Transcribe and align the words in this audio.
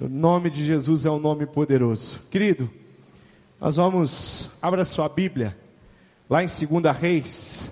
O 0.00 0.08
nome 0.08 0.48
de 0.48 0.64
Jesus 0.64 1.04
é 1.04 1.10
um 1.10 1.18
nome 1.18 1.44
poderoso. 1.44 2.20
Querido, 2.30 2.70
nós 3.60 3.76
vamos, 3.76 4.48
abra 4.62 4.82
sua 4.86 5.10
Bíblia, 5.10 5.54
lá 6.26 6.42
em 6.42 6.46
2 6.46 6.96
Reis, 6.96 7.70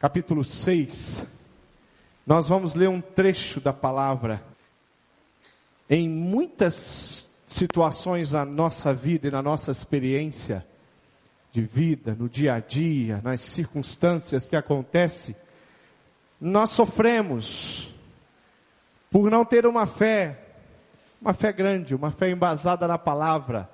capítulo 0.00 0.42
6. 0.42 1.24
Nós 2.26 2.48
vamos 2.48 2.74
ler 2.74 2.88
um 2.88 3.00
trecho 3.00 3.60
da 3.60 3.72
palavra. 3.72 4.42
Em 5.88 6.08
muitas 6.08 7.32
situações 7.46 8.32
na 8.32 8.44
nossa 8.44 8.92
vida 8.92 9.28
e 9.28 9.30
na 9.30 9.40
nossa 9.40 9.70
experiência 9.70 10.66
de 11.52 11.62
vida, 11.62 12.16
no 12.18 12.28
dia 12.28 12.54
a 12.54 12.58
dia, 12.58 13.20
nas 13.22 13.40
circunstâncias 13.40 14.48
que 14.48 14.56
acontecem, 14.56 15.36
nós 16.40 16.70
sofremos 16.70 17.88
por 19.12 19.30
não 19.30 19.44
ter 19.44 19.64
uma 19.64 19.86
fé 19.86 20.41
uma 21.22 21.32
fé 21.32 21.52
grande, 21.52 21.94
uma 21.94 22.10
fé 22.10 22.30
embasada 22.30 22.88
na 22.88 22.98
palavra, 22.98 23.70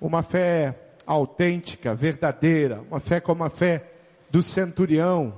uma 0.00 0.22
fé 0.22 0.92
autêntica, 1.04 1.92
verdadeira, 1.92 2.84
uma 2.88 3.00
fé 3.00 3.20
como 3.20 3.42
a 3.42 3.50
fé 3.50 3.84
do 4.30 4.40
centurião, 4.40 5.34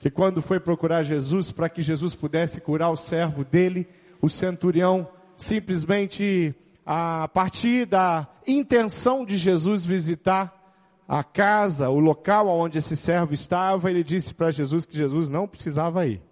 que 0.00 0.10
quando 0.10 0.40
foi 0.40 0.58
procurar 0.58 1.02
Jesus 1.02 1.52
para 1.52 1.68
que 1.68 1.82
Jesus 1.82 2.14
pudesse 2.14 2.58
curar 2.58 2.90
o 2.90 2.96
servo 2.96 3.44
dele, 3.44 3.86
o 4.22 4.30
centurião 4.30 5.06
simplesmente 5.36 6.54
a 6.86 7.28
partir 7.28 7.84
da 7.84 8.26
intenção 8.46 9.26
de 9.26 9.36
Jesus 9.36 9.84
visitar 9.84 10.58
a 11.06 11.22
casa, 11.22 11.90
o 11.90 12.00
local 12.00 12.48
onde 12.48 12.78
esse 12.78 12.96
servo 12.96 13.34
estava, 13.34 13.90
ele 13.90 14.02
disse 14.02 14.32
para 14.32 14.50
Jesus 14.50 14.86
que 14.86 14.96
Jesus 14.96 15.28
não 15.28 15.46
precisava 15.46 16.06
ir. 16.06 16.22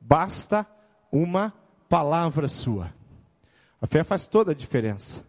Basta 0.00 0.66
uma 1.12 1.52
palavra 1.90 2.48
sua. 2.48 2.95
A 3.80 3.86
fé 3.86 4.02
faz 4.02 4.26
toda 4.26 4.52
a 4.52 4.54
diferença. 4.54 5.24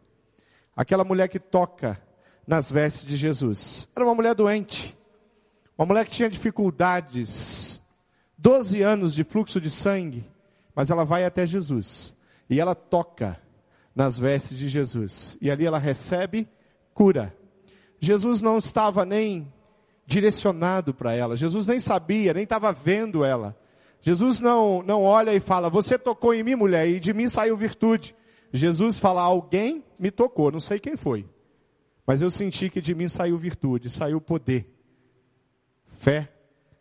Aquela 0.76 1.04
mulher 1.04 1.28
que 1.28 1.40
toca 1.40 2.00
nas 2.45 2.72
vestes 2.72 3.06
de 3.06 3.17
Jesus 3.17 3.88
era 3.95 4.06
uma 4.06 4.16
mulher 4.16 4.34
doente, 4.34 4.98
uma 5.78 5.86
mulher 5.86 6.06
que 6.06 6.12
tinha 6.12 6.30
dificuldades, 6.30 7.81
12 8.38 8.81
anos 8.81 9.14
de 9.14 9.23
fluxo 9.23 9.59
de 9.59 9.70
sangue, 9.70 10.26
mas 10.73 10.89
ela 10.89 11.04
vai 11.04 11.26
até 11.26 11.45
Jesus 11.45 12.16
e 12.50 12.59
ela 12.59 12.76
toca 12.76 13.39
nas 13.95 14.17
vestes 14.17 14.58
de 14.58 14.70
Jesus 14.70 15.38
e 15.42 15.52
ali 15.52 15.66
ela 15.66 15.80
recebe 15.80 16.48
cura. 16.94 17.36
Jesus 18.00 18.42
não 18.42 18.58
estava 18.58 19.04
nem 19.04 19.52
direcionado 20.06 20.94
para 20.94 21.14
ela, 21.14 21.36
Jesus 21.36 21.67
nem 21.67 21.80
sabia, 21.80 22.34
nem 22.34 22.44
estava 22.44 22.72
vendo 22.72 23.26
ela. 23.26 23.58
Jesus 24.00 24.39
não, 24.39 24.82
não 24.84 25.04
olha 25.04 25.34
e 25.34 25.39
fala, 25.39 25.70
você 25.70 25.98
tocou 25.98 26.34
em 26.34 26.44
mim, 26.44 26.56
mulher, 26.56 26.88
e 26.88 27.00
de 27.00 27.14
mim 27.14 27.28
saiu 27.28 27.58
virtude. 27.58 28.16
Jesus 28.58 29.00
fala, 29.00 29.22
alguém 29.22 29.83
me 29.97 30.11
tocou, 30.11 30.52
não 30.52 30.59
sei 30.59 30.80
quem 30.80 30.97
foi. 30.97 31.27
Mas 32.05 32.22
eu 32.22 32.30
senti 32.30 32.69
que 32.69 32.81
de 32.81 32.95
mim 32.95 33.09
saiu 33.09 33.38
virtude, 33.38 33.89
saiu 33.89 34.22
poder. 34.22 34.73
Fé 35.86 36.31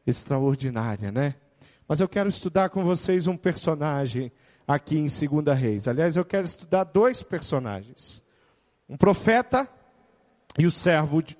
extraordinária, 0.06 1.10
né? 1.10 1.34
Mas 1.88 2.00
eu 2.00 2.08
quero 2.08 2.28
estudar 2.28 2.70
com 2.70 2.84
vocês 2.84 3.26
um 3.26 3.36
personagem 3.36 4.30
aqui 4.66 4.98
em 4.98 5.08
Segunda 5.08 5.54
Reis. 5.54 5.86
Aliás, 5.88 6.16
eu 6.16 6.24
quero 6.24 6.44
estudar 6.46 6.84
dois 6.84 7.22
personagens. 7.22 8.22
Um 8.88 8.96
profeta 8.96 9.68
e 10.58 10.66
o 10.66 10.70
servo 10.70 11.22
de, 11.22 11.36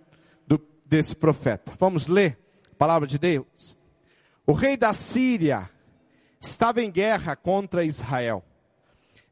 do, 0.47 0.61
desse 0.85 1.15
profeta. 1.15 1.73
Vamos 1.79 2.07
ler 2.07 2.39
a 2.73 2.75
palavra 2.75 3.07
de 3.07 3.19
Deus? 3.19 3.77
O 4.47 4.53
rei 4.53 4.77
da 4.77 4.93
Síria 4.93 5.69
estava 6.41 6.83
em 6.83 6.91
guerra 6.91 7.35
contra 7.35 7.85
Israel. 7.85 8.45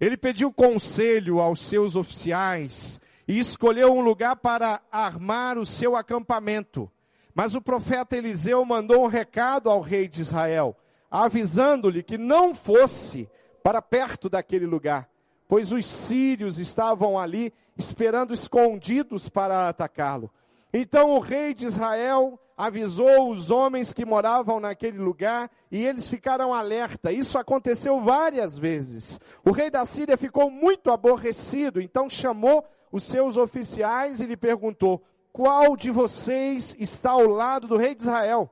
Ele 0.00 0.16
pediu 0.16 0.52
conselho 0.52 1.40
aos 1.40 1.60
seus 1.60 1.96
oficiais 1.96 3.00
e 3.26 3.38
escolheu 3.38 3.92
um 3.92 4.00
lugar 4.00 4.36
para 4.36 4.80
armar 4.90 5.56
o 5.56 5.64
seu 5.64 5.96
acampamento. 5.96 6.90
Mas 7.34 7.54
o 7.54 7.60
profeta 7.60 8.16
Eliseu 8.16 8.64
mandou 8.64 9.04
um 9.04 9.08
recado 9.08 9.70
ao 9.70 9.80
rei 9.80 10.08
de 10.08 10.20
Israel, 10.20 10.76
avisando-lhe 11.10 12.02
que 12.02 12.18
não 12.18 12.54
fosse 12.54 13.28
para 13.62 13.80
perto 13.80 14.28
daquele 14.28 14.66
lugar, 14.66 15.08
pois 15.48 15.72
os 15.72 15.86
sírios 15.86 16.58
estavam 16.58 17.18
ali 17.18 17.52
esperando 17.76 18.32
escondidos 18.32 19.28
para 19.28 19.68
atacá-lo. 19.68 20.30
Então 20.72 21.10
o 21.10 21.20
rei 21.20 21.54
de 21.54 21.66
Israel 21.66 22.38
avisou 22.56 23.30
os 23.30 23.50
homens 23.50 23.92
que 23.92 24.04
moravam 24.04 24.60
naquele 24.60 24.98
lugar 24.98 25.50
e 25.70 25.84
eles 25.84 26.08
ficaram 26.08 26.54
alerta. 26.54 27.10
Isso 27.10 27.36
aconteceu 27.36 28.00
várias 28.00 28.56
vezes. 28.56 29.18
O 29.44 29.50
rei 29.50 29.70
da 29.70 29.84
Síria 29.84 30.16
ficou 30.16 30.50
muito 30.50 30.90
aborrecido, 30.90 31.80
então 31.80 32.08
chamou 32.08 32.64
os 32.92 33.04
seus 33.04 33.36
oficiais 33.36 34.20
e 34.20 34.26
lhe 34.26 34.36
perguntou: 34.36 35.02
Qual 35.32 35.76
de 35.76 35.90
vocês 35.90 36.76
está 36.78 37.10
ao 37.10 37.26
lado 37.26 37.66
do 37.66 37.76
rei 37.76 37.94
de 37.94 38.02
Israel? 38.02 38.50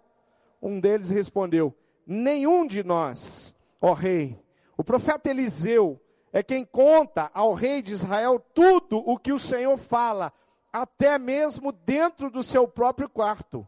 Um 0.61 0.81
deles 0.81 1.11
respondeu: 1.11 1.75
Nenhum 2.07 2.67
de 2.67 2.83
nós, 2.83 3.55
ó 3.81 3.93
rei. 3.93 4.41
O 4.77 4.83
profeta 4.83 5.31
Eliseu 5.31 6.01
é 6.33 6.43
quem 6.43 6.65
conta 6.65 7.31
ao 7.33 7.55
rei 7.55 7.83
de 7.83 7.93
Israel 7.93 8.43
tudo 8.55 8.99
o 8.99 9.17
que 9.17 9.33
o 9.33 9.39
Senhor 9.39 9.77
fala, 9.77 10.33
até 10.73 11.19
mesmo 11.19 11.71
dentro 11.71 12.31
do 12.31 12.43
seu 12.43 12.67
próprio 12.67 13.09
quarto. 13.09 13.67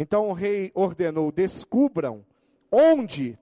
Então 0.00 0.30
o 0.30 0.32
rei 0.32 0.72
ordenou: 0.74 1.30
descubram 1.30 2.24
onde 2.72 3.38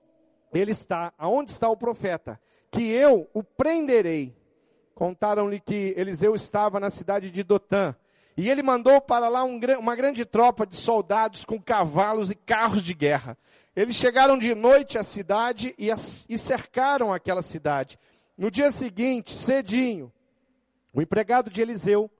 ele 0.53 0.71
está, 0.71 1.13
aonde 1.17 1.51
está 1.51 1.69
o 1.69 1.77
profeta, 1.77 2.37
que 2.69 2.83
eu 2.91 3.29
o 3.33 3.41
prenderei. 3.41 4.35
Contaram-lhe 4.93 5.61
que 5.61 5.93
Eliseu 5.95 6.35
estava 6.35 6.77
na 6.77 6.89
cidade 6.89 7.31
de 7.31 7.43
Dotã. 7.43 7.95
E 8.35 8.49
ele 8.49 8.61
mandou 8.61 8.99
para 8.99 9.29
lá 9.29 9.41
um, 9.45 9.57
uma 9.79 9.95
grande 9.95 10.25
tropa 10.25 10.67
de 10.67 10.75
soldados 10.75 11.45
com 11.45 11.61
cavalos 11.61 12.29
e 12.29 12.35
carros 12.35 12.83
de 12.83 12.93
guerra. 12.93 13.37
Eles 13.73 13.95
chegaram 13.95 14.37
de 14.37 14.53
noite 14.53 14.97
à 14.97 15.03
cidade 15.03 15.73
e, 15.77 15.87
e 15.87 16.37
cercaram 16.37 17.13
aquela 17.13 17.41
cidade. 17.41 17.97
No 18.37 18.51
dia 18.51 18.69
seguinte, 18.71 19.31
cedinho, 19.31 20.11
o 20.93 21.01
empregado 21.01 21.49
de 21.49 21.61
Eliseu 21.61 22.11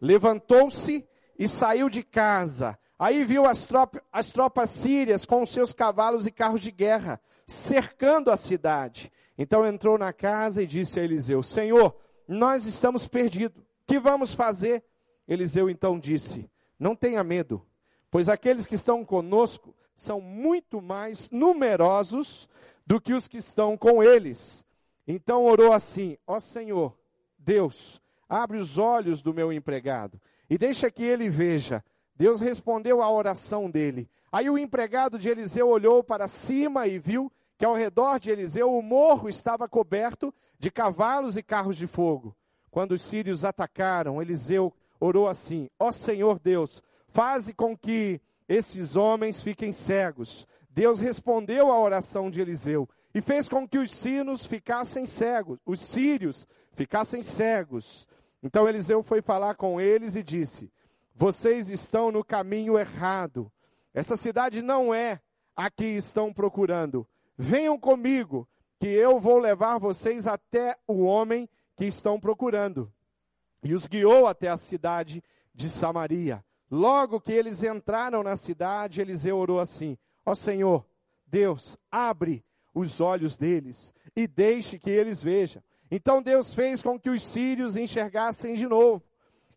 levantou-se 0.00 1.04
e 1.36 1.48
saiu 1.48 1.88
de 1.88 2.04
casa 2.04 2.78
Aí 2.98 3.24
viu 3.24 3.46
as, 3.46 3.64
tropas, 3.64 4.02
as 4.12 4.30
tropas 4.30 4.70
sírias 4.70 5.24
com 5.24 5.46
seus 5.46 5.72
cavalos 5.72 6.26
e 6.26 6.32
carros 6.32 6.60
de 6.60 6.72
guerra, 6.72 7.20
cercando 7.46 8.30
a 8.30 8.36
cidade. 8.36 9.12
Então 9.36 9.64
entrou 9.64 9.96
na 9.96 10.12
casa 10.12 10.62
e 10.62 10.66
disse 10.66 10.98
a 10.98 11.04
Eliseu: 11.04 11.42
Senhor, 11.42 11.94
nós 12.26 12.66
estamos 12.66 13.06
perdidos. 13.06 13.62
Que 13.86 14.00
vamos 14.00 14.34
fazer? 14.34 14.84
Eliseu 15.28 15.70
então 15.70 15.98
disse: 15.98 16.50
Não 16.78 16.96
tenha 16.96 17.22
medo, 17.22 17.64
pois 18.10 18.28
aqueles 18.28 18.66
que 18.66 18.74
estão 18.74 19.04
conosco 19.04 19.74
são 19.94 20.20
muito 20.20 20.82
mais 20.82 21.30
numerosos 21.30 22.48
do 22.84 23.00
que 23.00 23.14
os 23.14 23.28
que 23.28 23.38
estão 23.38 23.76
com 23.76 24.02
eles. 24.02 24.64
Então 25.06 25.44
orou 25.44 25.72
assim: 25.72 26.18
Ó 26.26 26.40
Senhor, 26.40 26.98
Deus, 27.38 28.02
abre 28.28 28.58
os 28.58 28.76
olhos 28.76 29.22
do 29.22 29.32
meu 29.32 29.52
empregado 29.52 30.20
e 30.50 30.58
deixa 30.58 30.90
que 30.90 31.04
ele 31.04 31.28
veja 31.28 31.84
Deus 32.18 32.40
respondeu 32.40 33.00
à 33.00 33.08
oração 33.08 33.70
dele. 33.70 34.10
Aí 34.32 34.50
o 34.50 34.58
empregado 34.58 35.20
de 35.20 35.28
Eliseu 35.28 35.68
olhou 35.68 36.02
para 36.02 36.26
cima 36.26 36.88
e 36.88 36.98
viu 36.98 37.32
que 37.56 37.64
ao 37.64 37.76
redor 37.76 38.18
de 38.18 38.28
Eliseu 38.28 38.76
o 38.76 38.82
morro 38.82 39.28
estava 39.28 39.68
coberto 39.68 40.34
de 40.58 40.68
cavalos 40.68 41.36
e 41.36 41.42
carros 41.44 41.76
de 41.76 41.86
fogo. 41.86 42.36
Quando 42.72 42.92
os 42.92 43.02
sírios 43.02 43.44
atacaram, 43.44 44.20
Eliseu 44.20 44.74
orou 44.98 45.28
assim: 45.28 45.70
Ó 45.78 45.92
Senhor 45.92 46.40
Deus, 46.40 46.82
faze 47.06 47.54
com 47.54 47.76
que 47.76 48.20
esses 48.48 48.96
homens 48.96 49.40
fiquem 49.40 49.72
cegos. 49.72 50.44
Deus 50.70 50.98
respondeu 50.98 51.70
à 51.70 51.80
oração 51.80 52.30
de 52.30 52.40
Eliseu 52.40 52.88
e 53.14 53.20
fez 53.20 53.48
com 53.48 53.66
que 53.66 53.78
os 53.78 53.92
sinos 53.92 54.44
ficassem 54.44 55.06
cegos, 55.06 55.60
os 55.64 55.80
sírios 55.80 56.44
ficassem 56.72 57.22
cegos. 57.22 58.08
Então 58.42 58.68
Eliseu 58.68 59.04
foi 59.04 59.22
falar 59.22 59.54
com 59.54 59.80
eles 59.80 60.16
e 60.16 60.22
disse: 60.22 60.68
vocês 61.18 61.68
estão 61.68 62.12
no 62.12 62.22
caminho 62.22 62.78
errado. 62.78 63.50
Essa 63.92 64.16
cidade 64.16 64.62
não 64.62 64.94
é 64.94 65.20
a 65.56 65.68
que 65.68 65.84
estão 65.84 66.32
procurando. 66.32 67.04
Venham 67.36 67.76
comigo, 67.76 68.48
que 68.78 68.86
eu 68.86 69.18
vou 69.18 69.38
levar 69.38 69.78
vocês 69.78 70.28
até 70.28 70.76
o 70.86 71.02
homem 71.02 71.48
que 71.76 71.86
estão 71.86 72.20
procurando. 72.20 72.92
E 73.64 73.74
os 73.74 73.88
guiou 73.88 74.28
até 74.28 74.48
a 74.48 74.56
cidade 74.56 75.20
de 75.52 75.68
Samaria. 75.68 76.44
Logo 76.70 77.20
que 77.20 77.32
eles 77.32 77.64
entraram 77.64 78.22
na 78.22 78.36
cidade, 78.36 79.00
Eliseu 79.00 79.38
orou 79.38 79.58
assim: 79.58 79.98
Ó 80.24 80.36
Senhor, 80.36 80.86
Deus, 81.26 81.76
abre 81.90 82.44
os 82.72 83.00
olhos 83.00 83.36
deles 83.36 83.92
e 84.14 84.28
deixe 84.28 84.78
que 84.78 84.90
eles 84.90 85.20
vejam. 85.20 85.60
Então 85.90 86.22
Deus 86.22 86.54
fez 86.54 86.80
com 86.80 86.96
que 86.96 87.10
os 87.10 87.22
sírios 87.22 87.74
enxergassem 87.74 88.54
de 88.54 88.68
novo. 88.68 89.07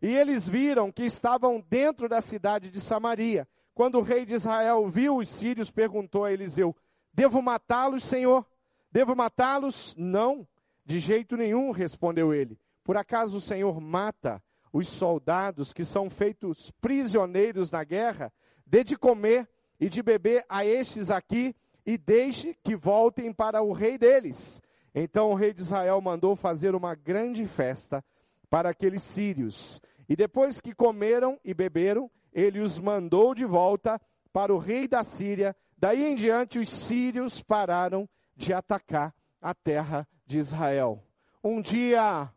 E 0.02 0.16
eles 0.16 0.48
viram 0.48 0.90
que 0.90 1.04
estavam 1.04 1.64
dentro 1.70 2.08
da 2.08 2.20
cidade 2.20 2.70
de 2.70 2.80
Samaria. 2.80 3.46
Quando 3.72 3.98
o 3.98 4.02
rei 4.02 4.26
de 4.26 4.34
Israel 4.34 4.88
viu 4.88 5.18
os 5.18 5.28
sírios, 5.28 5.70
perguntou 5.70 6.24
a 6.24 6.32
Eliseu: 6.32 6.76
Devo 7.14 7.40
matá-los, 7.40 8.02
Senhor? 8.02 8.44
Devo 8.90 9.14
matá-los? 9.14 9.94
Não. 9.96 10.46
De 10.84 10.98
jeito 10.98 11.36
nenhum, 11.36 11.70
respondeu 11.70 12.34
ele. 12.34 12.58
Por 12.82 12.96
acaso 12.96 13.36
o 13.36 13.40
Senhor 13.40 13.80
mata 13.80 14.42
os 14.72 14.88
soldados 14.88 15.72
que 15.72 15.84
são 15.84 16.10
feitos 16.10 16.72
prisioneiros 16.80 17.70
na 17.70 17.84
guerra? 17.84 18.32
Dê 18.66 18.82
de 18.82 18.96
comer 18.96 19.48
e 19.78 19.88
de 19.88 20.02
beber 20.02 20.44
a 20.48 20.66
estes 20.66 21.10
aqui 21.10 21.54
e 21.86 21.96
deixe 21.96 22.56
que 22.64 22.74
voltem 22.74 23.32
para 23.32 23.62
o 23.62 23.72
rei 23.72 23.96
deles. 23.96 24.60
Então 24.92 25.30
o 25.30 25.34
rei 25.34 25.52
de 25.52 25.62
Israel 25.62 26.00
mandou 26.00 26.34
fazer 26.34 26.74
uma 26.74 26.96
grande 26.96 27.46
festa 27.46 28.04
para 28.50 28.68
aqueles 28.68 29.02
sírios. 29.02 29.80
E 30.12 30.16
depois 30.16 30.60
que 30.60 30.74
comeram 30.74 31.40
e 31.42 31.54
beberam, 31.54 32.10
ele 32.34 32.60
os 32.60 32.78
mandou 32.78 33.34
de 33.34 33.46
volta 33.46 33.98
para 34.30 34.54
o 34.54 34.58
rei 34.58 34.86
da 34.86 35.02
Síria. 35.02 35.56
Daí 35.78 36.04
em 36.04 36.14
diante, 36.14 36.58
os 36.58 36.68
sírios 36.68 37.42
pararam 37.42 38.06
de 38.36 38.52
atacar 38.52 39.14
a 39.40 39.54
terra 39.54 40.06
de 40.26 40.36
Israel. 40.36 41.02
Um 41.42 41.62
dia, 41.62 42.30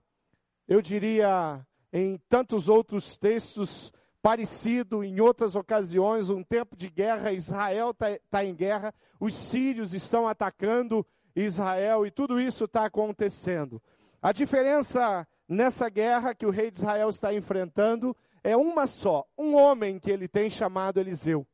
eu 0.69 0.81
diria, 0.81 1.67
em 1.91 2.17
tantos 2.29 2.69
outros 2.69 3.17
textos 3.17 3.91
parecido, 4.21 5.03
em 5.03 5.19
outras 5.19 5.53
ocasiões, 5.53 6.29
um 6.29 6.45
tempo 6.45 6.77
de 6.77 6.89
guerra, 6.89 7.33
Israel 7.33 7.89
está 7.89 8.07
tá 8.31 8.45
em 8.45 8.55
guerra, 8.55 8.95
os 9.19 9.35
sírios 9.35 9.93
estão 9.93 10.29
atacando 10.29 11.05
Israel 11.35 12.05
e 12.07 12.09
tudo 12.09 12.39
isso 12.39 12.63
está 12.63 12.85
acontecendo. 12.85 13.83
A 14.21 14.31
diferença 14.31 15.27
nessa 15.47 15.89
guerra 15.89 16.33
que 16.33 16.45
o 16.45 16.49
rei 16.49 16.71
de 16.71 16.79
Israel 16.79 17.09
está 17.09 17.33
enfrentando 17.33 18.15
é 18.43 18.55
uma 18.55 18.85
só, 18.85 19.27
um 19.37 19.55
homem 19.55 19.99
que 19.99 20.11
ele 20.11 20.27
tem 20.27 20.49
chamado 20.49 20.99
Eliseu. 20.99 21.47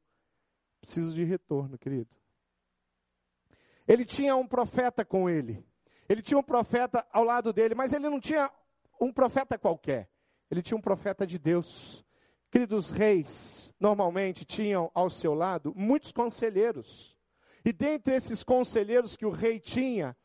Preciso 0.81 1.13
de 1.13 1.23
retorno, 1.23 1.77
querido. 1.77 2.09
Ele 3.87 4.03
tinha 4.03 4.35
um 4.35 4.47
profeta 4.47 5.05
com 5.05 5.29
ele. 5.29 5.63
Ele 6.09 6.21
tinha 6.21 6.37
um 6.37 6.43
profeta 6.43 7.05
ao 7.11 7.23
lado 7.23 7.53
dele, 7.53 7.75
mas 7.75 7.93
ele 7.93 8.09
não 8.09 8.19
tinha 8.19 8.51
um 8.99 9.11
profeta 9.11 9.57
qualquer. 9.57 10.09
Ele 10.49 10.61
tinha 10.61 10.77
um 10.77 10.81
profeta 10.81 11.25
de 11.25 11.39
Deus. 11.39 12.03
Queridos 12.51 12.89
reis, 12.89 13.73
normalmente 13.79 14.43
tinham 14.43 14.91
ao 14.93 15.09
seu 15.09 15.33
lado 15.33 15.73
muitos 15.75 16.11
conselheiros. 16.11 17.17
E 17.63 17.71
dentre 17.71 18.15
esses 18.15 18.43
conselheiros 18.43 19.15
que 19.15 19.25
o 19.25 19.29
rei 19.29 19.59
tinha, 19.59 20.17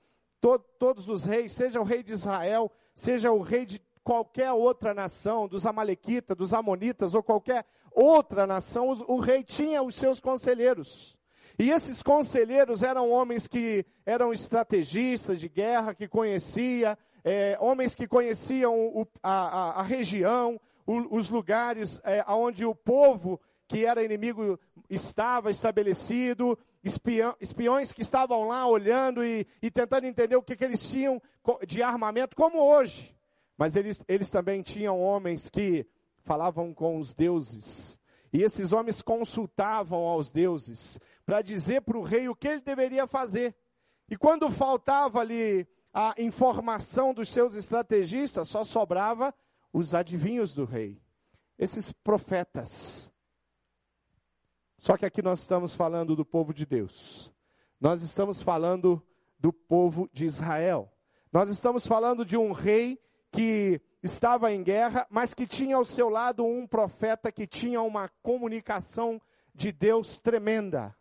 to 0.47 0.65
todos 0.79 1.09
os 1.09 1.25
reis, 1.25 1.53
seja 1.53 1.81
o 1.81 1.85
rei 1.85 2.05
de 2.05 2.13
Israel, 2.13 2.71
seja 2.95 3.33
o 3.33 3.41
rei 3.41 3.67
de 3.67 3.83
qualquer 4.05 4.53
outra 4.53 4.95
nação, 4.95 5.49
dos 5.49 5.67
Amalequitas, 5.67 6.37
dos 6.37 6.55
Amonitas 6.55 7.15
ou 7.17 7.23
qualquer 7.23 7.65
outra 7.91 8.47
nação, 8.47 8.91
o 9.09 9.19
rei 9.19 9.43
tinha 9.43 9.83
os 9.83 9.97
seus 9.97 10.21
conselheiros. 10.21 11.17
E 11.59 11.71
esses 11.71 12.01
conselheiros 12.01 12.85
eram 12.85 13.11
homens 13.11 13.49
que 13.49 13.85
eram 14.05 14.33
estrategistas 14.33 15.41
de 15.41 15.49
guerra, 15.49 15.95
que 15.95 16.07
conhecia, 16.07 16.97
é, 17.25 17.59
homens 17.61 17.97
que 17.97 18.07
conheciam 18.07 18.73
o, 18.73 19.05
a, 19.21 19.31
a, 19.31 19.81
a, 19.81 19.83
região, 19.83 20.61
o, 20.87 21.17
os 21.17 21.29
lugares 21.29 21.99
é, 22.05 22.25
onde 22.29 22.65
o 22.65 22.75
povo 22.75 23.41
que 23.67 23.85
era 23.85 24.05
inimigo 24.05 24.61
estava 24.89 25.51
estabelecido, 25.51 26.57
espiões 27.41 27.93
que 27.93 28.03
estavam 28.03 28.47
lá 28.47 28.67
olhando 28.67 29.25
e, 29.25 29.47
e 29.61 29.71
tentando 29.71 30.07
entender 30.07 30.37
o 30.37 30.43
que, 30.43 30.57
que, 30.57 30.65
eles 30.65 30.89
tinham 30.89 31.21
de 31.67 31.83
armamento, 31.83 32.37
como 32.37 32.63
hoje. 32.63 33.15
Mas 33.59 33.75
eles, 33.75 34.05
eles 34.07 34.31
também 34.31 34.63
tinham 34.63 35.01
homens 35.01 35.51
que 35.51 35.87
falavam 36.23 36.73
com 36.73 36.99
os 36.99 37.13
deuses. 37.13 37.99
E 38.33 38.43
esses 38.43 38.73
homens 38.73 39.03
consultavam 39.03 40.01
aos 40.01 40.31
deuses 40.31 41.01
para 41.25 41.43
dizer 41.43 41.83
para 41.83 41.99
o 41.99 42.03
rei 42.03 42.29
o 42.29 42.37
que 42.37 42.49
ele 42.49 42.61
deveria 42.61 43.07
fazer. 43.07 43.55
E 44.09 44.17
quando 44.17 44.51
faltava 44.51 45.21
ali 45.21 45.67
a 45.93 46.15
informação 46.19 47.13
dos 47.13 47.31
seus 47.31 47.55
estrategistas, 47.55 48.49
só 48.49 48.63
sobrava 48.63 49.35
os 49.73 49.95
adivinhos 49.95 50.55
do 50.55 50.65
rei. 50.65 51.01
Esses 51.59 51.93
profetas 51.93 53.11
só 54.79 54.97
que 54.97 55.07
aqui 55.07 55.23
nós 55.23 55.41
estamos 55.41 55.75
falando 55.75 56.15
do 56.15 56.25
povo 56.25 56.53
de 56.53 56.67
Deus. 56.67 57.33
Nós 57.81 58.03
estamos 58.03 58.41
falando 58.43 59.03
do 59.39 59.53
povo 59.53 60.09
de 60.13 60.27
Israel. 60.27 60.93
Nós 61.33 61.49
estamos 61.51 61.87
falando 61.87 62.25
de 62.25 62.37
um 62.37 62.53
rei 62.53 62.99
que 63.31 63.81
estava 64.03 64.53
em 64.53 64.63
guerra, 64.63 65.07
mas 65.11 65.35
que 65.35 65.47
tinha 65.47 65.77
ao 65.77 65.85
seu 65.85 66.09
lado 66.09 66.45
um 66.45 66.67
profeta 66.67 67.33
que 67.33 67.47
tinha 67.47 67.83
uma 67.83 68.09
comunicação 68.23 69.21
de 69.55 69.73
Deus 69.73 70.19
tremenda. 70.19 70.97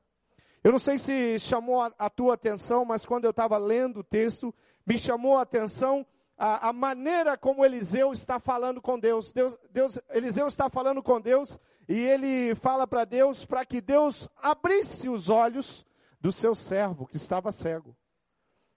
Eu 0.63 0.71
não 0.71 0.79
sei 0.79 0.97
se 0.97 1.37
chamou 1.39 1.81
a, 1.81 1.93
a 1.97 2.09
tua 2.09 2.33
atenção, 2.33 2.83
mas 2.83 3.05
quando 3.05 3.25
eu 3.25 3.29
estava 3.29 3.57
lendo 3.57 3.99
o 3.99 4.03
texto, 4.03 4.53
me 4.85 4.97
chamou 4.97 5.37
a 5.37 5.43
atenção 5.43 6.05
a, 6.37 6.69
a, 6.69 6.73
maneira 6.73 7.37
como 7.37 7.63
Eliseu 7.63 8.11
está 8.11 8.39
falando 8.39 8.81
com 8.81 8.99
Deus. 8.99 9.31
Deus, 9.31 9.57
Deus. 9.71 9.99
Eliseu 10.09 10.47
está 10.47 10.69
falando 10.69 11.01
com 11.01 11.19
Deus 11.19 11.59
e 11.87 11.97
ele 11.97 12.53
fala 12.55 12.85
para 12.85 13.05
Deus 13.05 13.45
para 13.45 13.65
que 13.65 13.79
Deus 13.79 14.27
abrisse 14.37 15.07
os 15.07 15.29
olhos 15.29 15.85
do 16.19 16.31
seu 16.31 16.53
servo 16.53 17.07
que 17.07 17.15
estava 17.15 17.51
cego. 17.51 17.95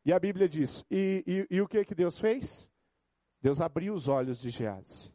E 0.04 0.12
a 0.12 0.18
Bíblia 0.18 0.48
diz: 0.48 0.84
e, 0.90 1.24
e, 1.50 1.56
e 1.56 1.60
o 1.60 1.68
que 1.68 1.84
que 1.84 1.94
Deus 1.94 2.18
fez? 2.18 2.70
Deus 3.40 3.60
abriu 3.60 3.94
os 3.94 4.08
olhos 4.08 4.40
de 4.40 4.50
Gease. 4.50 5.12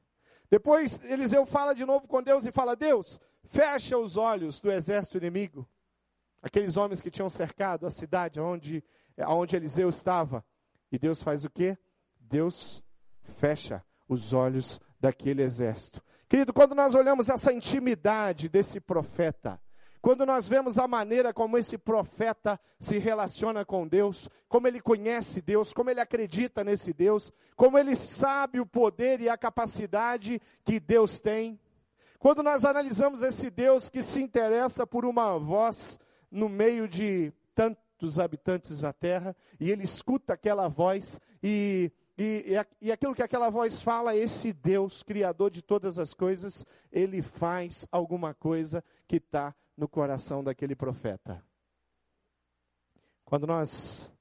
Depois 0.49 1.01
Eliseu 1.03 1.45
fala 1.45 1.73
de 1.73 1.85
novo 1.85 2.07
com 2.07 2.21
Deus 2.21 2.45
e 2.45 2.51
fala: 2.51 2.75
Deus, 2.75 3.19
fecha 3.45 3.97
os 3.97 4.17
olhos 4.17 4.59
do 4.59 4.71
exército 4.71 5.17
inimigo. 5.17 5.67
Aqueles 6.41 6.75
homens 6.75 7.01
que 7.01 7.09
tinham 7.09 7.29
cercado 7.29 7.85
a 7.85 7.89
cidade 7.89 8.39
onde, 8.39 8.83
onde 9.17 9.55
Eliseu 9.55 9.87
estava. 9.87 10.45
E 10.91 10.99
Deus 10.99 11.23
faz 11.23 11.45
o 11.45 11.49
quê? 11.49 11.77
Deus 12.23 12.83
fecha 13.37 13.83
os 14.07 14.33
olhos 14.33 14.79
daquele 14.99 15.43
exército. 15.43 16.01
Querido, 16.27 16.53
quando 16.53 16.73
nós 16.73 16.95
olhamos 16.95 17.29
essa 17.29 17.53
intimidade 17.53 18.49
desse 18.49 18.79
profeta, 18.79 19.61
quando 20.01 20.25
nós 20.25 20.47
vemos 20.47 20.77
a 20.77 20.85
maneira 20.87 21.33
como 21.33 21.57
esse 21.57 21.77
profeta 21.77 22.59
se 22.77 22.97
relaciona 22.97 23.63
com 23.63 23.87
Deus, 23.87 24.27
como 24.49 24.67
ele 24.67 24.81
conhece 24.81 25.41
Deus, 25.41 25.71
como 25.71 25.89
ele 25.89 26.01
acredita 26.01 26.61
nesse 26.61 26.91
Deus, 26.91 27.31
como 27.55 27.77
ele 27.77 27.95
sabe 27.95 28.59
o 28.59 28.65
poder 28.65 29.21
e 29.21 29.29
a 29.29 29.37
capacidade 29.37 30.41
que 30.65 30.77
Deus 30.79 31.19
tem. 31.19 31.57
Quando 32.19 32.43
nós 32.43 32.65
analisamos 32.65 33.23
esse 33.23 33.49
Deus 33.49 33.89
que 33.89 34.01
se 34.01 34.21
interessa 34.21 34.85
por 34.85 35.05
uma 35.05 35.37
voz 35.37 35.97
no 36.29 36.49
meio 36.49 36.87
de 36.87 37.31
tantos 37.55 38.19
habitantes 38.19 38.81
da 38.81 38.91
terra, 38.91 39.35
e 39.59 39.71
ele 39.71 39.83
escuta 39.83 40.33
aquela 40.33 40.67
voz 40.67 41.19
e 41.41 41.91
e, 42.18 42.56
e, 42.80 42.92
aquilo 42.92 43.15
que 43.15 43.24
aquela 43.24 43.50
voz 43.50 43.81
fala, 43.81 44.15
esse 44.15 44.53
Deus, 44.53 45.01
Criador 45.01 45.50
de 45.50 45.63
todas 45.63 45.98
as 45.98 46.13
coisas, 46.13 46.63
ele 46.91 47.24
faz 47.24 47.88
alguma 47.91 48.36
coisa 48.36 48.84
que 49.08 49.15
está 49.15 49.55
no 49.75 49.88
coração 49.88 50.43
daquele 50.43 50.75
profeta. 50.75 51.43
Quando 53.25 53.48
nós 53.48 54.12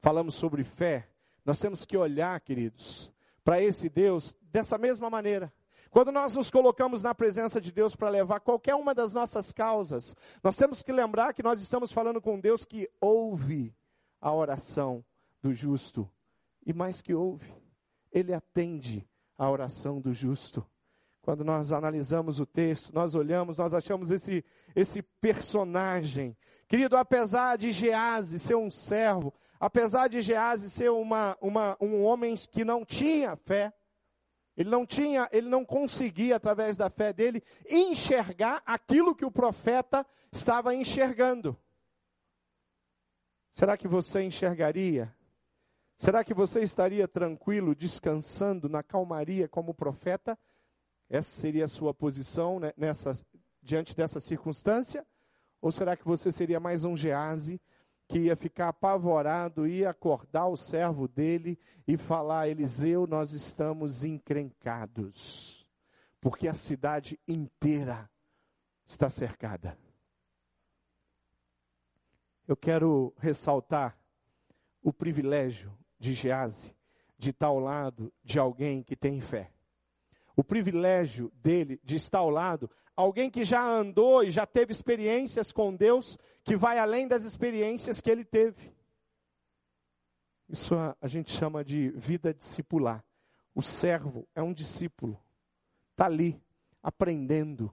falamos 0.00 0.34
sobre 0.34 0.64
fé, 0.64 1.08
nós 1.42 1.58
temos 1.58 1.86
que 1.86 1.96
olhar, 1.96 2.38
queridos, 2.40 3.10
para 3.42 3.62
esse 3.62 3.88
Deus 3.88 4.36
dessa 4.42 4.76
mesma 4.76 5.08
maneira. 5.08 5.50
Quando 5.90 6.12
nós 6.12 6.36
nos 6.36 6.50
colocamos 6.50 7.02
na 7.02 7.14
presença 7.14 7.58
de 7.58 7.72
Deus 7.72 7.96
para 7.96 8.10
levar 8.10 8.40
qualquer 8.40 8.74
uma 8.74 8.94
das 8.94 9.14
nossas 9.14 9.50
causas, 9.50 10.14
nós 10.42 10.56
temos 10.58 10.82
que 10.82 10.92
lembrar 10.92 11.32
que 11.32 11.42
nós 11.42 11.58
estamos 11.58 11.90
falando 11.90 12.20
com 12.20 12.38
Deus 12.38 12.66
que 12.66 12.88
ouve 13.00 13.74
a 14.20 14.30
oração 14.30 15.02
do 15.40 15.54
justo 15.54 16.08
e 16.70 16.72
mais 16.72 17.02
que 17.02 17.12
ouve, 17.12 17.52
ele 18.12 18.32
atende 18.32 19.04
a 19.36 19.50
oração 19.50 20.00
do 20.00 20.14
justo. 20.14 20.64
Quando 21.20 21.44
nós 21.44 21.72
analisamos 21.72 22.38
o 22.38 22.46
texto, 22.46 22.94
nós 22.94 23.16
olhamos, 23.16 23.58
nós 23.58 23.74
achamos 23.74 24.12
esse, 24.12 24.44
esse 24.74 25.02
personagem. 25.02 26.36
Querido, 26.68 26.96
apesar 26.96 27.58
de 27.58 27.72
Gease 27.72 28.38
ser 28.38 28.54
um 28.54 28.70
servo, 28.70 29.34
apesar 29.58 30.08
de 30.08 30.20
Gease 30.20 30.70
ser 30.70 30.90
uma, 30.92 31.36
uma, 31.40 31.76
um 31.80 32.04
homem 32.04 32.34
que 32.50 32.64
não 32.64 32.84
tinha 32.84 33.34
fé, 33.34 33.72
ele 34.56 34.70
não 34.70 34.86
tinha, 34.86 35.28
ele 35.32 35.48
não 35.48 35.64
conseguia, 35.64 36.36
através 36.36 36.76
da 36.76 36.88
fé 36.88 37.12
dele, 37.12 37.42
enxergar 37.68 38.62
aquilo 38.64 39.14
que 39.14 39.24
o 39.24 39.30
profeta 39.30 40.06
estava 40.30 40.72
enxergando. 40.72 41.58
Será 43.50 43.76
que 43.76 43.88
você 43.88 44.22
enxergaria 44.22 45.12
Será 46.00 46.24
que 46.24 46.32
você 46.32 46.62
estaria 46.62 47.06
tranquilo, 47.06 47.74
descansando 47.74 48.70
na 48.70 48.82
calmaria 48.82 49.46
como 49.46 49.74
profeta? 49.74 50.38
Essa 51.10 51.30
seria 51.30 51.66
a 51.66 51.68
sua 51.68 51.92
posição 51.92 52.58
né, 52.58 52.72
nessa, 52.74 53.12
diante 53.62 53.94
dessa 53.94 54.18
circunstância? 54.18 55.06
Ou 55.60 55.70
será 55.70 55.94
que 55.94 56.06
você 56.06 56.32
seria 56.32 56.58
mais 56.58 56.86
um 56.86 56.96
Gease 56.96 57.60
que 58.08 58.18
ia 58.18 58.34
ficar 58.34 58.68
apavorado, 58.68 59.66
ia 59.66 59.90
acordar 59.90 60.46
o 60.46 60.56
servo 60.56 61.06
dele 61.06 61.58
e 61.86 61.98
falar: 61.98 62.48
Eliseu, 62.48 63.06
nós 63.06 63.34
estamos 63.34 64.02
encrencados, 64.02 65.68
porque 66.18 66.48
a 66.48 66.54
cidade 66.54 67.20
inteira 67.28 68.10
está 68.86 69.10
cercada. 69.10 69.76
Eu 72.48 72.56
quero 72.56 73.12
ressaltar 73.18 73.98
o 74.82 74.94
privilégio 74.94 75.78
de 76.00 76.14
Gease, 76.14 76.74
de 77.16 77.30
estar 77.30 77.48
ao 77.48 77.60
lado 77.60 78.12
de 78.24 78.38
alguém 78.38 78.82
que 78.82 78.96
tem 78.96 79.20
fé. 79.20 79.52
O 80.34 80.42
privilégio 80.42 81.30
dele 81.34 81.78
de 81.84 81.96
estar 81.96 82.18
ao 82.18 82.30
lado, 82.30 82.68
alguém 82.96 83.30
que 83.30 83.44
já 83.44 83.62
andou 83.62 84.24
e 84.24 84.30
já 84.30 84.46
teve 84.46 84.72
experiências 84.72 85.52
com 85.52 85.76
Deus, 85.76 86.18
que 86.42 86.56
vai 86.56 86.78
além 86.78 87.06
das 87.06 87.24
experiências 87.24 88.00
que 88.00 88.10
ele 88.10 88.24
teve. 88.24 88.74
Isso 90.48 90.74
a, 90.74 90.96
a 91.00 91.06
gente 91.06 91.30
chama 91.30 91.62
de 91.62 91.90
vida 91.90 92.32
discipular. 92.32 93.04
O 93.54 93.62
servo 93.62 94.26
é 94.34 94.42
um 94.42 94.52
discípulo, 94.52 95.20
está 95.92 96.06
ali, 96.06 96.40
aprendendo 96.82 97.72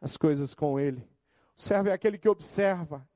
as 0.00 0.16
coisas 0.16 0.54
com 0.54 0.80
ele. 0.80 1.06
O 1.56 1.60
servo 1.60 1.88
é 1.90 1.92
aquele 1.92 2.16
que 2.18 2.28
observa, 2.28 3.06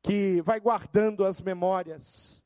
que 0.00 0.40
vai 0.42 0.60
guardando 0.60 1.24
as 1.24 1.40
memórias. 1.40 2.41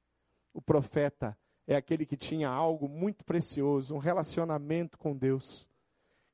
O 0.57 0.63
profeta 0.63 1.39
é 1.67 1.77
aquele 1.77 2.07
que 2.07 2.17
tinha 2.17 2.49
algo 2.49 2.89
muito 2.89 3.23
precioso, 3.27 3.95
um 3.95 3.99
relacionamento 3.99 4.97
com 4.97 5.15
Deus, 5.15 5.69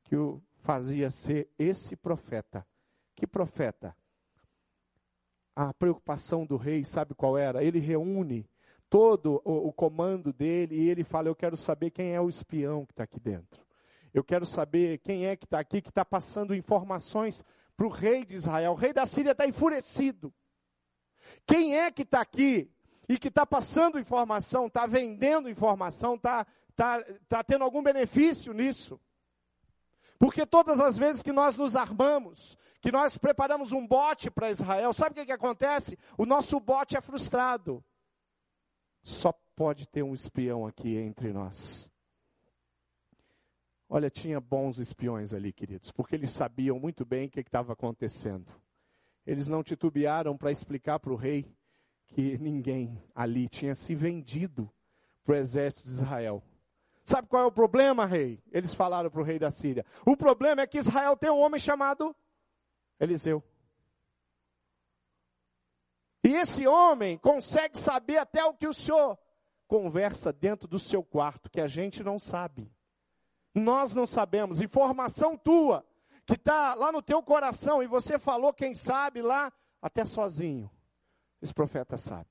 que 0.04 0.14
o 0.14 0.40
fazia 0.60 1.10
ser 1.10 1.50
esse 1.58 1.96
profeta. 1.96 2.64
Que 3.16 3.26
profeta? 3.26 3.96
A 5.56 5.74
preocupação 5.74 6.46
do 6.46 6.56
rei, 6.56 6.84
sabe 6.84 7.16
qual 7.16 7.36
era? 7.36 7.64
Ele 7.64 7.80
reúne 7.80 8.48
todo 8.88 9.42
o, 9.44 9.66
o 9.66 9.72
comando 9.72 10.32
dele 10.32 10.76
e 10.76 10.88
ele 10.88 11.02
fala: 11.02 11.26
Eu 11.26 11.34
quero 11.34 11.56
saber 11.56 11.90
quem 11.90 12.14
é 12.14 12.20
o 12.20 12.28
espião 12.28 12.86
que 12.86 12.92
está 12.92 13.02
aqui 13.02 13.18
dentro. 13.18 13.66
Eu 14.14 14.22
quero 14.22 14.46
saber 14.46 14.98
quem 14.98 15.26
é 15.26 15.34
que 15.34 15.46
está 15.46 15.58
aqui, 15.58 15.82
que 15.82 15.88
está 15.88 16.04
passando 16.04 16.54
informações 16.54 17.42
para 17.76 17.88
o 17.88 17.90
rei 17.90 18.24
de 18.24 18.34
Israel. 18.34 18.70
O 18.70 18.76
rei 18.76 18.92
da 18.92 19.04
Síria 19.04 19.32
está 19.32 19.48
enfurecido. 19.48 20.32
Quem 21.44 21.76
é 21.76 21.90
que 21.90 22.02
está 22.02 22.20
aqui 22.20 22.70
e 23.12 23.18
que 23.18 23.28
está 23.28 23.44
passando 23.44 23.98
informação, 23.98 24.68
está 24.68 24.86
vendendo 24.86 25.50
informação, 25.50 26.14
está 26.14 26.46
tá, 26.74 27.04
tá 27.28 27.44
tendo 27.44 27.62
algum 27.62 27.82
benefício 27.82 28.54
nisso? 28.54 28.98
Porque 30.18 30.46
todas 30.46 30.80
as 30.80 30.96
vezes 30.96 31.22
que 31.22 31.30
nós 31.30 31.54
nos 31.54 31.76
armamos, 31.76 32.56
que 32.80 32.90
nós 32.90 33.18
preparamos 33.18 33.70
um 33.70 33.86
bote 33.86 34.30
para 34.30 34.50
Israel, 34.50 34.94
sabe 34.94 35.10
o 35.10 35.14
que, 35.16 35.26
que 35.26 35.32
acontece? 35.32 35.98
O 36.16 36.24
nosso 36.24 36.58
bote 36.58 36.96
é 36.96 37.02
frustrado. 37.02 37.84
Só 39.02 39.30
pode 39.54 39.86
ter 39.86 40.02
um 40.02 40.14
espião 40.14 40.66
aqui 40.66 40.96
entre 40.96 41.34
nós. 41.34 41.90
Olha, 43.90 44.08
tinha 44.08 44.40
bons 44.40 44.78
espiões 44.78 45.34
ali, 45.34 45.52
queridos, 45.52 45.92
porque 45.92 46.14
eles 46.14 46.30
sabiam 46.30 46.80
muito 46.80 47.04
bem 47.04 47.26
o 47.26 47.30
que 47.30 47.40
estava 47.40 47.74
acontecendo. 47.74 48.50
Eles 49.26 49.48
não 49.48 49.62
titubearam 49.62 50.34
para 50.34 50.50
explicar 50.50 50.98
para 50.98 51.12
o 51.12 51.16
rei 51.16 51.54
que 52.12 52.36
ninguém 52.38 53.02
ali 53.14 53.48
tinha 53.48 53.74
se 53.74 53.94
vendido 53.94 54.70
para 55.24 55.34
o 55.34 55.36
exército 55.36 55.88
de 55.88 55.94
Israel. 55.94 56.42
Sabe 57.04 57.26
qual 57.26 57.42
é 57.42 57.46
o 57.46 57.52
problema, 57.52 58.06
rei? 58.06 58.40
Eles 58.52 58.74
falaram 58.74 59.10
para 59.10 59.20
o 59.20 59.24
rei 59.24 59.38
da 59.38 59.50
Síria. 59.50 59.84
O 60.06 60.16
problema 60.16 60.62
é 60.62 60.66
que 60.66 60.78
Israel 60.78 61.16
tem 61.16 61.30
um 61.30 61.40
homem 61.40 61.58
chamado 61.58 62.14
Eliseu. 63.00 63.42
E 66.22 66.28
esse 66.28 66.66
homem 66.66 67.18
consegue 67.18 67.76
saber 67.76 68.18
até 68.18 68.44
o 68.44 68.54
que 68.54 68.68
o 68.68 68.74
senhor 68.74 69.18
conversa 69.66 70.32
dentro 70.32 70.68
do 70.68 70.78
seu 70.78 71.02
quarto, 71.02 71.50
que 71.50 71.60
a 71.60 71.66
gente 71.66 72.04
não 72.04 72.18
sabe. 72.18 72.70
Nós 73.54 73.94
não 73.94 74.06
sabemos. 74.06 74.60
Informação 74.60 75.36
tua, 75.36 75.84
que 76.24 76.34
está 76.34 76.74
lá 76.74 76.92
no 76.92 77.02
teu 77.02 77.22
coração, 77.22 77.82
e 77.82 77.86
você 77.86 78.18
falou, 78.18 78.52
quem 78.52 78.74
sabe, 78.74 79.22
lá, 79.22 79.52
até 79.80 80.04
sozinho. 80.04 80.70
Esse 81.42 81.52
profeta 81.52 81.96
sabe. 81.96 82.28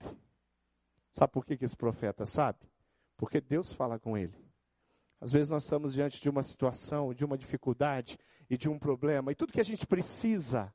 Sabe 1.12 1.34
por 1.34 1.46
que, 1.46 1.58
esse 1.62 1.76
profeta 1.76 2.26
sabe? 2.26 2.60
Porque 3.18 3.42
Deus 3.42 3.74
fala 3.74 4.00
com 4.00 4.18
ele. 4.18 4.34
Às 5.20 5.34
vezes 5.34 5.50
nós 5.50 5.64
estamos 5.64 5.94
diante 5.94 6.22
de 6.22 6.30
uma 6.30 6.42
situação, 6.42 7.14
de 7.14 7.26
uma 7.26 7.38
dificuldade 7.38 8.18
e 8.50 8.58
de 8.58 8.70
um 8.70 8.80
problema, 8.80 9.32
e 9.32 9.36
tudo 9.36 9.52
que 9.52 9.60
a 9.60 9.66
gente 9.66 9.86
precisa, 9.86 10.74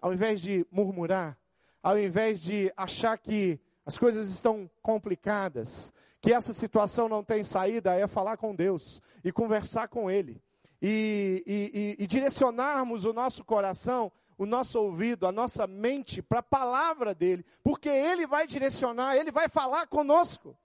ao 0.00 0.12
invés 0.12 0.40
de 0.40 0.66
murmurar, 0.70 1.38
ao 1.82 1.98
invés 1.98 2.40
de 2.40 2.72
achar 2.76 3.16
que 3.18 3.60
as 3.84 3.98
coisas 3.98 4.28
estão 4.28 4.68
complicadas, 4.82 5.92
que 6.20 6.32
essa 6.32 6.52
situação 6.52 7.08
não 7.08 7.22
tem 7.22 7.44
saída, 7.44 7.94
é 7.94 8.06
falar 8.06 8.36
com 8.38 8.54
Deus 8.54 9.00
e 9.22 9.30
conversar 9.30 9.88
com 9.88 10.10
Ele. 10.10 10.42
E, 10.80 11.44
e, 11.46 11.96
e, 12.00 12.04
e 12.04 12.06
direcionarmos 12.06 13.04
o 13.04 13.12
nosso 13.12 13.44
coração, 13.44 14.10
o 14.38 14.46
nosso 14.46 14.78
ouvido, 14.80 15.26
a 15.26 15.32
nossa 15.32 15.66
mente 15.66 16.22
para 16.22 16.38
a 16.38 16.42
palavra 16.42 17.12
dele, 17.12 17.44
porque 17.62 17.88
Ele 17.88 18.24
vai 18.24 18.46
direcionar, 18.46 19.16
Ele 19.16 19.32
vai 19.32 19.48
falar 19.48 19.88
conosco. 19.88 20.56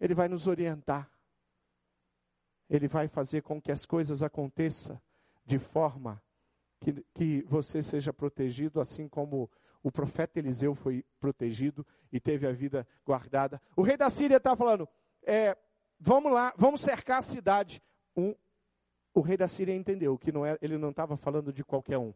Ele 0.00 0.14
vai 0.14 0.28
nos 0.28 0.46
orientar. 0.46 1.08
Ele 2.68 2.88
vai 2.88 3.06
fazer 3.06 3.42
com 3.42 3.60
que 3.60 3.70
as 3.70 3.84
coisas 3.84 4.22
aconteçam 4.22 5.00
de 5.44 5.58
forma 5.58 6.22
que, 6.80 7.04
que 7.14 7.42
você 7.42 7.82
seja 7.82 8.12
protegido, 8.12 8.80
assim 8.80 9.06
como 9.06 9.50
o 9.82 9.92
profeta 9.92 10.38
Eliseu 10.38 10.74
foi 10.74 11.04
protegido 11.20 11.86
e 12.10 12.18
teve 12.18 12.46
a 12.46 12.52
vida 12.52 12.86
guardada. 13.04 13.60
O 13.76 13.82
rei 13.82 13.96
da 13.96 14.08
Síria 14.08 14.38
está 14.38 14.56
falando: 14.56 14.88
é, 15.22 15.56
vamos 16.00 16.32
lá, 16.32 16.54
vamos 16.56 16.80
cercar 16.80 17.18
a 17.18 17.22
cidade. 17.22 17.82
Um, 18.16 18.34
o 19.14 19.20
rei 19.20 19.36
da 19.36 19.48
Síria 19.48 19.74
entendeu 19.74 20.18
que 20.18 20.32
não 20.32 20.44
era, 20.44 20.58
ele 20.62 20.78
não 20.78 20.90
estava 20.90 21.16
falando 21.16 21.52
de 21.52 21.64
qualquer 21.64 21.98
um, 21.98 22.12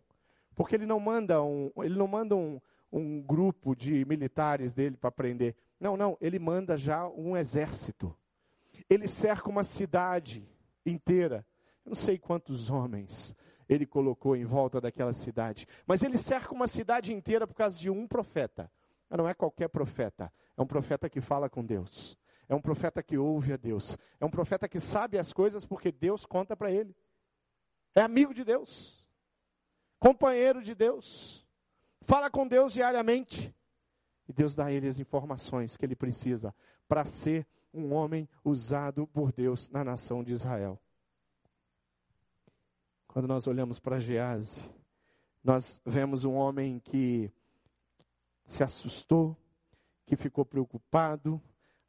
porque 0.54 0.74
ele 0.74 0.86
não 0.86 0.98
manda 0.98 1.42
um, 1.42 1.70
ele 1.78 1.96
não 1.96 2.06
manda 2.06 2.34
um, 2.34 2.60
um 2.90 3.20
grupo 3.20 3.74
de 3.74 4.04
militares 4.04 4.72
dele 4.72 4.96
para 4.96 5.10
prender. 5.10 5.54
Não, 5.78 5.96
não, 5.96 6.16
ele 6.20 6.38
manda 6.38 6.76
já 6.76 7.06
um 7.08 7.36
exército. 7.36 8.16
Ele 8.88 9.06
cerca 9.06 9.48
uma 9.48 9.64
cidade 9.64 10.48
inteira. 10.84 11.44
Eu 11.84 11.90
não 11.90 11.94
sei 11.94 12.18
quantos 12.18 12.70
homens 12.70 13.36
ele 13.68 13.84
colocou 13.84 14.36
em 14.36 14.44
volta 14.44 14.80
daquela 14.80 15.12
cidade. 15.12 15.66
Mas 15.86 16.02
ele 16.02 16.18
cerca 16.18 16.54
uma 16.54 16.68
cidade 16.68 17.12
inteira 17.12 17.46
por 17.46 17.54
causa 17.54 17.78
de 17.78 17.90
um 17.90 18.06
profeta. 18.06 18.70
Não 19.10 19.28
é 19.28 19.34
qualquer 19.34 19.68
profeta, 19.68 20.32
é 20.56 20.62
um 20.62 20.66
profeta 20.66 21.08
que 21.08 21.20
fala 21.20 21.48
com 21.48 21.64
Deus. 21.64 22.18
É 22.48 22.54
um 22.54 22.60
profeta 22.60 23.02
que 23.02 23.18
ouve 23.18 23.52
a 23.52 23.56
Deus. 23.56 23.96
É 24.20 24.24
um 24.24 24.30
profeta 24.30 24.68
que 24.68 24.78
sabe 24.78 25.18
as 25.18 25.32
coisas 25.32 25.66
porque 25.66 25.90
Deus 25.90 26.24
conta 26.24 26.56
para 26.56 26.70
ele. 26.70 26.94
É 27.94 28.00
amigo 28.00 28.32
de 28.32 28.44
Deus. 28.44 29.04
Companheiro 29.98 30.62
de 30.62 30.74
Deus. 30.74 31.46
Fala 32.02 32.30
com 32.30 32.46
Deus 32.46 32.72
diariamente. 32.72 33.54
E 34.28 34.32
Deus 34.32 34.54
dá 34.54 34.66
a 34.66 34.72
ele 34.72 34.88
as 34.88 34.98
informações 34.98 35.76
que 35.76 35.84
ele 35.84 35.96
precisa 35.96 36.54
para 36.86 37.04
ser 37.04 37.46
um 37.72 37.92
homem 37.92 38.28
usado 38.44 39.06
por 39.08 39.32
Deus 39.32 39.68
na 39.70 39.84
nação 39.84 40.22
de 40.22 40.32
Israel. 40.32 40.80
Quando 43.08 43.26
nós 43.26 43.46
olhamos 43.46 43.78
para 43.78 43.98
Gease, 43.98 44.68
nós 45.42 45.80
vemos 45.84 46.24
um 46.24 46.34
homem 46.34 46.78
que 46.78 47.32
se 48.44 48.62
assustou, 48.62 49.36
que 50.04 50.16
ficou 50.16 50.44
preocupado, 50.44 51.40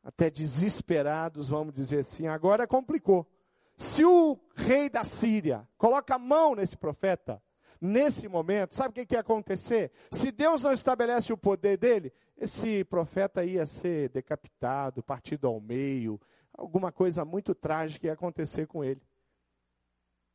até 0.08 0.30
desesperados, 0.30 1.50
vamos 1.50 1.74
dizer 1.74 2.00
assim. 2.00 2.28
Agora 2.28 2.66
complicou. 2.66 3.28
Se 3.76 4.06
o 4.06 4.40
rei 4.56 4.90
da 4.90 5.04
Síria 5.04 5.68
coloca 5.78 6.16
a 6.16 6.20
mão 6.20 6.56
nesse 6.56 6.78
profeta, 6.78 7.44
nesse 7.80 8.26
momento, 8.30 8.74
sabe 8.74 8.92
o 8.92 8.94
que, 8.94 9.06
que 9.06 9.16
ia 9.16 9.20
acontecer? 9.20 9.92
Se 10.10 10.32
Deus 10.32 10.64
não 10.64 10.72
estabelece 10.72 11.34
o 11.34 11.38
poder 11.38 11.78
dele, 11.78 12.14
esse 12.38 12.86
profeta 12.86 13.44
ia 13.44 13.66
ser 13.66 14.08
decapitado, 14.08 15.04
partido 15.04 15.46
ao 15.46 15.60
meio, 15.60 16.20
alguma 16.54 16.90
coisa 16.90 17.26
muito 17.26 17.54
trágica 17.54 18.08
ia 18.08 18.14
acontecer 18.14 18.66
com 18.66 18.86
ele. 18.86 19.02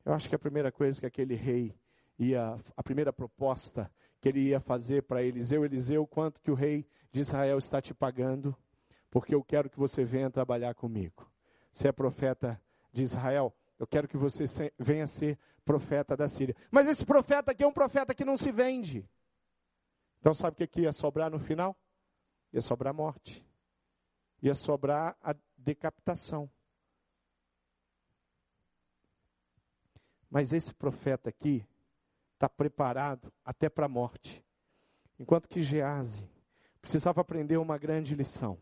Eu 0.04 0.12
acho 0.12 0.28
que 0.28 0.34
a 0.34 0.38
primeira 0.38 0.70
coisa 0.70 1.00
que 1.00 1.06
aquele 1.06 1.34
rei 1.34 1.74
ia, 2.18 2.60
a 2.76 2.82
primeira 2.82 3.10
proposta 3.10 3.90
que 4.20 4.28
ele 4.28 4.40
ia 4.40 4.60
fazer 4.60 5.04
para 5.04 5.22
Eliseu, 5.22 5.64
Eliseu, 5.64 6.06
quanto 6.06 6.42
que 6.42 6.50
o 6.50 6.54
rei 6.54 6.86
de 7.10 7.20
Israel 7.20 7.56
está 7.56 7.80
te 7.80 7.94
pagando, 7.94 8.54
porque 9.12 9.34
eu 9.34 9.44
quero 9.44 9.68
que 9.68 9.78
você 9.78 10.06
venha 10.06 10.30
trabalhar 10.30 10.74
comigo. 10.74 11.30
Você 11.70 11.88
é 11.88 11.92
profeta 11.92 12.58
de 12.90 13.02
Israel, 13.02 13.54
eu 13.78 13.86
quero 13.86 14.08
que 14.08 14.16
você 14.16 14.44
venha 14.78 15.06
ser 15.06 15.38
profeta 15.66 16.16
da 16.16 16.30
Síria. 16.30 16.56
Mas 16.70 16.88
esse 16.88 17.04
profeta 17.04 17.52
aqui 17.52 17.62
é 17.62 17.66
um 17.66 17.72
profeta 17.72 18.14
que 18.14 18.24
não 18.24 18.38
se 18.38 18.50
vende. 18.50 19.06
Então 20.18 20.32
sabe 20.32 20.64
o 20.64 20.68
que 20.68 20.80
ia 20.80 20.94
sobrar 20.94 21.30
no 21.30 21.38
final? 21.38 21.76
Ia 22.54 22.62
sobrar 22.62 22.94
morte. 22.94 23.46
Ia 24.40 24.54
sobrar 24.54 25.14
a 25.22 25.36
decapitação. 25.58 26.50
Mas 30.30 30.54
esse 30.54 30.72
profeta 30.72 31.28
aqui 31.28 31.66
está 32.32 32.48
preparado 32.48 33.30
até 33.44 33.68
para 33.68 33.84
a 33.84 33.90
morte. 33.90 34.42
Enquanto 35.18 35.48
que 35.48 35.62
Gease 35.62 36.26
precisava 36.80 37.20
aprender 37.20 37.58
uma 37.58 37.76
grande 37.76 38.14
lição. 38.14 38.58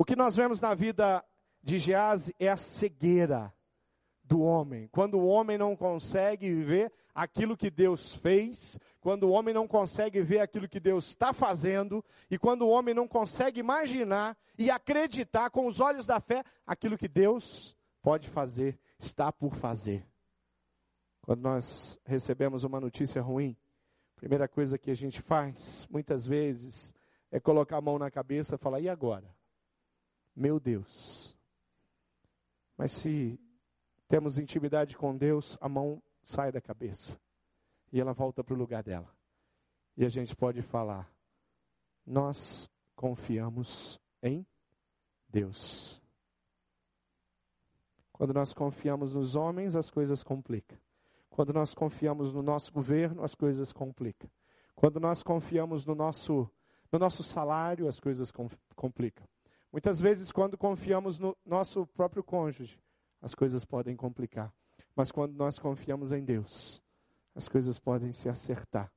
O 0.00 0.04
que 0.06 0.16
nós 0.16 0.34
vemos 0.34 0.62
na 0.62 0.72
vida 0.72 1.22
de 1.62 1.78
Gease 1.78 2.34
é 2.38 2.48
a 2.48 2.56
cegueira 2.56 3.52
do 4.24 4.40
homem. 4.40 4.88
Quando 4.88 5.18
o 5.18 5.26
homem 5.26 5.58
não 5.58 5.76
consegue 5.76 6.54
ver 6.54 6.90
aquilo 7.14 7.54
que 7.54 7.70
Deus 7.70 8.14
fez, 8.14 8.78
quando 8.98 9.24
o 9.24 9.30
homem 9.30 9.52
não 9.52 9.68
consegue 9.68 10.22
ver 10.22 10.38
aquilo 10.38 10.66
que 10.66 10.80
Deus 10.80 11.08
está 11.08 11.34
fazendo, 11.34 12.02
e 12.30 12.38
quando 12.38 12.62
o 12.62 12.70
homem 12.70 12.94
não 12.94 13.06
consegue 13.06 13.60
imaginar 13.60 14.38
e 14.56 14.70
acreditar 14.70 15.50
com 15.50 15.66
os 15.66 15.80
olhos 15.80 16.06
da 16.06 16.18
fé 16.18 16.44
aquilo 16.66 16.96
que 16.96 17.06
Deus 17.06 17.76
pode 18.00 18.26
fazer, 18.26 18.80
está 18.98 19.30
por 19.30 19.54
fazer. 19.54 20.02
Quando 21.20 21.42
nós 21.42 22.00
recebemos 22.06 22.64
uma 22.64 22.80
notícia 22.80 23.20
ruim, 23.20 23.54
a 24.16 24.20
primeira 24.20 24.48
coisa 24.48 24.78
que 24.78 24.90
a 24.90 24.96
gente 24.96 25.20
faz, 25.20 25.86
muitas 25.90 26.24
vezes, 26.24 26.94
é 27.30 27.38
colocar 27.38 27.76
a 27.76 27.82
mão 27.82 27.98
na 27.98 28.10
cabeça 28.10 28.54
e 28.54 28.58
falar: 28.58 28.80
e 28.80 28.88
agora? 28.88 29.38
Meu 30.40 30.58
Deus. 30.58 31.36
Mas 32.74 32.92
se 32.92 33.38
temos 34.08 34.38
intimidade 34.38 34.96
com 34.96 35.14
Deus, 35.14 35.58
a 35.60 35.68
mão 35.68 36.02
sai 36.22 36.50
da 36.50 36.62
cabeça 36.62 37.20
e 37.92 38.00
ela 38.00 38.14
volta 38.14 38.42
para 38.42 38.54
o 38.54 38.56
lugar 38.56 38.82
dela. 38.82 39.14
E 39.98 40.02
a 40.02 40.08
gente 40.08 40.34
pode 40.34 40.62
falar: 40.62 41.12
nós 42.06 42.70
confiamos 42.96 44.00
em 44.22 44.46
Deus. 45.28 46.02
Quando 48.10 48.32
nós 48.32 48.54
confiamos 48.54 49.12
nos 49.12 49.36
homens, 49.36 49.76
as 49.76 49.90
coisas 49.90 50.22
complicam. 50.22 50.78
Quando 51.28 51.52
nós 51.52 51.74
confiamos 51.74 52.32
no 52.32 52.42
nosso 52.42 52.72
governo, 52.72 53.22
as 53.22 53.34
coisas 53.34 53.74
complicam. 53.74 54.30
Quando 54.74 54.98
nós 54.98 55.22
confiamos 55.22 55.84
no 55.84 55.94
nosso, 55.94 56.50
no 56.90 56.98
nosso 56.98 57.22
salário, 57.22 57.86
as 57.86 58.00
coisas 58.00 58.32
complicam. 58.74 59.28
Muitas 59.72 60.00
vezes, 60.00 60.32
quando 60.32 60.58
confiamos 60.58 61.18
no 61.18 61.36
nosso 61.44 61.86
próprio 61.86 62.24
cônjuge, 62.24 62.78
as 63.20 63.34
coisas 63.34 63.64
podem 63.64 63.96
complicar. 63.96 64.52
Mas 64.96 65.12
quando 65.12 65.34
nós 65.34 65.58
confiamos 65.58 66.12
em 66.12 66.24
Deus, 66.24 66.82
as 67.34 67.48
coisas 67.48 67.78
podem 67.78 68.12
se 68.12 68.28
acertar, 68.28 68.92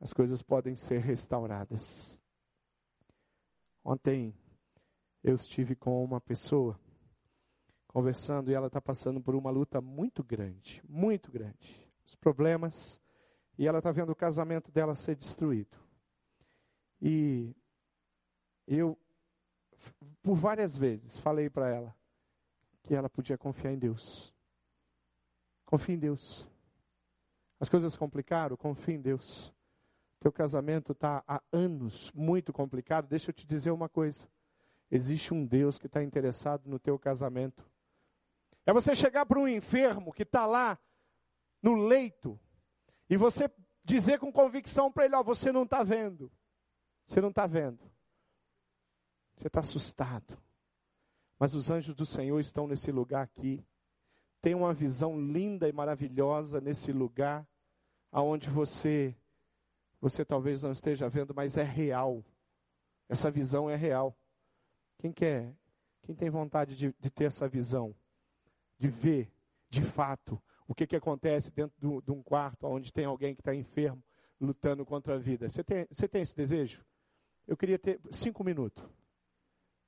as 0.00 0.12
coisas 0.12 0.42
podem 0.42 0.76
ser 0.76 1.00
restauradas. 1.00 2.22
Ontem 3.84 4.34
eu 5.22 5.34
estive 5.34 5.74
com 5.74 6.04
uma 6.04 6.20
pessoa 6.20 6.78
conversando 7.86 8.50
e 8.50 8.54
ela 8.54 8.66
está 8.66 8.80
passando 8.80 9.20
por 9.20 9.34
uma 9.34 9.50
luta 9.50 9.80
muito 9.80 10.22
grande, 10.22 10.82
muito 10.88 11.30
grande. 11.30 11.90
Os 12.04 12.14
problemas, 12.14 13.00
e 13.58 13.66
ela 13.66 13.78
está 13.78 13.92
vendo 13.92 14.12
o 14.12 14.16
casamento 14.16 14.70
dela 14.70 14.94
ser 14.94 15.14
destruído. 15.16 15.76
E 17.00 17.54
eu, 18.66 18.98
por 20.22 20.34
várias 20.34 20.76
vezes, 20.76 21.18
falei 21.18 21.50
para 21.50 21.68
ela: 21.68 21.94
que 22.82 22.94
ela 22.94 23.08
podia 23.08 23.38
confiar 23.38 23.72
em 23.72 23.78
Deus. 23.78 24.32
Confie 25.64 25.92
em 25.92 25.98
Deus. 25.98 26.48
As 27.58 27.68
coisas 27.68 27.96
complicaram, 27.96 28.56
confie 28.56 28.94
em 28.94 29.00
Deus. 29.00 29.52
Teu 30.20 30.32
casamento 30.32 30.92
está 30.92 31.24
há 31.26 31.42
anos 31.52 32.10
muito 32.12 32.52
complicado. 32.52 33.08
Deixa 33.08 33.30
eu 33.30 33.34
te 33.34 33.46
dizer 33.46 33.70
uma 33.70 33.88
coisa. 33.88 34.28
Existe 34.90 35.32
um 35.32 35.44
Deus 35.44 35.78
que 35.78 35.86
está 35.86 36.02
interessado 36.02 36.68
no 36.68 36.78
teu 36.78 36.98
casamento. 36.98 37.64
É 38.66 38.72
você 38.72 38.94
chegar 38.94 39.26
para 39.26 39.38
um 39.38 39.48
enfermo 39.48 40.12
que 40.12 40.22
está 40.22 40.44
lá 40.46 40.78
no 41.62 41.74
leito 41.74 42.38
e 43.08 43.16
você 43.16 43.50
dizer 43.84 44.18
com 44.18 44.32
convicção 44.32 44.92
para 44.92 45.04
ele: 45.04 45.16
Ó, 45.16 45.22
você 45.22 45.50
não 45.50 45.64
está 45.64 45.82
vendo. 45.82 46.30
Você 47.06 47.20
não 47.20 47.30
está 47.30 47.46
vendo. 47.46 47.80
Você 49.36 49.46
está 49.46 49.60
assustado. 49.60 50.38
Mas 51.38 51.54
os 51.54 51.70
anjos 51.70 51.94
do 51.94 52.06
Senhor 52.06 52.38
estão 52.38 52.66
nesse 52.66 52.92
lugar 52.92 53.24
aqui. 53.24 53.64
Tem 54.40 54.54
uma 54.54 54.72
visão 54.72 55.20
linda 55.20 55.68
e 55.68 55.72
maravilhosa 55.72 56.60
nesse 56.60 56.92
lugar, 56.92 57.46
aonde 58.10 58.48
você, 58.48 59.14
você 60.00 60.24
talvez 60.24 60.62
não 60.62 60.72
esteja 60.72 61.08
vendo, 61.08 61.34
mas 61.34 61.56
é 61.56 61.62
real. 61.62 62.24
Essa 63.08 63.30
visão 63.30 63.68
é 63.68 63.76
real. 63.76 64.16
Quem 64.98 65.12
quer? 65.12 65.54
Quem 66.02 66.14
tem 66.14 66.30
vontade 66.30 66.76
de, 66.76 66.94
de 66.98 67.10
ter 67.10 67.24
essa 67.24 67.48
visão? 67.48 67.94
De 68.78 68.88
ver, 68.88 69.32
de 69.70 69.82
fato, 69.82 70.40
o 70.66 70.74
que, 70.74 70.86
que 70.86 70.96
acontece 70.96 71.50
dentro 71.50 71.76
do, 71.80 72.00
de 72.00 72.10
um 72.10 72.22
quarto 72.22 72.66
onde 72.66 72.92
tem 72.92 73.04
alguém 73.04 73.34
que 73.34 73.40
está 73.40 73.54
enfermo, 73.54 74.02
lutando 74.40 74.84
contra 74.84 75.14
a 75.14 75.18
vida. 75.18 75.48
Você 75.48 75.62
tem, 75.62 75.86
você 75.90 76.08
tem 76.08 76.22
esse 76.22 76.34
desejo? 76.34 76.84
Eu 77.46 77.56
queria 77.56 77.78
ter 77.78 78.00
cinco 78.10 78.42
minutos. 78.42 78.84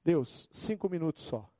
Deus, 0.04 0.46
cinco 0.52 0.88
minutos 0.88 1.24
só. 1.24 1.50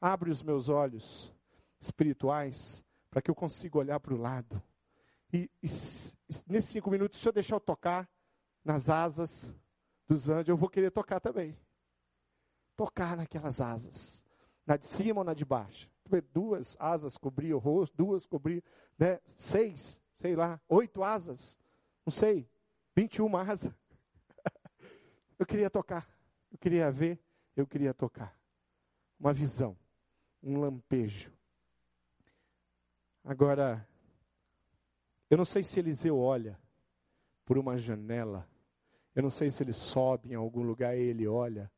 Abre 0.00 0.30
os 0.30 0.42
meus 0.42 0.68
olhos 0.68 1.32
espirituais 1.80 2.84
para 3.08 3.22
que 3.22 3.30
eu 3.30 3.34
consiga 3.34 3.78
olhar 3.78 4.00
para 4.00 4.12
o 4.12 4.20
lado. 4.20 4.60
E, 5.32 5.48
e, 5.62 5.66
nesses 6.48 6.70
cinco 6.70 6.90
minutos, 6.90 7.20
se 7.20 7.28
eu 7.28 7.32
deixar 7.32 7.54
eu 7.54 7.60
tocar 7.60 8.10
nas 8.64 8.88
asas 8.88 9.54
dos 10.08 10.28
anjos, 10.28 10.48
eu 10.48 10.56
vou 10.56 10.68
querer 10.68 10.90
tocar 10.90 11.20
também. 11.20 11.56
Tocar 12.74 13.16
naquelas 13.16 13.60
asas. 13.60 14.22
Na 14.66 14.76
de 14.76 14.88
cima 14.88 15.20
ou 15.20 15.24
na 15.24 15.32
de 15.32 15.44
baixo. 15.44 15.88
Duas 16.32 16.76
asas 16.80 17.16
cobriam 17.16 17.56
o 17.56 17.60
rosto, 17.60 17.96
duas 17.96 18.26
cobriam, 18.26 18.62
né? 18.98 19.20
Seis, 19.24 20.00
sei 20.12 20.34
lá, 20.34 20.60
oito 20.68 21.02
asas. 21.04 21.58
Não 22.04 22.12
sei, 22.12 22.48
21 22.96 23.36
asas. 23.36 23.72
eu 25.38 25.46
queria 25.46 25.70
tocar, 25.70 26.08
eu 26.50 26.58
queria 26.58 26.90
ver 26.90 27.20
eu 27.56 27.66
queria 27.66 27.94
tocar. 27.94 28.38
Uma 29.18 29.32
visão, 29.32 29.76
um 30.42 30.60
lampejo. 30.60 31.32
Agora, 33.24 33.88
eu 35.28 35.36
não 35.36 35.44
sei 35.44 35.62
se 35.62 35.80
Eliseu 35.80 36.18
olha 36.18 36.60
por 37.44 37.58
uma 37.58 37.78
janela, 37.78 38.48
eu 39.14 39.22
não 39.22 39.30
sei 39.30 39.50
se 39.50 39.62
ele 39.62 39.72
sobe 39.72 40.32
em 40.32 40.34
algum 40.34 40.62
lugar 40.62 40.96
e 40.96 41.00
ele 41.00 41.26
olha, 41.26 41.72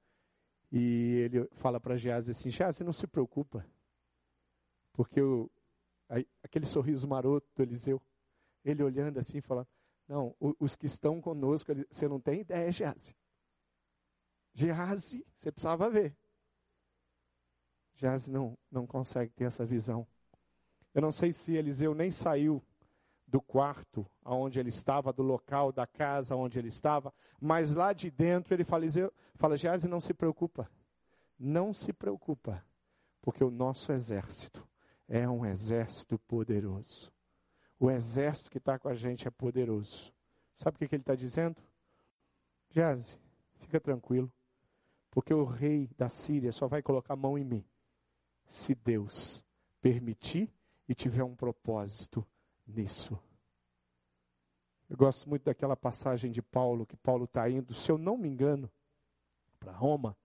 e 0.71 1.15
ele 1.25 1.49
fala 1.53 1.81
para 1.81 1.97
Geazi 1.97 2.33
assim: 2.33 2.51
Geazi, 2.51 2.83
não 2.85 2.93
se 2.93 3.07
preocupa, 3.07 3.65
porque 4.93 5.21
aquele 6.43 6.67
sorriso 6.67 7.07
maroto 7.07 7.47
do 7.55 7.63
Eliseu, 7.63 8.03
ele 8.65 8.83
olhando 8.83 9.19
assim, 9.19 9.41
falando: 9.41 9.69
Não, 10.07 10.35
os 10.59 10.75
que 10.75 10.87
estão 10.87 11.21
conosco, 11.21 11.73
você 11.91 12.09
não 12.09 12.21
tem 12.21 12.41
ideia, 12.41 12.73
Geazi. 12.73 13.15
Geazi, 14.59 15.25
você 15.37 15.53
precisava 15.53 15.89
ver. 15.89 16.17
Geazi 17.95 18.29
não, 18.29 18.59
não 18.69 18.89
consegue 18.89 19.33
ter 19.33 19.45
essa 19.45 19.65
visão. 19.65 20.05
Eu 20.93 21.01
não 21.01 21.13
sei 21.13 21.33
se 21.33 21.55
Eliseu 21.55 21.95
nem 21.95 22.11
saiu 22.11 22.61
do 23.25 23.41
quarto 23.41 24.05
onde 24.25 24.59
ele 24.59 24.71
estava, 24.71 25.13
do 25.13 25.23
local 25.23 25.71
da 25.71 25.87
casa 25.87 26.35
onde 26.35 26.59
ele 26.59 26.67
estava, 26.67 27.15
mas 27.41 27.73
lá 27.73 27.93
de 27.93 28.11
dentro 28.11 28.53
ele 28.53 28.65
fala, 28.65 28.83
Eliseu, 28.83 29.13
fala 29.37 29.57
Geazi, 29.57 29.87
não 29.87 30.01
se 30.01 30.13
preocupa. 30.13 30.69
Não 31.39 31.73
se 31.73 31.93
preocupa, 31.93 32.61
porque 33.23 33.45
o 33.45 33.53
nosso 33.53 33.93
exército 33.93 34.69
é 35.07 35.29
um 35.29 35.47
exército 35.47 36.19
poderoso. 36.19 37.13
O 37.79 37.89
exército 37.93 38.51
que 38.51 38.59
está 38.59 38.77
com 38.77 38.89
a 38.89 38.95
gente 38.95 39.29
é 39.29 39.31
poderoso. 39.31 40.13
Sabe 40.57 40.75
o 40.75 40.79
que, 40.81 40.89
que 40.89 40.97
ele 40.97 41.03
está 41.03 41.15
dizendo? 41.15 41.63
Geazi, 42.71 43.17
fica 43.61 43.79
tranquilo. 43.79 44.33
Porque 45.11 45.33
o 45.33 45.45
rei 45.45 45.89
da 45.97 46.09
Síria 46.09 46.53
só 46.53 46.67
vai 46.67 46.83
colocar 46.83 47.15
a 47.15 47.17
mão 47.17 47.39
em 47.39 47.45
mim 47.45 47.65
se 48.47 48.75
Deus 48.75 49.45
permitir 49.81 50.53
e 50.89 50.95
tiver 50.95 51.23
um 51.23 51.37
propósito 51.37 52.27
nisso. 52.67 53.19
Eu 54.89 54.97
gosto 54.97 55.29
muito 55.29 55.45
daquela 55.45 55.77
passagem 55.77 56.31
de 56.33 56.41
Paulo, 56.41 56.87
que 56.87 56.97
Paulo 56.97 57.25
está 57.25 57.49
indo, 57.49 57.75
se 57.75 57.91
eu 57.93 57.99
não 57.99 58.17
me 58.17 58.27
engano, 58.29 58.71
para 59.61 59.73
Roma. 59.73 60.17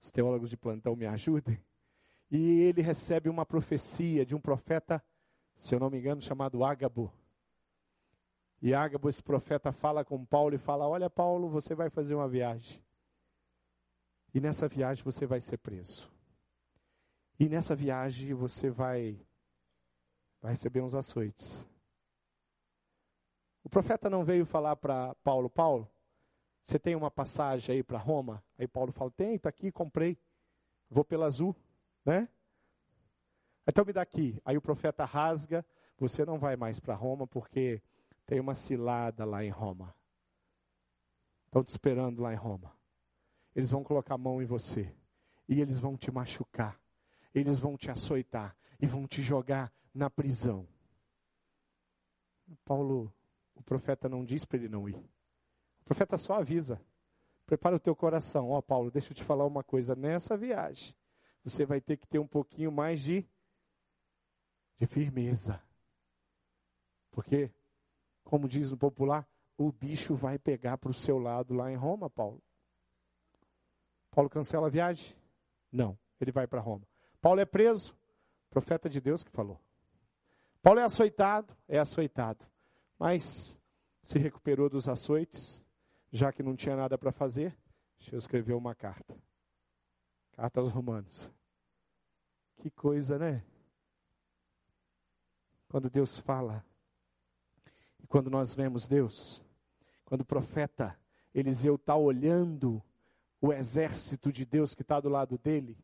Os 0.00 0.10
teólogos 0.10 0.48
de 0.48 0.56
plantão 0.56 0.94
me 0.94 1.06
ajudem. 1.06 1.60
E 2.30 2.60
ele 2.60 2.80
recebe 2.80 3.28
uma 3.28 3.44
profecia 3.44 4.24
de 4.24 4.34
um 4.34 4.40
profeta, 4.40 5.04
se 5.56 5.74
eu 5.74 5.80
não 5.80 5.90
me 5.90 5.98
engano, 5.98 6.22
chamado 6.22 6.64
Ágabo. 6.64 7.12
E 8.62 8.72
Ágabo, 8.72 9.08
esse 9.08 9.22
profeta, 9.22 9.72
fala 9.72 10.04
com 10.04 10.24
Paulo 10.24 10.54
e 10.54 10.58
fala: 10.58 10.86
Olha, 10.86 11.10
Paulo, 11.10 11.48
você 11.48 11.74
vai 11.74 11.90
fazer 11.90 12.14
uma 12.14 12.28
viagem. 12.28 12.80
E 14.32 14.40
nessa 14.40 14.68
viagem 14.68 15.02
você 15.02 15.26
vai 15.26 15.40
ser 15.40 15.58
preso. 15.58 16.10
E 17.38 17.48
nessa 17.48 17.74
viagem 17.74 18.34
você 18.34 18.70
vai, 18.70 19.20
vai 20.40 20.52
receber 20.52 20.82
uns 20.82 20.94
açoites. 20.94 21.66
O 23.64 23.68
profeta 23.68 24.08
não 24.08 24.24
veio 24.24 24.46
falar 24.46 24.76
para 24.76 25.14
Paulo, 25.16 25.50
Paulo, 25.50 25.90
você 26.62 26.78
tem 26.78 26.94
uma 26.94 27.10
passagem 27.10 27.76
aí 27.76 27.82
para 27.82 27.98
Roma? 27.98 28.44
Aí 28.58 28.68
Paulo 28.68 28.92
fala, 28.92 29.10
tem, 29.10 29.34
está 29.34 29.48
aqui, 29.48 29.72
comprei. 29.72 30.18
Vou 30.88 31.04
pela 31.04 31.26
azul, 31.26 31.56
né? 32.04 32.28
Então 33.66 33.84
me 33.84 33.92
dá 33.92 34.02
aqui. 34.02 34.40
Aí 34.44 34.56
o 34.56 34.62
profeta 34.62 35.04
rasga, 35.04 35.64
você 35.96 36.24
não 36.24 36.38
vai 36.38 36.56
mais 36.56 36.78
para 36.80 36.94
Roma 36.94 37.26
porque 37.26 37.82
tem 38.26 38.40
uma 38.40 38.54
cilada 38.54 39.24
lá 39.24 39.44
em 39.44 39.50
Roma. 39.50 39.94
Estão 41.46 41.64
te 41.64 41.68
esperando 41.68 42.22
lá 42.22 42.32
em 42.32 42.36
Roma. 42.36 42.79
Eles 43.54 43.70
vão 43.70 43.82
colocar 43.82 44.14
a 44.14 44.18
mão 44.18 44.40
em 44.40 44.46
você. 44.46 44.94
E 45.48 45.60
eles 45.60 45.78
vão 45.78 45.96
te 45.96 46.10
machucar. 46.10 46.80
eles 47.34 47.58
vão 47.58 47.76
te 47.76 47.90
açoitar 47.90 48.56
e 48.80 48.86
vão 48.86 49.06
te 49.06 49.22
jogar 49.22 49.72
na 49.94 50.08
prisão. 50.10 50.66
Paulo, 52.64 53.12
o 53.54 53.62
profeta 53.62 54.08
não 54.08 54.24
diz 54.24 54.44
para 54.44 54.58
ele 54.58 54.68
não 54.68 54.88
ir. 54.88 54.96
O 54.96 55.84
profeta 55.84 56.16
só 56.18 56.34
avisa. 56.34 56.80
Prepara 57.46 57.76
o 57.76 57.80
teu 57.80 57.94
coração. 57.94 58.50
Ó, 58.50 58.58
oh, 58.58 58.62
Paulo, 58.62 58.90
deixa 58.90 59.12
eu 59.12 59.14
te 59.14 59.24
falar 59.24 59.46
uma 59.46 59.62
coisa. 59.62 59.94
Nessa 59.94 60.36
viagem, 60.36 60.94
você 61.44 61.64
vai 61.64 61.80
ter 61.80 61.96
que 61.96 62.06
ter 62.06 62.18
um 62.18 62.26
pouquinho 62.26 62.70
mais 62.70 63.00
de, 63.00 63.26
de 64.78 64.86
firmeza. 64.86 65.62
Porque, 67.10 67.50
como 68.24 68.48
diz 68.48 68.70
no 68.70 68.76
popular, 68.76 69.28
o 69.56 69.70
bicho 69.70 70.14
vai 70.14 70.38
pegar 70.38 70.78
para 70.78 70.90
o 70.90 70.94
seu 70.94 71.18
lado 71.18 71.54
lá 71.54 71.70
em 71.70 71.76
Roma, 71.76 72.08
Paulo. 72.08 72.42
Paulo 74.10 74.28
cancela 74.28 74.66
a 74.66 74.70
viagem? 74.70 75.14
Não, 75.70 75.98
ele 76.20 76.32
vai 76.32 76.46
para 76.46 76.60
Roma. 76.60 76.86
Paulo 77.20 77.40
é 77.40 77.44
preso? 77.44 77.96
Profeta 78.48 78.88
de 78.88 79.00
Deus 79.00 79.22
que 79.22 79.30
falou. 79.30 79.60
Paulo 80.62 80.80
é 80.80 80.84
açoitado? 80.84 81.56
É 81.68 81.78
açoitado. 81.78 82.44
Mas 82.98 83.58
se 84.02 84.18
recuperou 84.18 84.68
dos 84.68 84.88
açoites, 84.88 85.62
já 86.10 86.32
que 86.32 86.42
não 86.42 86.56
tinha 86.56 86.76
nada 86.76 86.98
para 86.98 87.12
fazer, 87.12 87.56
deixa 87.98 88.14
eu 88.14 88.18
escrever 88.18 88.54
uma 88.54 88.74
carta. 88.74 89.16
Carta 90.32 90.60
aos 90.60 90.70
Romanos. 90.70 91.30
Que 92.56 92.70
coisa, 92.70 93.18
né? 93.18 93.44
Quando 95.68 95.88
Deus 95.88 96.18
fala, 96.18 96.64
e 98.02 98.06
quando 98.06 98.28
nós 98.28 98.54
vemos 98.54 98.88
Deus, 98.88 99.42
quando 100.04 100.22
o 100.22 100.26
profeta 100.26 100.98
Eliseu 101.32 101.76
está 101.76 101.94
olhando 101.94 102.82
o 103.40 103.52
exército 103.52 104.32
de 104.32 104.44
Deus 104.44 104.74
que 104.74 104.82
está 104.82 105.00
do 105.00 105.08
lado 105.08 105.38
dele, 105.38 105.78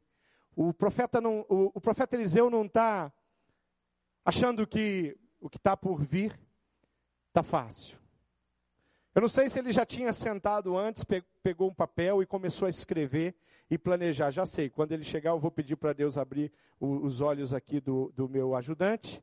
o 0.55 0.73
profeta, 0.73 1.21
não, 1.21 1.45
o, 1.49 1.73
o 1.75 1.81
profeta 1.81 2.17
Eliseu 2.17 2.49
não 2.51 2.65
está 2.65 3.13
achando 4.25 4.67
que 4.67 5.17
o 5.41 5.51
que 5.51 5.59
está 5.59 5.77
por 5.77 6.03
vir 6.03 6.39
está 7.29 7.43
fácil. 7.43 7.99
Eu 9.15 9.23
não 9.23 9.29
sei 9.29 9.49
se 9.49 9.59
ele 9.59 9.73
já 9.73 9.85
tinha 9.87 10.13
sentado 10.13 10.77
antes, 10.77 11.05
pegou 11.43 11.71
um 11.71 11.75
papel 11.75 12.23
e 12.23 12.27
começou 12.27 12.67
a 12.67 12.71
escrever 12.71 13.35
e 13.71 13.79
planejar. 13.79 14.31
Já 14.31 14.45
sei, 14.45 14.69
quando 14.69 14.93
ele 14.93 15.05
chegar, 15.05 15.31
eu 15.31 15.39
vou 15.39 15.51
pedir 15.51 15.77
para 15.77 15.93
Deus 15.93 16.19
abrir 16.19 16.53
os 16.79 17.21
olhos 17.21 17.55
aqui 17.55 17.81
do, 17.81 18.13
do 18.15 18.29
meu 18.29 18.55
ajudante. 18.55 19.23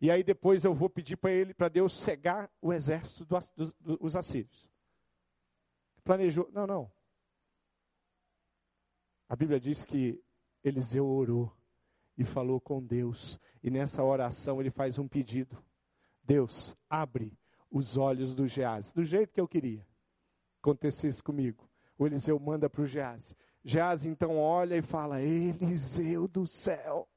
E 0.00 0.10
aí 0.10 0.22
depois 0.22 0.64
eu 0.64 0.74
vou 0.74 0.88
pedir 0.90 1.16
para 1.16 1.30
ele, 1.30 1.54
para 1.54 1.68
Deus 1.68 1.98
cegar 1.98 2.50
o 2.60 2.72
exército 2.72 3.24
do, 3.24 3.38
dos 3.98 4.16
assírios. 4.16 4.68
Planejou. 6.02 6.50
Não, 6.52 6.66
não. 6.66 6.90
A 9.32 9.34
Bíblia 9.34 9.58
diz 9.58 9.86
que 9.86 10.22
Eliseu 10.62 11.06
orou 11.06 11.50
e 12.18 12.22
falou 12.22 12.60
com 12.60 12.84
Deus. 12.84 13.40
E 13.62 13.70
nessa 13.70 14.04
oração 14.04 14.60
ele 14.60 14.70
faz 14.70 14.98
um 14.98 15.08
pedido: 15.08 15.56
Deus, 16.22 16.76
abre 16.86 17.32
os 17.70 17.96
olhos 17.96 18.34
do 18.34 18.46
Geás, 18.46 18.92
do 18.92 19.02
jeito 19.02 19.32
que 19.32 19.40
eu 19.40 19.48
queria. 19.48 19.88
Acontecesse 20.60 21.22
comigo. 21.22 21.66
O 21.96 22.06
Eliseu 22.06 22.38
manda 22.38 22.68
para 22.68 22.82
o 22.82 22.86
Geás. 22.86 23.34
Geás 23.64 24.04
então 24.04 24.36
olha 24.36 24.76
e 24.76 24.82
fala: 24.82 25.22
Eliseu 25.22 26.28
do 26.28 26.46
céu, 26.46 27.08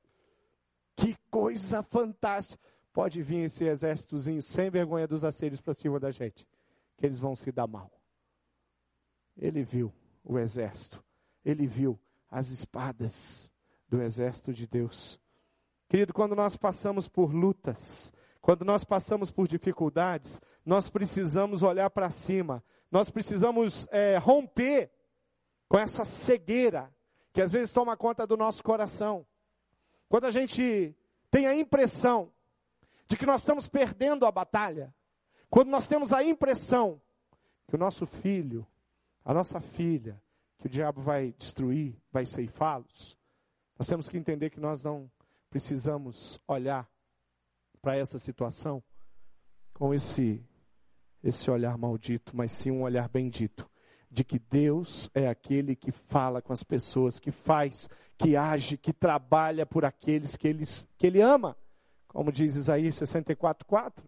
que 0.96 1.18
coisa 1.30 1.84
fantástica. 1.84 2.66
Pode 2.94 3.22
vir 3.22 3.44
esse 3.44 3.66
exércitozinho 3.66 4.42
sem 4.42 4.70
vergonha 4.70 5.06
dos 5.06 5.26
assírios 5.26 5.60
para 5.60 5.74
cima 5.74 6.00
da 6.00 6.12
gente, 6.12 6.48
que 6.96 7.06
eles 7.06 7.20
vão 7.20 7.36
se 7.36 7.52
dar 7.52 7.68
mal. 7.68 7.92
Ele 9.36 9.64
viu 9.64 9.94
o 10.24 10.40
exército, 10.40 11.04
ele 11.44 11.68
viu 11.68 12.00
as 12.36 12.50
espadas 12.50 13.50
do 13.88 14.02
exército 14.02 14.54
de 14.54 14.68
Deus. 14.68 15.18
Querido, 15.88 16.14
quando 16.14 16.36
nós 16.36 16.58
passamos 16.58 17.08
por 17.08 17.34
lutas, 17.34 18.12
quando 18.42 18.66
nós 18.66 18.84
passamos 18.84 19.32
por 19.32 19.48
dificuldades, 19.48 20.42
nós 20.66 20.90
precisamos 20.90 21.64
olhar 21.64 21.90
para 21.90 22.10
cima, 22.10 22.62
nós 22.92 23.10
precisamos 23.10 23.88
é, 23.90 24.18
romper 24.18 24.92
com 25.70 25.80
essa 25.80 26.04
cegueira 26.04 26.94
que 27.32 27.42
às 27.42 27.54
vezes 27.54 27.72
toma 27.72 27.96
conta 27.96 28.28
do 28.28 28.36
nosso 28.36 28.62
coração. 28.62 29.26
Quando 30.10 30.26
a 30.26 30.32
gente 30.32 30.94
tem 31.32 31.48
a 31.48 31.56
impressão 31.56 32.34
de 33.08 33.16
que 33.16 33.26
nós 33.26 33.44
estamos 33.44 33.66
perdendo 33.66 34.26
a 34.26 34.32
batalha, 34.32 34.94
quando 35.50 35.70
nós 35.70 35.88
temos 35.88 36.12
a 36.12 36.22
impressão 36.22 37.02
que 37.66 37.78
o 37.78 37.80
nosso 37.80 38.06
filho, 38.06 38.68
a 39.24 39.34
nossa 39.34 39.62
filha, 39.62 40.22
que 40.66 40.68
o 40.68 40.70
diabo 40.70 41.00
vai 41.00 41.32
destruir, 41.38 41.96
vai 42.12 42.26
ceifá-los. 42.26 43.16
Nós 43.78 43.88
temos 43.88 44.10
que 44.10 44.18
entender 44.18 44.50
que 44.50 44.60
nós 44.60 44.82
não 44.82 45.12
precisamos 45.48 46.42
olhar 46.48 46.90
para 47.84 47.96
essa 47.96 48.18
situação 48.18 48.84
com 49.76 49.94
esse 49.94 50.44
esse 51.24 51.52
olhar 51.52 51.78
maldito, 51.78 52.36
mas 52.36 52.52
sim 52.52 52.72
um 52.72 52.82
olhar 52.82 53.08
bendito, 53.10 53.70
de 54.10 54.24
que 54.24 54.40
Deus 54.40 55.10
é 55.14 55.28
aquele 55.28 55.76
que 55.76 55.92
fala 55.92 56.42
com 56.42 56.54
as 56.54 56.64
pessoas, 56.64 57.20
que 57.20 57.32
faz, 57.32 57.88
que 58.18 58.36
age, 58.36 58.78
que 58.78 58.94
trabalha 58.94 59.66
por 59.68 59.86
aqueles 59.86 60.36
que, 60.36 60.48
eles, 60.48 60.88
que 60.98 61.06
ele 61.06 61.22
ama, 61.22 61.56
como 62.08 62.32
diz 62.32 62.56
Isaías 62.56 62.96
64:4. 62.96 64.04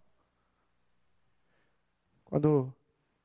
Quando 2.25 2.73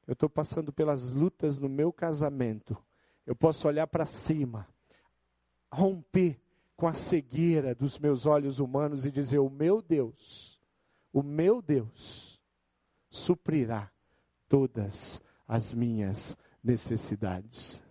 eu 0.07 0.13
estou 0.13 0.29
passando 0.29 0.71
pelas 0.71 1.11
lutas 1.11 1.59
no 1.59 1.69
meu 1.69 1.93
casamento, 1.93 2.77
eu 3.27 3.35
posso 3.37 3.69
olhar 3.69 3.87
para 3.87 4.05
cima, 4.05 4.69
romper 5.71 6.41
com 6.77 6.87
a 6.89 6.93
cegueira 6.93 7.75
dos 7.75 7.99
meus 7.99 8.27
olhos 8.27 8.59
humanos 8.59 9.07
e 9.07 9.11
dizer: 9.11 9.39
O 9.39 9.49
meu 9.49 9.81
Deus, 9.81 10.61
o 11.13 11.23
meu 11.23 11.63
Deus, 11.63 12.41
suprirá 13.11 13.91
todas 14.49 15.21
as 15.47 15.73
minhas 15.73 16.37
necessidades. 16.63 17.83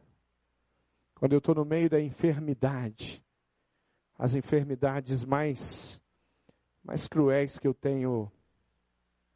Quando 1.16 1.34
eu 1.34 1.40
estou 1.40 1.56
no 1.56 1.66
meio 1.66 1.90
da 1.90 2.02
enfermidade, 2.02 3.24
as 4.18 4.36
enfermidades 4.36 5.24
mais, 5.24 6.02
mais 6.84 7.08
cruéis 7.08 7.58
que 7.58 7.68
eu 7.68 7.74
tenho 7.74 8.32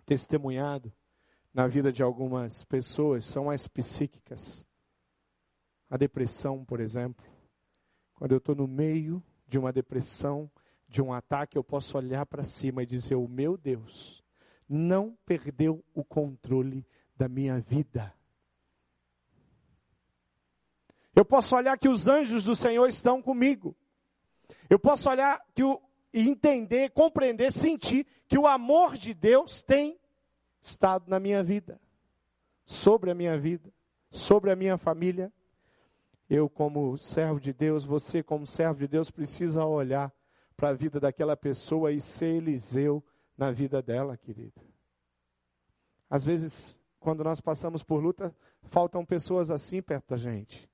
testemunhado 0.05 0.91
na 1.53 1.67
vida 1.67 1.91
de 1.91 2.03
algumas 2.03 2.63
pessoas 2.65 3.23
são 3.25 3.49
as 3.49 3.67
psíquicas. 3.67 4.65
A 5.95 5.97
depressão, 5.97 6.65
por 6.65 6.81
exemplo. 6.81 7.25
Quando 8.15 8.33
eu 8.33 8.37
estou 8.37 8.53
no 8.53 8.67
meio 8.67 9.23
de 9.47 9.57
uma 9.57 9.71
depressão, 9.71 10.51
de 10.89 11.01
um 11.01 11.13
ataque, 11.13 11.57
eu 11.57 11.63
posso 11.63 11.97
olhar 11.97 12.25
para 12.25 12.43
cima 12.43 12.83
e 12.83 12.85
dizer: 12.85 13.15
O 13.15 13.29
meu 13.29 13.55
Deus 13.55 14.21
não 14.67 15.17
perdeu 15.25 15.81
o 15.93 16.03
controle 16.03 16.85
da 17.15 17.29
minha 17.29 17.61
vida. 17.61 18.13
Eu 21.15 21.23
posso 21.23 21.55
olhar 21.55 21.77
que 21.77 21.87
os 21.87 22.09
anjos 22.09 22.43
do 22.43 22.57
Senhor 22.57 22.89
estão 22.89 23.21
comigo. 23.21 23.73
Eu 24.69 24.77
posso 24.77 25.09
olhar 25.09 25.41
que 25.53 25.63
o, 25.63 25.81
e 26.13 26.27
entender, 26.27 26.89
compreender, 26.89 27.53
sentir 27.53 28.05
que 28.27 28.37
o 28.37 28.45
amor 28.45 28.97
de 28.97 29.13
Deus 29.13 29.61
tem 29.61 29.97
estado 30.61 31.09
na 31.09 31.21
minha 31.21 31.41
vida, 31.41 31.79
sobre 32.65 33.11
a 33.11 33.15
minha 33.15 33.37
vida, 33.39 33.73
sobre 34.11 34.51
a 34.51 34.57
minha 34.57 34.77
família. 34.77 35.31
Eu, 36.29 36.49
como 36.49 36.97
servo 36.97 37.39
de 37.39 37.53
Deus, 37.53 37.85
você, 37.85 38.23
como 38.23 38.47
servo 38.47 38.79
de 38.79 38.87
Deus, 38.87 39.11
precisa 39.11 39.63
olhar 39.63 40.11
para 40.57 40.69
a 40.69 40.73
vida 40.73 40.99
daquela 40.99 41.37
pessoa 41.37 41.91
e 41.91 42.01
ser 42.01 42.35
Eliseu 42.35 43.03
na 43.37 43.51
vida 43.51 43.81
dela, 43.81 44.17
querida. 44.17 44.61
Às 46.09 46.23
vezes, 46.23 46.79
quando 46.99 47.23
nós 47.23 47.41
passamos 47.41 47.83
por 47.83 48.01
luta, 48.01 48.35
faltam 48.63 49.05
pessoas 49.05 49.51
assim 49.51 49.81
perto 49.81 50.09
da 50.09 50.17
gente. 50.17 50.69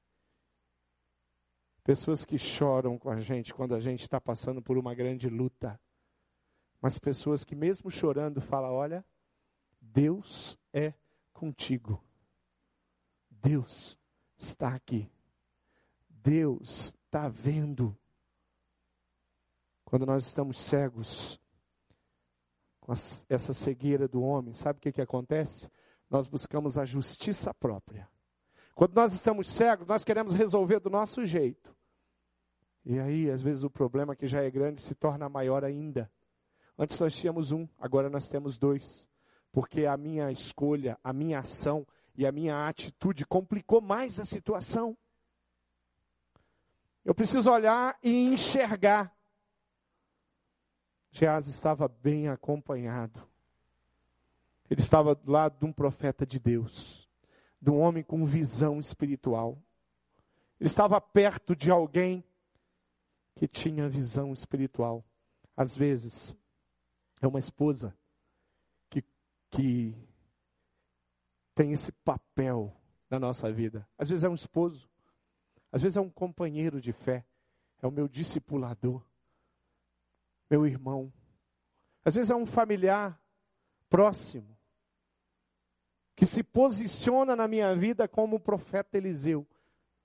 Pessoas 1.83 2.23
que 2.23 2.37
choram 2.37 2.97
com 2.97 3.09
a 3.09 3.19
gente 3.19 3.53
quando 3.53 3.73
a 3.73 3.79
gente 3.79 4.01
está 4.01 4.21
passando 4.21 4.61
por 4.61 4.77
uma 4.77 4.93
grande 4.93 5.29
luta. 5.29 5.79
Mas 6.79 6.99
pessoas 6.99 7.43
que, 7.43 7.55
mesmo 7.55 7.89
chorando, 7.89 8.39
falam: 8.39 8.71
Olha, 8.71 9.03
Deus 9.79 10.57
é 10.71 10.93
contigo. 11.33 12.03
Deus 13.29 13.99
está 14.37 14.75
aqui. 14.75 15.09
Deus 16.23 16.93
está 17.05 17.27
vendo. 17.27 17.97
Quando 19.84 20.05
nós 20.05 20.25
estamos 20.25 20.60
cegos, 20.60 21.39
com 22.79 22.93
essa 23.29 23.53
cegueira 23.53 24.07
do 24.07 24.21
homem, 24.21 24.53
sabe 24.53 24.79
o 24.79 24.81
que, 24.81 24.91
que 24.91 25.01
acontece? 25.01 25.69
Nós 26.10 26.27
buscamos 26.27 26.77
a 26.77 26.86
justiça 26.86 27.53
própria. 27.53 28.10
Quando 28.73 28.95
nós 28.95 29.13
estamos 29.13 29.49
cegos, 29.49 29.88
nós 29.88 30.03
queremos 30.03 30.34
resolver 30.34 30.79
do 30.79 30.89
nosso 30.89 31.25
jeito. 31.25 31.75
E 32.84 32.99
aí, 32.99 33.29
às 33.29 33.41
vezes, 33.41 33.63
o 33.63 33.69
problema 33.69 34.15
que 34.15 34.25
já 34.25 34.41
é 34.41 34.49
grande 34.49 34.81
se 34.81 34.95
torna 34.95 35.29
maior 35.29 35.63
ainda. 35.63 36.12
Antes 36.77 36.99
nós 36.99 37.15
tínhamos 37.15 37.51
um, 37.51 37.67
agora 37.77 38.10
nós 38.10 38.27
temos 38.27 38.57
dois. 38.57 39.07
Porque 39.51 39.86
a 39.86 39.95
minha 39.97 40.31
escolha, 40.31 40.97
a 41.03 41.13
minha 41.13 41.39
ação 41.39 41.86
e 42.15 42.25
a 42.25 42.31
minha 42.31 42.67
atitude 42.67 43.25
complicou 43.25 43.81
mais 43.81 44.19
a 44.19 44.25
situação. 44.25 44.97
Eu 47.03 47.15
preciso 47.15 47.49
olhar 47.49 47.97
e 48.03 48.27
enxergar. 48.27 49.15
Geás 51.11 51.47
estava 51.47 51.87
bem 51.87 52.27
acompanhado. 52.27 53.27
Ele 54.69 54.79
estava 54.79 55.15
do 55.15 55.31
lado 55.31 55.59
de 55.59 55.65
um 55.65 55.73
profeta 55.73 56.25
de 56.25 56.39
Deus, 56.39 57.09
de 57.61 57.69
um 57.69 57.79
homem 57.79 58.03
com 58.03 58.23
visão 58.25 58.79
espiritual. 58.79 59.61
Ele 60.59 60.67
estava 60.67 61.01
perto 61.01 61.55
de 61.55 61.69
alguém 61.71 62.23
que 63.35 63.47
tinha 63.47 63.89
visão 63.89 64.31
espiritual. 64.31 65.03
Às 65.57 65.75
vezes, 65.75 66.37
é 67.21 67.27
uma 67.27 67.39
esposa 67.39 67.97
que, 68.89 69.03
que 69.49 69.95
tem 71.55 71.71
esse 71.71 71.91
papel 71.91 72.75
na 73.09 73.19
nossa 73.19 73.51
vida. 73.51 73.87
Às 73.97 74.09
vezes 74.09 74.23
é 74.23 74.29
um 74.29 74.35
esposo, 74.35 74.89
às 75.71 75.81
vezes 75.81 75.97
é 75.97 76.01
um 76.01 76.10
companheiro 76.10 76.81
de 76.81 76.91
fé, 76.91 77.25
é 77.81 77.88
o 77.88 77.91
meu 77.91 78.07
discipulador, 78.07 79.03
meu 80.49 80.65
irmão. 80.65 81.12
Às 82.03 82.15
vezes 82.15 82.29
é 82.31 82.36
um 82.36 82.45
familiar 82.45 83.19
próximo 83.89 84.57
que 86.15 86.25
se 86.25 86.43
posiciona 86.43 87.36
na 87.36 87.47
minha 87.47 87.75
vida 87.75 88.07
como 88.07 88.36
o 88.36 88.39
profeta 88.39 88.97
Eliseu 88.97 89.47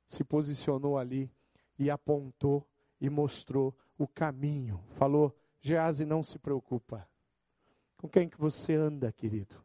se 0.07 0.23
posicionou 0.23 0.97
ali 0.97 1.31
e 1.79 1.91
apontou 1.91 2.67
e 3.01 3.11
mostrou 3.11 3.77
o 3.99 4.07
caminho. 4.07 4.83
Falou: 4.95 5.37
Gease, 5.61 6.05
não 6.05 6.23
se 6.23 6.39
preocupa. 6.39 7.09
Com 7.97 8.09
quem 8.09 8.29
que 8.29 8.39
você 8.39 8.75
anda, 8.75 9.13
querido? 9.13 9.63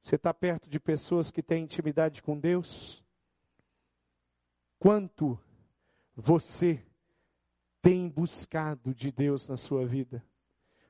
Você 0.00 0.16
está 0.16 0.32
perto 0.32 0.68
de 0.68 0.80
pessoas 0.80 1.30
que 1.30 1.42
têm 1.42 1.64
intimidade 1.64 2.22
com 2.22 2.38
Deus? 2.38 3.04
Quanto 4.80 5.38
você 6.16 6.82
tem 7.82 8.08
buscado 8.08 8.94
de 8.94 9.12
Deus 9.12 9.46
na 9.46 9.58
sua 9.58 9.84
vida? 9.84 10.24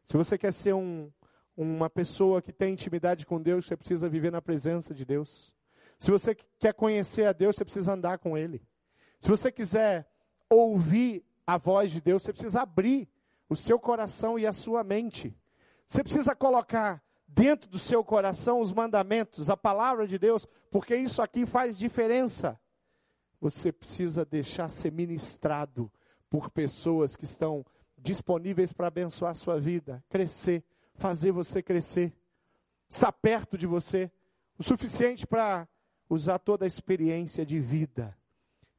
Se 0.05 0.16
você 0.16 0.38
quer 0.38 0.53
ser 0.53 0.76
um, 0.76 1.11
uma 1.57 1.90
pessoa 1.90 2.40
que 2.40 2.53
tem 2.53 2.74
intimidade 2.74 3.26
com 3.26 3.42
Deus, 3.42 3.66
você 3.66 3.76
precisa 3.76 4.09
viver 4.09 4.31
na 4.31 4.40
presença 4.40 4.94
de 4.94 5.05
Deus. 5.05 5.53
Se 5.98 6.09
você 6.09 6.37
quer 6.57 6.72
conhecer 6.72 7.26
a 7.26 7.33
Deus, 7.33 7.57
você 7.57 7.64
precisa 7.64 7.92
andar 7.92 8.18
com 8.18 8.38
Ele. 8.38 8.62
Se 9.18 9.29
você 9.29 9.50
quiser 9.50 10.09
ouvir 10.48 11.24
a 11.44 11.59
voz 11.59 11.90
de 11.90 12.00
Deus, 12.00 12.22
você 12.22 12.33
precisa 12.33 12.62
abrir 12.62 13.09
o 13.48 13.57
seu 13.57 13.76
coração 13.76 14.38
e 14.38 14.46
a 14.46 14.53
sua 14.53 14.85
mente. 14.85 15.37
Você 15.85 16.05
precisa 16.05 16.37
colocar 16.37 17.03
dentro 17.26 17.68
do 17.68 17.79
seu 17.79 18.05
coração 18.05 18.61
os 18.61 18.72
mandamentos, 18.72 19.50
a 19.50 19.57
palavra 19.57 20.07
de 20.07 20.16
Deus, 20.16 20.46
porque 20.70 20.94
isso 20.94 21.20
aqui 21.20 21.44
faz 21.44 21.76
diferença. 21.76 22.57
Você 23.40 23.72
precisa 23.72 24.24
deixar 24.24 24.68
ser 24.68 24.92
ministrado 24.92 25.90
por 26.29 26.50
pessoas 26.50 27.16
que 27.16 27.24
estão 27.24 27.64
disponíveis 27.96 28.72
para 28.72 28.88
abençoar 28.88 29.33
a 29.33 29.35
sua 29.35 29.59
vida, 29.59 30.03
crescer, 30.09 30.62
fazer 30.94 31.33
você 31.33 31.62
crescer, 31.62 32.12
estar 32.88 33.12
perto 33.12 33.57
de 33.57 33.66
você, 33.66 34.11
o 34.59 34.62
suficiente 34.62 35.26
para 35.26 35.68
usar 36.09 36.38
toda 36.38 36.64
a 36.64 36.68
experiência 36.68 37.44
de 37.46 37.59
vida. 37.59 38.16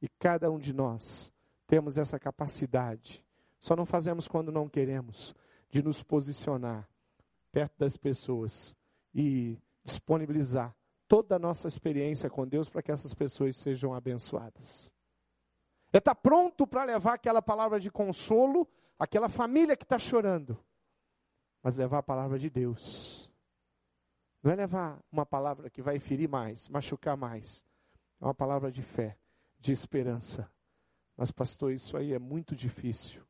E 0.00 0.08
cada 0.08 0.50
um 0.50 0.58
de 0.58 0.72
nós 0.72 1.32
temos 1.66 1.98
essa 1.98 2.18
capacidade. 2.18 3.24
Só 3.58 3.76
não 3.76 3.86
fazemos 3.86 4.26
quando 4.26 4.52
não 4.52 4.68
queremos, 4.68 5.34
de 5.70 5.82
nos 5.82 6.02
posicionar 6.02 6.88
perto 7.50 7.78
das 7.78 7.96
pessoas 7.96 8.74
e 9.14 9.58
disponibilizar 9.84 10.74
toda 11.12 11.36
a 11.36 11.38
nossa 11.38 11.68
experiência 11.68 12.30
com 12.30 12.48
Deus 12.48 12.70
para 12.70 12.82
que 12.82 12.90
essas 12.90 13.12
pessoas 13.12 13.54
sejam 13.56 13.92
abençoadas. 13.92 14.90
É 15.92 15.98
estar 15.98 16.14
tá 16.14 16.18
pronto 16.18 16.66
para 16.66 16.84
levar 16.84 17.12
aquela 17.12 17.42
palavra 17.42 17.78
de 17.78 17.90
consolo 17.90 18.66
àquela 18.98 19.28
família 19.28 19.76
que 19.76 19.84
está 19.84 19.98
chorando, 19.98 20.58
mas 21.62 21.76
levar 21.76 21.98
a 21.98 22.02
palavra 22.02 22.38
de 22.38 22.48
Deus. 22.48 23.30
Não 24.42 24.52
é 24.52 24.56
levar 24.56 25.04
uma 25.12 25.26
palavra 25.26 25.68
que 25.68 25.82
vai 25.82 25.98
ferir 25.98 26.30
mais, 26.30 26.66
machucar 26.70 27.14
mais. 27.14 27.62
É 28.18 28.24
uma 28.24 28.34
palavra 28.34 28.72
de 28.72 28.80
fé, 28.80 29.18
de 29.60 29.70
esperança. 29.70 30.50
Mas, 31.14 31.30
pastor, 31.30 31.74
isso 31.74 31.94
aí 31.94 32.14
é 32.14 32.18
muito 32.18 32.56
difícil. 32.56 33.22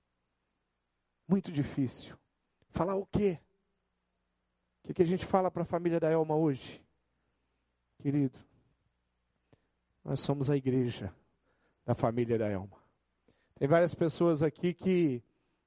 Muito 1.26 1.50
difícil. 1.50 2.16
Falar 2.70 2.94
o 2.94 3.04
quê? 3.06 3.40
O 4.84 4.86
que, 4.86 4.94
que 4.94 5.02
a 5.02 5.06
gente 5.06 5.26
fala 5.26 5.50
para 5.50 5.62
a 5.62 5.66
família 5.66 5.98
da 5.98 6.08
Elma 6.08 6.36
hoje? 6.36 6.80
Querido, 8.02 8.36
nós 10.02 10.18
somos 10.18 10.50
a 10.50 10.56
igreja 10.56 11.14
da 11.84 11.94
família 11.94 12.36
da 12.36 12.48
Elma. 12.48 12.76
Tem 13.54 13.68
várias 13.68 13.94
pessoas 13.94 14.42
aqui 14.42 14.74
que 14.74 15.22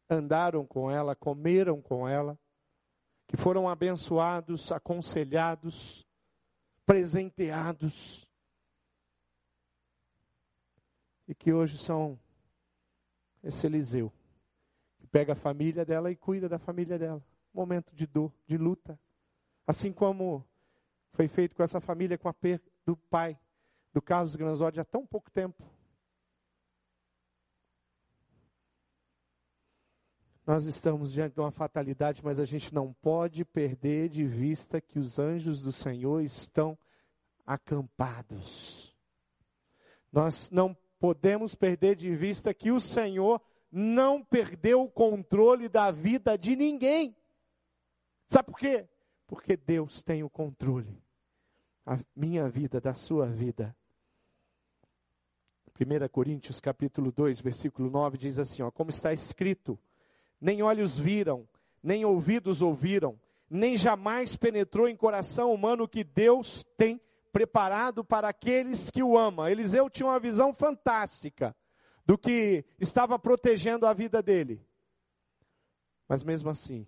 andaram 0.09 0.65
com 0.65 0.91
ela, 0.91 1.15
comeram 1.15 1.81
com 1.81 2.05
ela, 2.05 2.37
que 3.25 3.37
foram 3.37 3.69
abençoados, 3.69 4.69
aconselhados, 4.69 6.05
presenteados, 6.85 8.29
e 11.25 11.33
que 11.33 11.53
hoje 11.53 11.77
são 11.77 12.19
esse 13.41 13.65
Eliseu, 13.65 14.11
que 14.97 15.07
pega 15.07 15.31
a 15.31 15.37
família 15.37 15.85
dela 15.85 16.11
e 16.11 16.17
cuida 16.17 16.49
da 16.49 16.59
família 16.59 16.99
dela. 16.99 17.23
Momento 17.53 17.95
de 17.95 18.05
dor, 18.05 18.33
de 18.45 18.57
luta. 18.57 18.99
Assim 19.65 19.93
como 19.93 20.45
foi 21.15 21.29
feito 21.29 21.55
com 21.55 21.63
essa 21.63 21.79
família 21.79 22.17
com 22.17 22.27
a 22.27 22.33
perda 22.33 22.63
do 22.85 22.97
pai, 22.97 23.39
do 23.93 24.01
Carlos 24.01 24.35
Granzotti, 24.35 24.81
há 24.81 24.85
tão 24.85 25.07
pouco 25.07 25.31
tempo. 25.31 25.63
Nós 30.45 30.65
estamos 30.65 31.13
diante 31.13 31.33
de 31.33 31.39
uma 31.39 31.51
fatalidade, 31.51 32.23
mas 32.23 32.39
a 32.39 32.45
gente 32.45 32.73
não 32.73 32.93
pode 33.01 33.43
perder 33.45 34.09
de 34.09 34.25
vista 34.25 34.81
que 34.81 34.99
os 34.99 35.17
anjos 35.17 35.61
do 35.61 35.71
Senhor 35.71 36.21
estão 36.21 36.77
acampados. 37.47 38.93
Nós 40.11 40.51
não 40.51 40.77
podemos 40.99 41.55
perder 41.55 41.95
de 41.95 42.13
vista 42.13 42.53
que 42.53 42.71
o 42.71 42.79
Senhor 42.79 43.41
não 43.71 44.23
perdeu 44.23 44.83
o 44.83 44.91
controle 44.91 45.67
da 45.69 45.89
vida 45.91 46.37
de 46.37 46.55
ninguém. 46.55 47.15
Sabe 48.27 48.51
por 48.51 48.59
quê? 48.59 48.87
Porque 49.25 49.57
Deus 49.57 50.03
tem 50.03 50.23
o 50.23 50.29
controle. 50.29 51.04
A 51.85 51.99
minha 52.15 52.49
vida, 52.49 52.81
da 52.81 52.93
sua 52.93 53.27
vida. 53.27 53.75
1 55.79 56.07
Coríntios 56.09 56.59
capítulo 56.59 57.11
2, 57.11 57.41
versículo 57.41 57.89
9 57.89 58.17
diz 58.17 58.39
assim, 58.39 58.63
ó, 58.63 58.71
como 58.71 58.89
está 58.89 59.13
escrito: 59.13 59.77
nem 60.39 60.63
olhos 60.63 60.97
viram, 60.97 61.47
nem 61.83 62.05
ouvidos 62.05 62.61
ouviram, 62.61 63.19
nem 63.49 63.75
jamais 63.77 64.35
penetrou 64.35 64.87
em 64.87 64.95
coração 64.95 65.53
humano 65.53 65.87
que 65.87 66.03
Deus 66.03 66.63
tem 66.77 66.99
preparado 67.31 68.03
para 68.03 68.29
aqueles 68.29 68.89
que 68.89 69.03
o 69.03 69.17
amam. 69.17 69.47
Eliseu 69.47 69.89
tinha 69.89 70.07
uma 70.07 70.19
visão 70.19 70.53
fantástica 70.53 71.55
do 72.05 72.17
que 72.17 72.65
estava 72.79 73.19
protegendo 73.19 73.85
a 73.85 73.93
vida 73.93 74.23
dele. 74.23 74.65
Mas 76.07 76.23
mesmo 76.23 76.49
assim, 76.49 76.87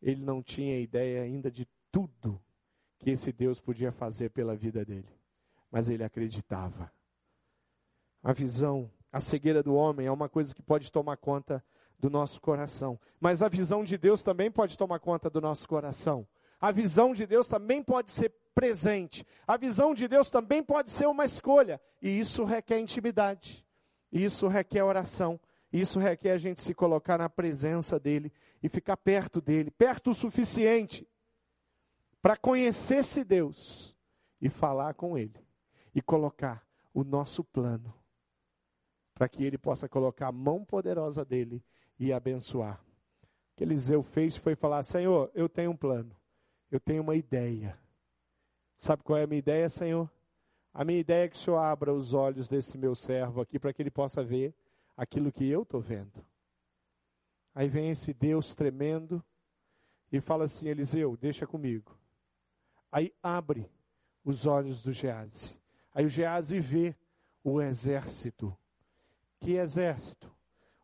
ele 0.00 0.24
não 0.24 0.42
tinha 0.42 0.80
ideia 0.80 1.22
ainda 1.22 1.50
de 1.50 1.68
tudo 1.90 2.42
que 3.02 3.10
esse 3.10 3.32
Deus 3.32 3.60
podia 3.60 3.90
fazer 3.90 4.30
pela 4.30 4.54
vida 4.54 4.84
dele. 4.84 5.08
Mas 5.70 5.88
ele 5.88 6.04
acreditava. 6.04 6.90
A 8.22 8.32
visão, 8.32 8.88
a 9.10 9.18
cegueira 9.18 9.60
do 9.60 9.74
homem 9.74 10.06
é 10.06 10.10
uma 10.10 10.28
coisa 10.28 10.54
que 10.54 10.62
pode 10.62 10.90
tomar 10.90 11.16
conta 11.16 11.62
do 11.98 12.08
nosso 12.08 12.40
coração. 12.40 12.98
Mas 13.20 13.42
a 13.42 13.48
visão 13.48 13.82
de 13.82 13.98
Deus 13.98 14.22
também 14.22 14.52
pode 14.52 14.78
tomar 14.78 15.00
conta 15.00 15.28
do 15.28 15.40
nosso 15.40 15.68
coração. 15.68 16.26
A 16.60 16.70
visão 16.70 17.12
de 17.12 17.26
Deus 17.26 17.48
também 17.48 17.82
pode 17.82 18.12
ser 18.12 18.32
presente. 18.54 19.26
A 19.46 19.56
visão 19.56 19.94
de 19.94 20.06
Deus 20.06 20.30
também 20.30 20.62
pode 20.62 20.92
ser 20.92 21.06
uma 21.08 21.24
escolha. 21.24 21.80
E 22.00 22.20
isso 22.20 22.44
requer 22.44 22.78
intimidade. 22.78 23.66
Isso 24.12 24.46
requer 24.46 24.84
oração. 24.84 25.40
Isso 25.72 25.98
requer 25.98 26.32
a 26.32 26.36
gente 26.36 26.62
se 26.62 26.72
colocar 26.72 27.18
na 27.18 27.28
presença 27.28 27.98
dEle 27.98 28.32
e 28.62 28.68
ficar 28.68 28.96
perto 28.96 29.40
dEle, 29.40 29.72
perto 29.72 30.10
o 30.10 30.14
suficiente 30.14 31.08
para 32.22 32.36
conhecer 32.36 32.98
esse 32.98 33.24
Deus 33.24 33.94
e 34.40 34.48
falar 34.48 34.94
com 34.94 35.18
Ele 35.18 35.44
e 35.92 36.00
colocar 36.00 36.64
o 36.94 37.02
nosso 37.02 37.42
plano 37.42 37.92
para 39.12 39.28
que 39.28 39.44
Ele 39.44 39.58
possa 39.58 39.88
colocar 39.88 40.28
a 40.28 40.32
mão 40.32 40.64
poderosa 40.64 41.24
dEle 41.24 41.62
e 41.98 42.12
abençoar. 42.12 42.80
O 42.80 43.56
que 43.56 43.64
Eliseu 43.64 44.02
fez 44.02 44.36
foi 44.36 44.54
falar: 44.54 44.82
Senhor, 44.84 45.30
eu 45.34 45.48
tenho 45.48 45.72
um 45.72 45.76
plano, 45.76 46.16
eu 46.70 46.80
tenho 46.80 47.02
uma 47.02 47.16
ideia. 47.16 47.78
Sabe 48.78 49.02
qual 49.02 49.18
é 49.18 49.24
a 49.24 49.26
minha 49.26 49.38
ideia, 49.38 49.68
Senhor? 49.68 50.10
A 50.72 50.84
minha 50.84 51.00
ideia 51.00 51.26
é 51.26 51.28
que 51.28 51.36
o 51.36 51.38
Senhor 51.38 51.58
abra 51.58 51.92
os 51.92 52.14
olhos 52.14 52.48
desse 52.48 52.78
meu 52.78 52.94
servo 52.94 53.40
aqui 53.40 53.58
para 53.58 53.72
que 53.72 53.82
ele 53.82 53.90
possa 53.90 54.24
ver 54.24 54.54
aquilo 54.96 55.30
que 55.30 55.48
eu 55.48 55.62
estou 55.62 55.80
vendo. 55.80 56.24
Aí 57.54 57.68
vem 57.68 57.90
esse 57.90 58.14
Deus 58.14 58.54
tremendo 58.54 59.22
e 60.10 60.20
fala 60.20 60.44
assim: 60.44 60.68
Eliseu, 60.68 61.16
deixa 61.16 61.46
comigo. 61.46 62.01
Aí 62.92 63.12
abre 63.22 63.68
os 64.22 64.46
olhos 64.46 64.82
do 64.82 64.92
Gease. 64.92 65.58
Aí 65.92 66.04
o 66.04 66.08
Gease 66.08 66.60
vê 66.60 66.94
o 67.42 67.60
exército 67.60 68.56
que 69.42 69.54
exército? 69.54 70.32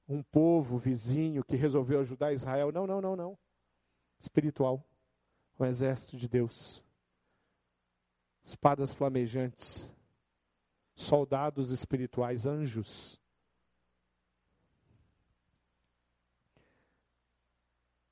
Um 0.09 0.21
povo 0.21 0.79
vizinho 0.79 1.45
que 1.45 1.55
resolveu 1.55 2.01
ajudar 2.01 2.33
Israel? 2.33 2.73
Não, 2.73 2.87
não, 2.89 3.01
não, 3.01 3.15
não. 3.15 3.39
Espiritual. 4.19 4.85
O 5.57 5.65
exército 5.65 6.17
de 6.17 6.27
Deus. 6.27 6.83
Espadas 8.45 8.93
flamejantes. 8.93 9.89
Soldados 10.97 11.71
espirituais, 11.71 12.47
anjos. 12.47 13.21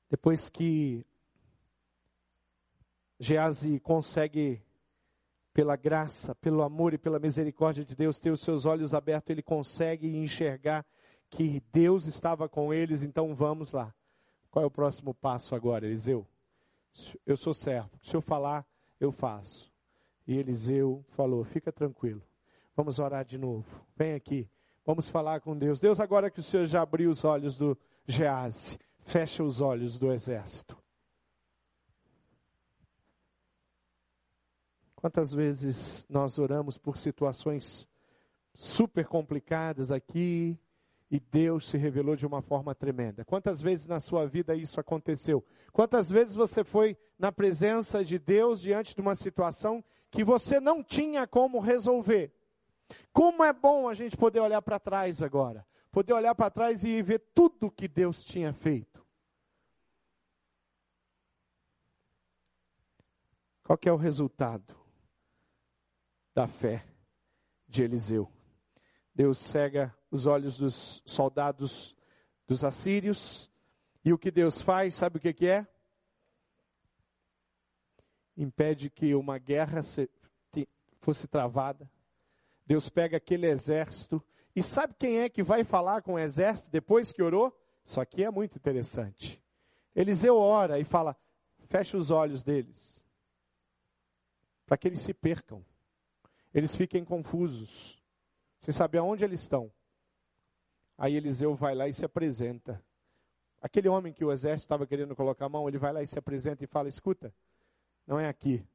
Depois 0.09 0.47
que 0.47 1.05
Geazi 3.19 3.79
consegue 3.79 4.61
pela 5.57 5.75
graça, 5.75 6.35
pelo 6.35 6.61
amor 6.61 6.93
e 6.93 6.99
pela 6.99 7.17
misericórdia 7.17 7.83
de 7.83 7.95
Deus, 7.95 8.19
ter 8.19 8.29
os 8.29 8.41
seus 8.41 8.67
olhos 8.67 8.93
abertos, 8.93 9.31
ele 9.31 9.41
consegue 9.41 10.15
enxergar 10.15 10.85
que 11.31 11.63
Deus 11.73 12.05
estava 12.05 12.47
com 12.47 12.71
eles, 12.71 13.01
então 13.01 13.33
vamos 13.33 13.71
lá. 13.71 13.91
Qual 14.51 14.63
é 14.63 14.67
o 14.67 14.71
próximo 14.71 15.15
passo 15.15 15.55
agora, 15.55 15.87
Eliseu? 15.87 16.27
Eu 17.25 17.35
sou 17.35 17.55
servo, 17.55 17.89
se 18.03 18.15
eu 18.15 18.21
falar, 18.21 18.67
eu 18.99 19.11
faço. 19.11 19.71
E 20.27 20.37
Eliseu 20.37 21.03
falou: 21.09 21.43
fica 21.43 21.71
tranquilo, 21.71 22.21
vamos 22.75 22.99
orar 22.99 23.25
de 23.25 23.37
novo, 23.37 23.65
vem 23.95 24.13
aqui, 24.13 24.47
vamos 24.85 25.09
falar 25.09 25.41
com 25.41 25.57
Deus. 25.57 25.79
Deus, 25.79 25.99
agora 25.99 26.29
que 26.29 26.39
o 26.39 26.43
Senhor 26.43 26.65
já 26.67 26.83
abriu 26.83 27.09
os 27.09 27.23
olhos 27.23 27.57
do 27.57 27.75
Gease, 28.05 28.77
fecha 28.99 29.43
os 29.43 29.59
olhos 29.59 29.97
do 29.97 30.11
exército. 30.11 30.77
Quantas 34.97 35.31
vezes 35.31 36.03
nós 36.09 36.39
oramos 36.39 36.75
por 36.75 36.97
situações 36.97 37.87
super 38.55 39.05
complicadas 39.05 39.91
aqui 39.91 40.59
e 41.09 41.19
Deus 41.19 41.67
se 41.69 41.77
revelou 41.77 42.15
de 42.15 42.25
uma 42.25 42.41
forma 42.41 42.73
tremenda? 42.73 43.23
Quantas 43.23 43.61
vezes 43.61 43.85
na 43.85 43.99
sua 43.99 44.25
vida 44.25 44.55
isso 44.55 44.79
aconteceu? 44.79 45.45
Quantas 45.71 46.09
vezes 46.09 46.33
você 46.33 46.63
foi 46.63 46.97
na 47.17 47.31
presença 47.31 48.03
de 48.03 48.17
Deus 48.17 48.59
diante 48.59 48.95
de 48.95 48.99
uma 48.99 49.13
situação 49.13 49.83
que 50.09 50.23
você 50.23 50.59
não 50.59 50.83
tinha 50.83 51.27
como 51.27 51.59
resolver? 51.59 52.33
Como 53.13 53.43
é 53.43 53.53
bom 53.53 53.87
a 53.87 53.93
gente 53.93 54.17
poder 54.17 54.39
olhar 54.39 54.63
para 54.63 54.79
trás 54.79 55.21
agora, 55.21 55.63
poder 55.91 56.13
olhar 56.13 56.33
para 56.33 56.49
trás 56.49 56.83
e 56.83 57.03
ver 57.03 57.19
tudo 57.35 57.69
que 57.69 57.87
Deus 57.87 58.25
tinha 58.25 58.51
feito. 58.51 59.05
Qual 63.63 63.77
é 63.85 63.91
o 63.91 63.95
resultado? 63.95 64.86
Da 66.37 66.47
fé 66.47 66.85
de 67.67 67.81
Eliseu. 67.81 68.31
Deus 69.11 69.39
cega 69.39 69.91
os 70.11 70.27
olhos 70.27 70.55
dos 70.55 71.01
soldados 71.03 71.95
dos 72.45 72.63
assírios, 72.63 73.51
e 74.05 74.13
o 74.13 74.19
que 74.19 74.29
Deus 74.29 74.61
faz, 74.61 74.93
sabe 74.93 75.17
o 75.17 75.19
que, 75.19 75.33
que 75.33 75.47
é? 75.47 75.67
Impede 78.37 78.87
que 78.87 79.15
uma 79.15 79.39
guerra 79.39 79.81
fosse 81.01 81.27
travada. 81.27 81.89
Deus 82.67 82.87
pega 82.87 83.17
aquele 83.17 83.47
exército, 83.47 84.23
e 84.55 84.61
sabe 84.61 84.93
quem 84.93 85.17
é 85.17 85.29
que 85.29 85.41
vai 85.41 85.63
falar 85.63 86.03
com 86.03 86.13
o 86.13 86.19
exército 86.19 86.69
depois 86.69 87.11
que 87.11 87.23
orou? 87.23 87.51
Isso 87.83 87.99
aqui 87.99 88.23
é 88.23 88.29
muito 88.29 88.57
interessante. 88.57 89.43
Eliseu 89.95 90.37
ora 90.37 90.79
e 90.79 90.83
fala: 90.83 91.17
fecha 91.65 91.97
os 91.97 92.11
olhos 92.11 92.43
deles, 92.43 93.03
para 94.67 94.77
que 94.77 94.87
eles 94.87 95.01
se 95.01 95.15
percam 95.15 95.65
eles 96.59 96.75
fiquem 96.75 97.05
confusos, 97.05 98.01
sem 98.61 98.73
saber 98.73 98.97
aonde 98.97 99.23
eles 99.23 99.41
estão. 99.41 99.71
Aí 100.97 101.15
Eliseu 101.15 101.53
vai 101.55 101.75
lá 101.75 101.87
e 101.87 101.93
se 101.93 102.03
apresenta. 102.03 102.83
Aquele 103.61 103.87
homem 103.87 104.11
que 104.11 104.25
o 104.25 104.31
exército 104.31 104.65
estava 104.65 104.87
querendo 104.87 105.15
colocar 105.15 105.45
a 105.45 105.49
mão, 105.49 105.67
ele 105.67 105.77
vai 105.77 105.93
lá 105.93 106.01
e 106.01 106.07
se 106.07 106.17
apresenta 106.17 106.63
e 106.63 106.67
fala: 106.67 106.89
Escuta, 106.89 107.33
não 108.05 108.19
é 108.19 108.27
aqui, 108.27 108.65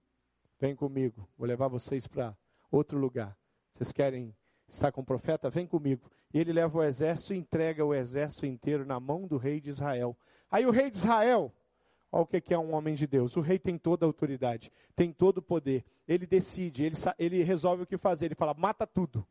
vem 0.60 0.76
comigo, 0.76 1.28
vou 1.36 1.46
levar 1.46 1.68
vocês 1.68 2.06
para 2.06 2.36
outro 2.70 2.98
lugar. 2.98 3.36
Vocês 3.74 3.90
querem 3.90 4.32
estar 4.68 4.92
com 4.92 5.00
o 5.00 5.04
profeta? 5.04 5.50
Vem 5.50 5.66
comigo. 5.66 6.10
E 6.32 6.38
ele 6.38 6.52
leva 6.52 6.78
o 6.78 6.82
exército 6.82 7.34
e 7.34 7.38
entrega 7.38 7.84
o 7.84 7.94
exército 7.94 8.46
inteiro 8.46 8.86
na 8.86 9.00
mão 9.00 9.26
do 9.26 9.36
rei 9.36 9.60
de 9.60 9.70
Israel. 9.70 10.16
Aí 10.50 10.64
o 10.66 10.70
rei 10.70 10.90
de 10.90 10.98
Israel 10.98 11.52
Olha 12.14 12.24
o 12.24 12.26
que 12.26 12.52
é 12.52 12.58
um 12.58 12.74
homem 12.74 12.94
de 12.94 13.06
Deus. 13.06 13.38
O 13.38 13.40
rei 13.40 13.58
tem 13.58 13.78
toda 13.78 14.04
a 14.04 14.06
autoridade, 14.08 14.70
tem 14.94 15.10
todo 15.10 15.38
o 15.38 15.42
poder. 15.42 15.82
Ele 16.06 16.26
decide, 16.26 16.84
ele, 16.84 16.94
ele 17.18 17.42
resolve 17.42 17.84
o 17.84 17.86
que 17.86 17.96
fazer. 17.96 18.26
Ele 18.26 18.34
fala, 18.34 18.52
mata 18.52 18.86
tudo. 18.86 19.26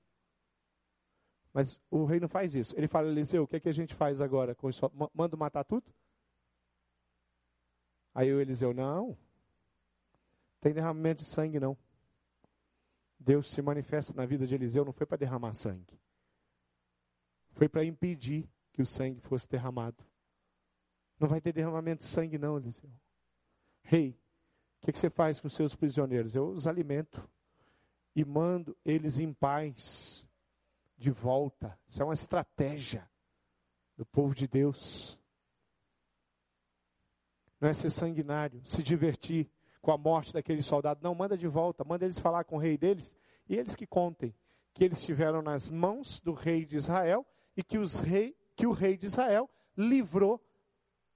Mas 1.54 1.80
o 1.92 2.06
rei 2.06 2.20
não 2.20 2.28
faz 2.28 2.56
isso. 2.56 2.76
Ele 2.76 2.88
fala, 2.88 3.08
Eliseu, 3.08 3.44
o 3.44 3.48
que, 3.48 3.58
é 3.58 3.60
que 3.60 3.70
a 3.70 3.74
gente 3.74 3.94
faz 3.94 4.20
agora 4.20 4.56
com 4.56 4.68
isso? 4.68 4.82
Manda 5.14 5.38
matar 5.38 5.64
tudo? 5.64 5.94
Aí 8.16 8.34
o 8.34 8.42
Eliseu, 8.42 8.74
não. 8.74 9.16
Tem 10.60 10.74
derramamento 10.74 11.24
de 11.24 11.30
sangue, 11.30 11.60
não. 11.60 11.78
Deus 13.20 13.52
se 13.52 13.62
manifesta 13.62 14.12
na 14.14 14.26
vida 14.26 14.48
de 14.48 14.56
Eliseu, 14.56 14.84
não 14.84 14.92
foi 14.92 15.06
para 15.06 15.18
derramar 15.18 15.54
sangue. 15.54 16.00
Foi 17.52 17.70
para 17.70 17.86
impedir 17.86 18.50
que 18.74 18.82
o 18.82 18.88
sangue 18.88 19.20
fosse 19.20 19.48
derramado. 19.48 20.04
Não 21.22 21.28
vai 21.28 21.40
ter 21.40 21.54
derramamento 21.54 22.04
de 22.04 22.10
sangue, 22.10 22.40
não, 22.40 22.58
Eliseu. 22.58 22.90
Rei, 23.84 24.20
o 24.82 24.86
que, 24.86 24.92
que, 24.92 24.98
você 24.98 25.08
faz 25.08 25.40
com 25.40 25.46
os 25.46 25.54
seus 25.54 25.76
prisioneiros? 25.76 26.34
Eu 26.34 26.48
os 26.48 26.66
alimento 26.66 27.30
e 28.16 28.26
mando 28.26 28.76
eles 28.84 29.20
em 29.20 29.32
paz 29.32 30.28
de 30.98 31.12
volta. 31.12 31.78
Isso 31.88 32.02
é 32.02 32.06
uma 32.06 32.16
estratégia 32.16 33.08
do 33.96 34.04
povo 34.04 34.34
de 34.34 34.48
Deus. 34.48 35.16
Não 37.60 37.70
é 37.70 37.74
ser 37.74 37.92
sanguinário, 37.92 38.60
se 38.66 38.82
divertir 38.82 39.48
com 39.80 39.92
a 39.92 39.98
morte 40.00 40.34
daquele 40.34 40.64
soldado. 40.64 41.02
Não, 41.04 41.14
manda 41.14 41.38
de 41.38 41.48
volta, 41.48 41.84
manda 41.84 42.04
eles 42.04 42.18
falar 42.18 42.46
com 42.46 42.56
o 42.56 42.60
rei 42.60 42.80
deles 42.80 43.16
e 43.48 43.56
eles 43.56 43.76
que 43.76 43.86
contem 43.86 44.34
que 44.74 44.84
eles 44.84 44.98
estiveram 44.98 45.44
nas 45.44 45.70
mãos 45.70 46.20
do 46.20 46.34
rei 46.34 46.66
de 46.66 46.78
Israel 46.78 47.24
e 47.56 47.62
que, 47.62 47.78
os 47.78 48.00
rei, 48.00 48.36
que 48.56 48.66
o 48.66 48.72
rei 48.72 48.98
de 48.98 49.06
Israel 49.06 49.48
livrou 49.78 50.44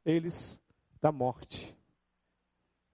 eles 0.06 0.62
da 1.02 1.12
morte. 1.12 1.76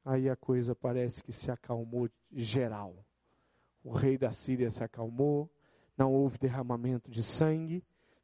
Aí 0.04 0.30
a 0.30 0.36
coisa 0.36 0.74
parece 0.74 1.21
que 1.21 1.32
se 1.32 1.52
acalmou 1.52 2.10
geral. 2.32 3.06
O 3.84 3.91
rei 3.91 4.17
da 4.17 4.32
Síria 4.32 4.69
se 4.71 4.84
acalmou, 4.84 5.50
não 5.97 6.13
houve 6.13 6.38
derramamento 6.38 7.12
de 7.12 7.21
sangue. 7.21 7.84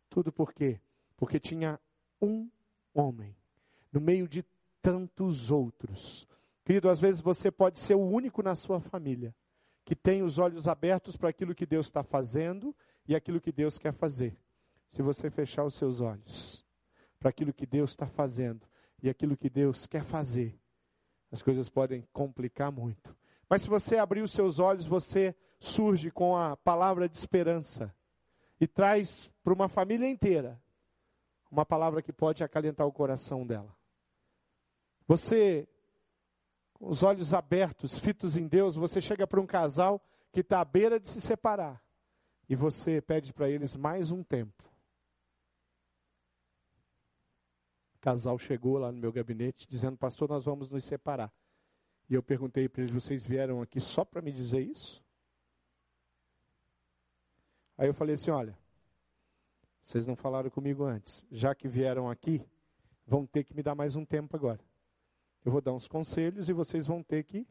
Tudo 0.10 0.32
por 0.32 0.54
quê? 0.54 0.80
Porque 1.16 1.40
tinha 1.40 1.80
um 2.22 2.50
homem 2.94 3.36
no 3.92 4.00
meio 4.00 4.28
de 4.28 4.44
tantos 4.82 5.52
outros. 5.52 6.28
Querido, 6.64 6.90
às 6.90 7.00
vezes 7.00 7.22
você 7.22 7.52
pode 7.52 7.80
ser 7.80 7.96
o 7.96 8.08
único 8.08 8.42
na 8.42 8.56
sua 8.56 8.80
família 8.80 9.36
que 9.86 9.96
tem 9.96 10.22
os 10.22 10.38
olhos 10.38 10.68
abertos 10.68 11.16
para 11.16 11.30
aquilo 11.30 11.56
que 11.56 11.66
Deus 11.66 11.86
está 11.86 12.04
fazendo 12.04 12.76
e 13.08 13.16
aquilo 13.16 13.40
que 13.40 13.54
Deus 13.54 13.78
quer 13.78 13.94
fazer. 13.94 14.38
Se 14.86 15.02
você 15.02 15.30
fechar 15.30 15.64
os 15.64 15.76
seus 15.76 16.02
olhos 16.02 16.66
para 17.18 17.30
aquilo 17.30 17.54
que 17.54 17.66
Deus 17.66 17.92
está 17.92 18.06
fazendo, 18.06 18.68
e 19.02 19.10
aquilo 19.10 19.38
que 19.38 19.50
Deus 19.50 19.86
quer 19.86 20.04
fazer, 20.04 20.60
as 21.32 21.42
coisas 21.42 21.70
podem 21.70 22.08
complicar 22.14 22.72
muito. 22.72 23.16
Mas 23.50 23.62
se 23.62 23.70
você 23.70 23.98
abrir 23.98 24.22
os 24.22 24.32
seus 24.32 24.60
olhos, 24.60 24.86
você 24.86 25.36
surge 25.60 26.12
com 26.12 26.36
a 26.36 26.58
palavra 26.58 27.08
de 27.08 27.18
esperança 27.18 27.94
e 28.60 28.68
traz 28.68 29.30
para 29.44 29.54
uma 29.54 29.70
família 29.70 30.10
inteira 30.10 30.62
uma 31.50 31.66
palavra 31.66 32.02
que 32.02 32.12
pode 32.12 32.44
acalentar 32.44 32.86
o 32.86 32.92
coração 32.92 33.46
dela. 33.46 33.74
Você, 35.08 35.68
com 36.74 36.90
os 36.90 37.04
olhos 37.04 37.34
abertos, 37.34 37.98
fitos 37.98 38.36
em 38.36 38.48
Deus, 38.48 38.76
você 38.76 39.00
chega 39.00 39.26
para 39.26 39.40
um 39.40 39.48
casal 39.48 40.02
que 40.32 40.42
está 40.42 40.60
à 40.60 40.66
beira 40.66 41.00
de 41.00 41.08
se 41.08 41.22
separar 41.22 41.82
e 42.50 42.56
você 42.56 43.02
pede 43.02 43.34
para 43.34 43.50
eles 43.50 43.76
mais 43.76 44.12
um 44.12 44.24
tempo. 44.24 44.64
Casal 48.08 48.40
chegou 48.40 48.78
lá 48.78 48.90
no 48.90 48.98
meu 48.98 49.12
gabinete 49.12 49.68
dizendo: 49.68 49.98
Pastor, 49.98 50.30
nós 50.30 50.46
vamos 50.46 50.70
nos 50.70 50.86
separar. 50.86 51.30
E 52.10 52.14
eu 52.14 52.24
perguntei 52.24 52.70
para 52.70 52.84
eles: 52.84 52.94
Vocês 52.94 53.28
vieram 53.28 53.62
aqui 53.62 53.82
só 53.82 54.06
para 54.06 54.22
me 54.22 54.32
dizer 54.32 54.62
isso? 54.62 55.04
Aí 57.78 57.86
eu 57.86 57.94
falei 57.94 58.14
assim: 58.14 58.32
Olha, 58.32 58.58
vocês 59.82 60.08
não 60.08 60.16
falaram 60.16 60.50
comigo 60.50 60.86
antes. 60.86 61.22
Já 61.30 61.54
que 61.54 61.68
vieram 61.68 62.10
aqui, 62.10 62.42
vão 63.06 63.26
ter 63.26 63.44
que 63.44 63.54
me 63.54 63.62
dar 63.62 63.76
mais 63.76 63.98
um 63.98 64.06
tempo 64.06 64.38
agora. 64.38 64.62
Eu 65.44 65.52
vou 65.52 65.60
dar 65.60 65.74
uns 65.74 65.86
conselhos 65.86 66.48
e 66.48 66.54
vocês 66.54 66.88
vão 66.88 67.04
ter 67.04 67.26
que, 67.26 67.46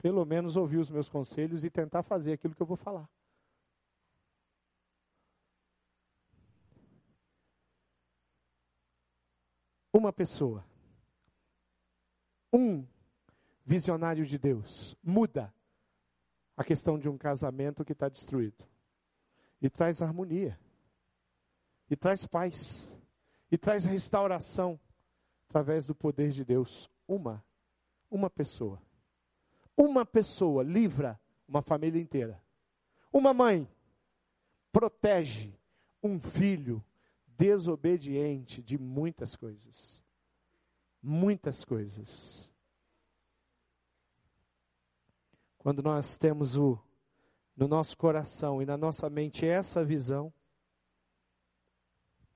pelo 0.00 0.24
menos, 0.24 0.56
ouvir 0.56 0.78
os 0.78 0.90
meus 0.90 1.08
conselhos 1.08 1.64
e 1.64 1.70
tentar 1.70 2.04
fazer 2.04 2.34
aquilo 2.34 2.54
que 2.54 2.62
eu 2.62 2.66
vou 2.66 2.76
falar. 2.76 3.10
Uma 9.92 10.12
pessoa, 10.12 10.64
um 12.52 12.86
visionário 13.64 14.24
de 14.24 14.38
Deus, 14.38 14.96
muda 15.02 15.52
a 16.56 16.64
questão 16.64 16.98
de 16.98 17.08
um 17.08 17.16
casamento 17.16 17.84
que 17.84 17.92
está 17.92 18.08
destruído 18.08 18.64
e 19.60 19.68
traz 19.68 20.02
harmonia. 20.02 20.58
e 21.90 21.96
traz 21.96 22.26
paz, 22.26 22.86
e 23.50 23.56
traz 23.56 23.82
restauração 23.84 24.78
através 25.48 25.86
do 25.86 25.94
poder 25.94 26.30
de 26.32 26.44
Deus. 26.44 26.90
Uma, 27.06 27.42
uma 28.10 28.28
pessoa. 28.28 28.82
Uma 29.74 30.04
pessoa 30.04 30.62
livra 30.62 31.18
uma 31.48 31.62
família 31.62 32.00
inteira. 32.00 32.40
Uma 33.10 33.32
mãe 33.32 33.66
protege 34.70 35.58
um 36.02 36.20
filho 36.20 36.84
desobediente 37.38 38.60
de 38.60 38.76
muitas 38.76 39.36
coisas. 39.36 40.02
Muitas 41.00 41.64
coisas. 41.64 42.52
Quando 45.56 45.82
nós 45.82 46.18
temos 46.18 46.56
o 46.56 46.78
no 47.56 47.66
nosso 47.66 47.96
coração 47.96 48.62
e 48.62 48.66
na 48.66 48.76
nossa 48.76 49.10
mente 49.10 49.44
essa 49.44 49.84
visão, 49.84 50.32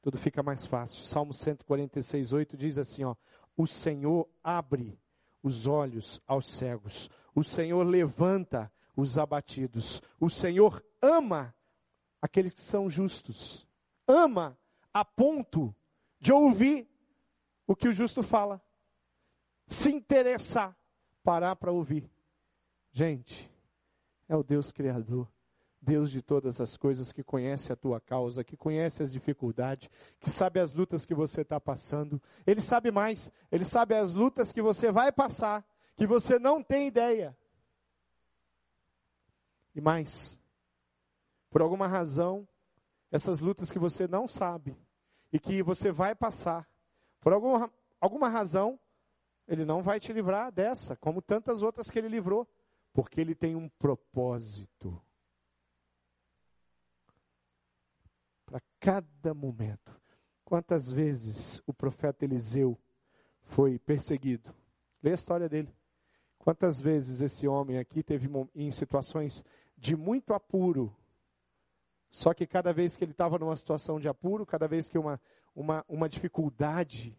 tudo 0.00 0.18
fica 0.18 0.42
mais 0.42 0.66
fácil. 0.66 1.04
Salmo 1.04 1.32
146, 1.32 2.32
8 2.32 2.56
diz 2.56 2.78
assim: 2.78 3.04
ó, 3.04 3.14
O 3.56 3.66
Senhor 3.66 4.28
abre 4.42 4.98
os 5.42 5.66
olhos 5.66 6.20
aos 6.26 6.46
cegos, 6.46 7.08
o 7.34 7.42
Senhor 7.44 7.84
levanta 7.84 8.70
os 8.96 9.16
abatidos, 9.16 10.02
o 10.20 10.28
Senhor 10.28 10.84
ama 11.00 11.54
aqueles 12.20 12.52
que 12.54 12.60
são 12.60 12.90
justos, 12.90 13.66
ama 14.06 14.58
a 14.92 15.04
ponto 15.04 15.74
de 16.20 16.32
ouvir 16.32 16.88
o 17.66 17.74
que 17.74 17.88
o 17.88 17.92
justo 17.92 18.22
fala, 18.22 18.62
se 19.66 19.90
interessar, 19.90 20.76
parar 21.22 21.56
para 21.56 21.72
ouvir. 21.72 22.10
Gente, 22.92 23.50
é 24.28 24.36
o 24.36 24.42
Deus 24.42 24.72
Criador. 24.72 25.28
Deus 25.84 26.12
de 26.12 26.22
todas 26.22 26.60
as 26.60 26.76
coisas, 26.76 27.10
que 27.10 27.24
conhece 27.24 27.72
a 27.72 27.76
tua 27.76 28.00
causa, 28.00 28.44
que 28.44 28.56
conhece 28.56 29.02
as 29.02 29.10
dificuldades, 29.10 29.90
que 30.20 30.30
sabe 30.30 30.60
as 30.60 30.72
lutas 30.74 31.04
que 31.04 31.12
você 31.12 31.40
está 31.40 31.60
passando. 31.60 32.22
Ele 32.46 32.60
sabe 32.60 32.92
mais, 32.92 33.32
ele 33.50 33.64
sabe 33.64 33.96
as 33.96 34.14
lutas 34.14 34.52
que 34.52 34.62
você 34.62 34.92
vai 34.92 35.10
passar, 35.10 35.66
que 35.96 36.06
você 36.06 36.38
não 36.38 36.62
tem 36.62 36.86
ideia. 36.86 37.36
E 39.74 39.80
mais, 39.80 40.38
por 41.50 41.60
alguma 41.60 41.88
razão, 41.88 42.46
essas 43.12 43.38
lutas 43.38 43.70
que 43.70 43.78
você 43.78 44.08
não 44.08 44.26
sabe 44.26 44.76
e 45.32 45.38
que 45.38 45.62
você 45.62 45.92
vai 45.92 46.14
passar, 46.14 46.68
por 47.20 47.32
alguma, 47.32 47.72
alguma 48.00 48.28
razão, 48.28 48.76
ele 49.46 49.64
não 49.64 49.82
vai 49.82 50.00
te 50.00 50.12
livrar 50.12 50.50
dessa, 50.50 50.96
como 50.96 51.22
tantas 51.22 51.62
outras 51.62 51.88
que 51.88 51.98
ele 51.98 52.08
livrou, 52.08 52.48
porque 52.92 53.20
ele 53.20 53.36
tem 53.36 53.54
um 53.54 53.68
propósito. 53.68 55.00
para 58.52 58.60
cada 58.78 59.32
momento. 59.32 59.98
Quantas 60.44 60.92
vezes 60.92 61.62
o 61.66 61.72
profeta 61.72 62.26
Eliseu 62.26 62.78
foi 63.44 63.78
perseguido? 63.78 64.54
Lê 65.02 65.12
a 65.12 65.14
história 65.14 65.48
dele. 65.48 65.74
Quantas 66.38 66.78
vezes 66.78 67.22
esse 67.22 67.48
homem 67.48 67.78
aqui 67.78 68.02
teve 68.02 68.28
em 68.54 68.70
situações 68.70 69.42
de 69.74 69.96
muito 69.96 70.34
apuro, 70.34 70.94
só 72.12 72.34
que 72.34 72.46
cada 72.46 72.72
vez 72.74 72.94
que 72.94 73.02
ele 73.02 73.12
estava 73.12 73.38
numa 73.38 73.56
situação 73.56 73.98
de 73.98 74.06
apuro, 74.06 74.44
cada 74.44 74.68
vez 74.68 74.86
que 74.86 74.98
uma, 74.98 75.18
uma, 75.56 75.82
uma 75.88 76.08
dificuldade 76.10 77.18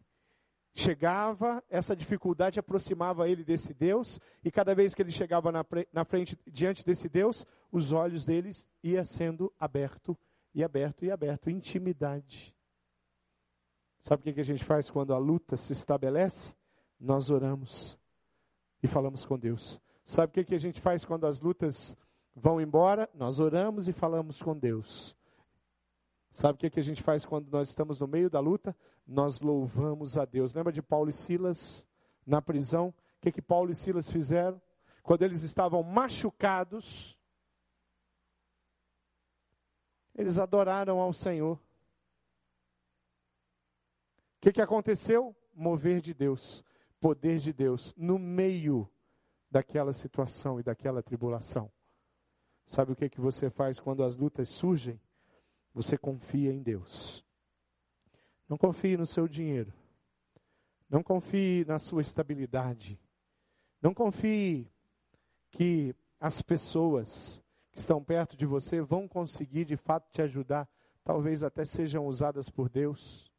chegava, 0.76 1.64
essa 1.68 1.96
dificuldade 1.96 2.60
aproximava 2.60 3.28
ele 3.28 3.44
desse 3.44 3.74
Deus, 3.74 4.20
e 4.44 4.52
cada 4.52 4.76
vez 4.76 4.94
que 4.94 5.02
ele 5.02 5.12
chegava 5.12 5.52
na, 5.52 5.66
na 5.91 6.06
frente, 6.06 6.38
diante 6.46 6.86
desse 6.86 7.10
Deus, 7.10 7.46
os 7.72 7.91
olhos 7.91 8.24
deles 8.24 8.68
ia 8.84 9.04
sendo 9.04 9.52
aberto 9.60 10.16
e 10.54 10.64
aberto 10.64 11.04
e 11.04 11.12
aberto, 11.12 11.50
intimidade. 11.50 12.56
Sabe 13.98 14.30
o 14.30 14.34
que 14.34 14.39
a 14.39 14.46
gente 14.46 14.64
faz 14.64 14.91
quando 14.91 15.12
a 15.14 15.18
luta 15.18 15.58
se 15.58 15.74
estabelece? 15.74 16.54
Nós 17.00 17.32
oramos 17.32 17.98
e 18.82 18.88
falamos 18.88 19.26
com 19.26 19.39
Deus. 19.39 19.82
Sabe 20.06 20.41
o 20.41 20.46
que 20.46 20.54
a 20.54 20.60
gente 20.60 20.80
faz 20.80 21.04
quando 21.04 21.26
as 21.26 21.39
lutas 21.39 21.98
vão 22.36 22.60
embora? 22.60 23.10
Nós 23.14 23.40
oramos 23.40 23.88
e 23.88 23.94
falamos 23.94 24.42
com 24.42 24.58
Deus. 24.58 25.16
Sabe 26.32 26.56
o 26.56 26.72
que 26.72 26.80
a 26.80 26.84
gente 26.84 27.04
faz 27.04 27.26
quando 27.26 27.50
nós 27.52 27.70
estamos 27.70 28.00
no 28.00 28.08
meio 28.08 28.30
da 28.30 28.40
luta? 28.40 28.76
Nós 29.06 29.40
louvamos 29.40 30.18
a 30.18 30.26
Deus. 30.26 30.54
Lembra 30.54 30.74
de 30.74 30.82
Paulo 30.82 31.10
e 31.10 31.14
Silas 31.14 31.86
na 32.26 32.42
prisão? 32.42 32.88
O 32.88 33.22
que, 33.22 33.32
que 33.32 33.42
Paulo 33.42 33.70
e 33.72 33.76
Silas 33.76 34.10
fizeram? 34.12 34.60
Quando 35.04 35.22
eles 35.22 35.44
estavam 35.44 35.84
machucados, 35.84 37.16
eles 40.16 40.40
adoraram 40.40 41.00
ao 41.00 41.14
Senhor. 41.14 41.58
O 44.38 44.42
que, 44.42 44.54
que 44.54 44.62
aconteceu? 44.62 45.36
Mover 45.54 46.02
de 46.02 46.14
Deus, 46.14 46.64
poder 47.00 47.38
de 47.38 47.54
Deus, 47.54 47.94
no 47.96 48.18
meio 48.18 48.90
daquela 49.52 49.94
situação 49.94 50.60
e 50.60 50.64
daquela 50.64 51.04
tribulação. 51.04 51.72
Sabe 52.66 52.91
o 52.91 52.95
que, 52.95 53.09
que 53.09 53.22
você 53.22 53.49
faz 53.49 53.80
quando 53.80 54.03
as 54.03 54.16
lutas 54.16 54.49
surgem? 54.49 54.99
Você 55.74 55.97
confia 55.97 56.51
em 56.51 56.61
Deus. 56.61 57.24
Não 58.47 58.57
confie 58.57 58.97
no 58.97 59.05
seu 59.05 59.28
dinheiro. 59.28 59.74
Não 60.89 61.01
confie 61.01 61.66
na 61.66 61.80
sua 61.80 62.01
estabilidade. 62.01 62.99
Não 63.82 63.93
confie 63.93 64.72
que 65.51 65.95
as 66.20 66.41
pessoas 66.41 67.41
que 67.72 67.80
estão 67.80 68.03
perto 68.03 68.38
de 68.38 68.45
você 68.45 68.82
vão 68.82 69.07
conseguir 69.07 69.66
de 69.66 69.76
fato 69.76 70.11
te 70.11 70.22
ajudar, 70.22 70.70
talvez 71.03 71.43
até 71.43 71.66
sejam 71.66 72.05
usadas 72.05 72.49
por 72.49 72.70
Deus, 72.70 73.32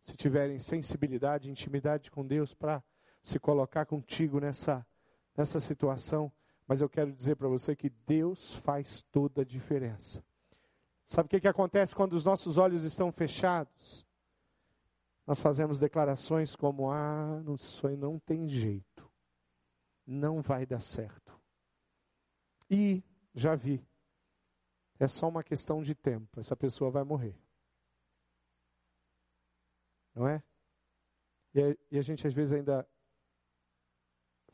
se 0.00 0.16
tiverem 0.16 0.58
sensibilidade, 0.58 1.50
intimidade 1.50 2.10
com 2.10 2.26
Deus 2.26 2.54
para 2.54 2.82
se 3.22 3.38
colocar 3.38 3.84
contigo 3.86 4.40
nessa 4.40 4.86
nessa 5.36 5.60
situação, 5.60 6.30
mas 6.72 6.80
eu 6.80 6.88
quero 6.88 7.12
dizer 7.12 7.36
para 7.36 7.48
você 7.48 7.76
que 7.76 7.90
Deus 7.90 8.54
faz 8.54 9.02
toda 9.12 9.42
a 9.42 9.44
diferença. 9.44 10.24
Sabe 11.06 11.26
o 11.26 11.28
que, 11.28 11.38
que 11.38 11.46
acontece 11.46 11.94
quando 11.94 12.14
os 12.14 12.24
nossos 12.24 12.56
olhos 12.56 12.82
estão 12.82 13.12
fechados? 13.12 14.06
Nós 15.26 15.38
fazemos 15.38 15.78
declarações 15.78 16.56
como: 16.56 16.90
ah, 16.90 17.42
não, 17.44 17.58
sonho 17.58 17.98
não 17.98 18.18
tem 18.18 18.48
jeito, 18.48 19.06
não 20.06 20.40
vai 20.40 20.64
dar 20.64 20.80
certo. 20.80 21.38
E 22.70 23.04
já 23.34 23.54
vi. 23.54 23.86
É 24.98 25.06
só 25.06 25.28
uma 25.28 25.44
questão 25.44 25.82
de 25.82 25.94
tempo. 25.94 26.40
Essa 26.40 26.56
pessoa 26.56 26.90
vai 26.90 27.04
morrer. 27.04 27.38
Não 30.14 30.26
é? 30.26 30.42
E 31.52 31.62
a, 31.62 31.76
e 31.90 31.98
a 31.98 32.02
gente 32.02 32.26
às 32.26 32.32
vezes 32.32 32.54
ainda 32.54 32.88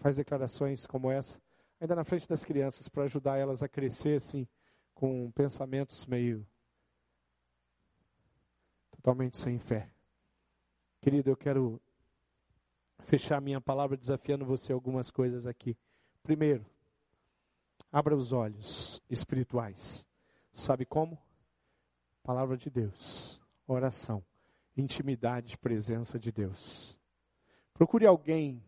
faz 0.01 0.17
declarações 0.17 0.85
como 0.85 1.13
essa, 1.13 1.41
ainda 1.81 1.95
na 1.95 2.05
frente 2.05 2.29
das 2.29 2.45
crianças, 2.45 2.89
para 2.89 3.05
ajudar 3.05 3.39
elas 3.39 3.63
a 3.63 3.69
crescer 3.69 4.17
assim, 4.17 4.47
com 4.95 5.31
pensamentos 5.33 6.07
meio 6.07 6.47
totalmente 8.91 9.37
sem 9.37 9.59
fé. 9.59 9.91
Querido, 11.01 11.31
eu 11.31 11.37
quero 11.37 11.81
fechar 13.01 13.41
minha 13.41 13.61
palavra 13.61 13.97
desafiando 13.97 14.45
você 14.45 14.73
algumas 14.73 15.11
coisas 15.11 15.47
aqui. 15.47 15.77
Primeiro, 16.23 16.67
Abra 17.91 18.15
os 18.15 18.33
olhos 18.33 19.03
espirituais. 19.09 20.07
Sabe 20.53 20.85
como? 20.85 21.19
Palavra 22.23 22.57
de 22.57 22.69
Deus, 22.69 23.41
oração, 23.67 24.23
intimidade, 24.77 25.57
presença 25.57 26.19
de 26.19 26.31
Deus. 26.31 26.99
Procure 27.73 28.07
alguém 28.07 28.63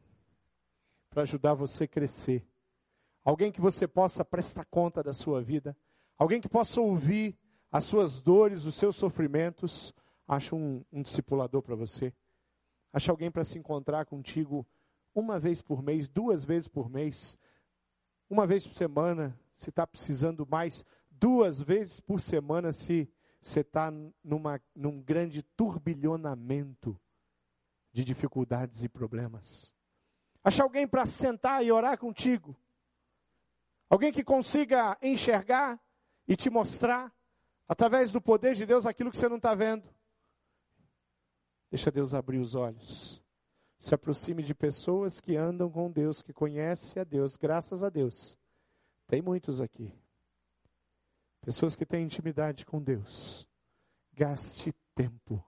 para 1.10 1.22
ajudar 1.22 1.52
você 1.52 1.84
a 1.84 1.88
crescer. 1.88 2.46
Alguém 3.24 3.52
que 3.52 3.60
você 3.60 3.86
possa 3.86 4.24
prestar 4.24 4.64
conta 4.64 5.02
da 5.02 5.12
sua 5.12 5.42
vida. 5.42 5.76
Alguém 6.18 6.40
que 6.40 6.48
possa 6.48 6.80
ouvir 6.80 7.38
as 7.70 7.84
suas 7.84 8.20
dores, 8.20 8.64
os 8.64 8.74
seus 8.74 8.96
sofrimentos. 8.96 9.94
Acha 10.26 10.54
um, 10.54 10.84
um 10.92 11.02
discipulador 11.02 11.62
para 11.62 11.74
você. 11.74 12.12
Acha 12.92 13.12
alguém 13.12 13.30
para 13.30 13.44
se 13.44 13.58
encontrar 13.58 14.06
contigo 14.06 14.66
uma 15.14 15.38
vez 15.38 15.60
por 15.60 15.82
mês, 15.82 16.08
duas 16.08 16.44
vezes 16.44 16.68
por 16.68 16.88
mês 16.88 17.38
uma 18.30 18.46
vez 18.46 18.64
por 18.64 18.76
semana, 18.76 19.36
se 19.52 19.70
está 19.70 19.84
precisando 19.84 20.46
mais, 20.46 20.86
duas 21.10 21.60
vezes 21.60 21.98
por 21.98 22.20
semana, 22.20 22.72
se 22.72 23.12
você 23.42 23.60
está 23.60 23.92
num 24.22 25.02
grande 25.02 25.42
turbilhonamento 25.42 26.98
de 27.92 28.04
dificuldades 28.04 28.84
e 28.84 28.88
problemas. 28.88 29.74
Achar 30.44 30.62
alguém 30.62 30.86
para 30.86 31.04
sentar 31.04 31.64
e 31.64 31.72
orar 31.72 31.98
contigo. 31.98 32.56
Alguém 33.90 34.12
que 34.12 34.22
consiga 34.22 34.96
enxergar 35.02 35.80
e 36.28 36.36
te 36.36 36.48
mostrar, 36.48 37.12
através 37.66 38.12
do 38.12 38.20
poder 38.20 38.54
de 38.54 38.64
Deus, 38.64 38.86
aquilo 38.86 39.10
que 39.10 39.16
você 39.16 39.28
não 39.28 39.36
está 39.36 39.52
vendo. 39.52 39.82
Deixa 41.68 41.90
Deus 41.90 42.14
abrir 42.14 42.38
os 42.38 42.54
olhos. 42.54 43.20
Se 43.78 43.92
aproxime 43.92 44.44
de 44.44 44.54
pessoas 44.54 45.20
que 45.20 45.36
andam 45.36 45.68
com 45.68 45.90
Deus, 45.90 46.22
que 46.22 46.32
conhecem 46.32 47.00
a 47.00 47.04
Deus, 47.04 47.36
graças 47.36 47.82
a 47.82 47.88
Deus. 47.88 48.38
Tem 49.08 49.20
muitos 49.20 49.60
aqui. 49.60 49.92
Pessoas 51.40 51.74
que 51.74 51.84
têm 51.84 52.04
intimidade 52.04 52.64
com 52.64 52.80
Deus. 52.80 53.44
Gaste 54.12 54.72
tempo 54.94 55.44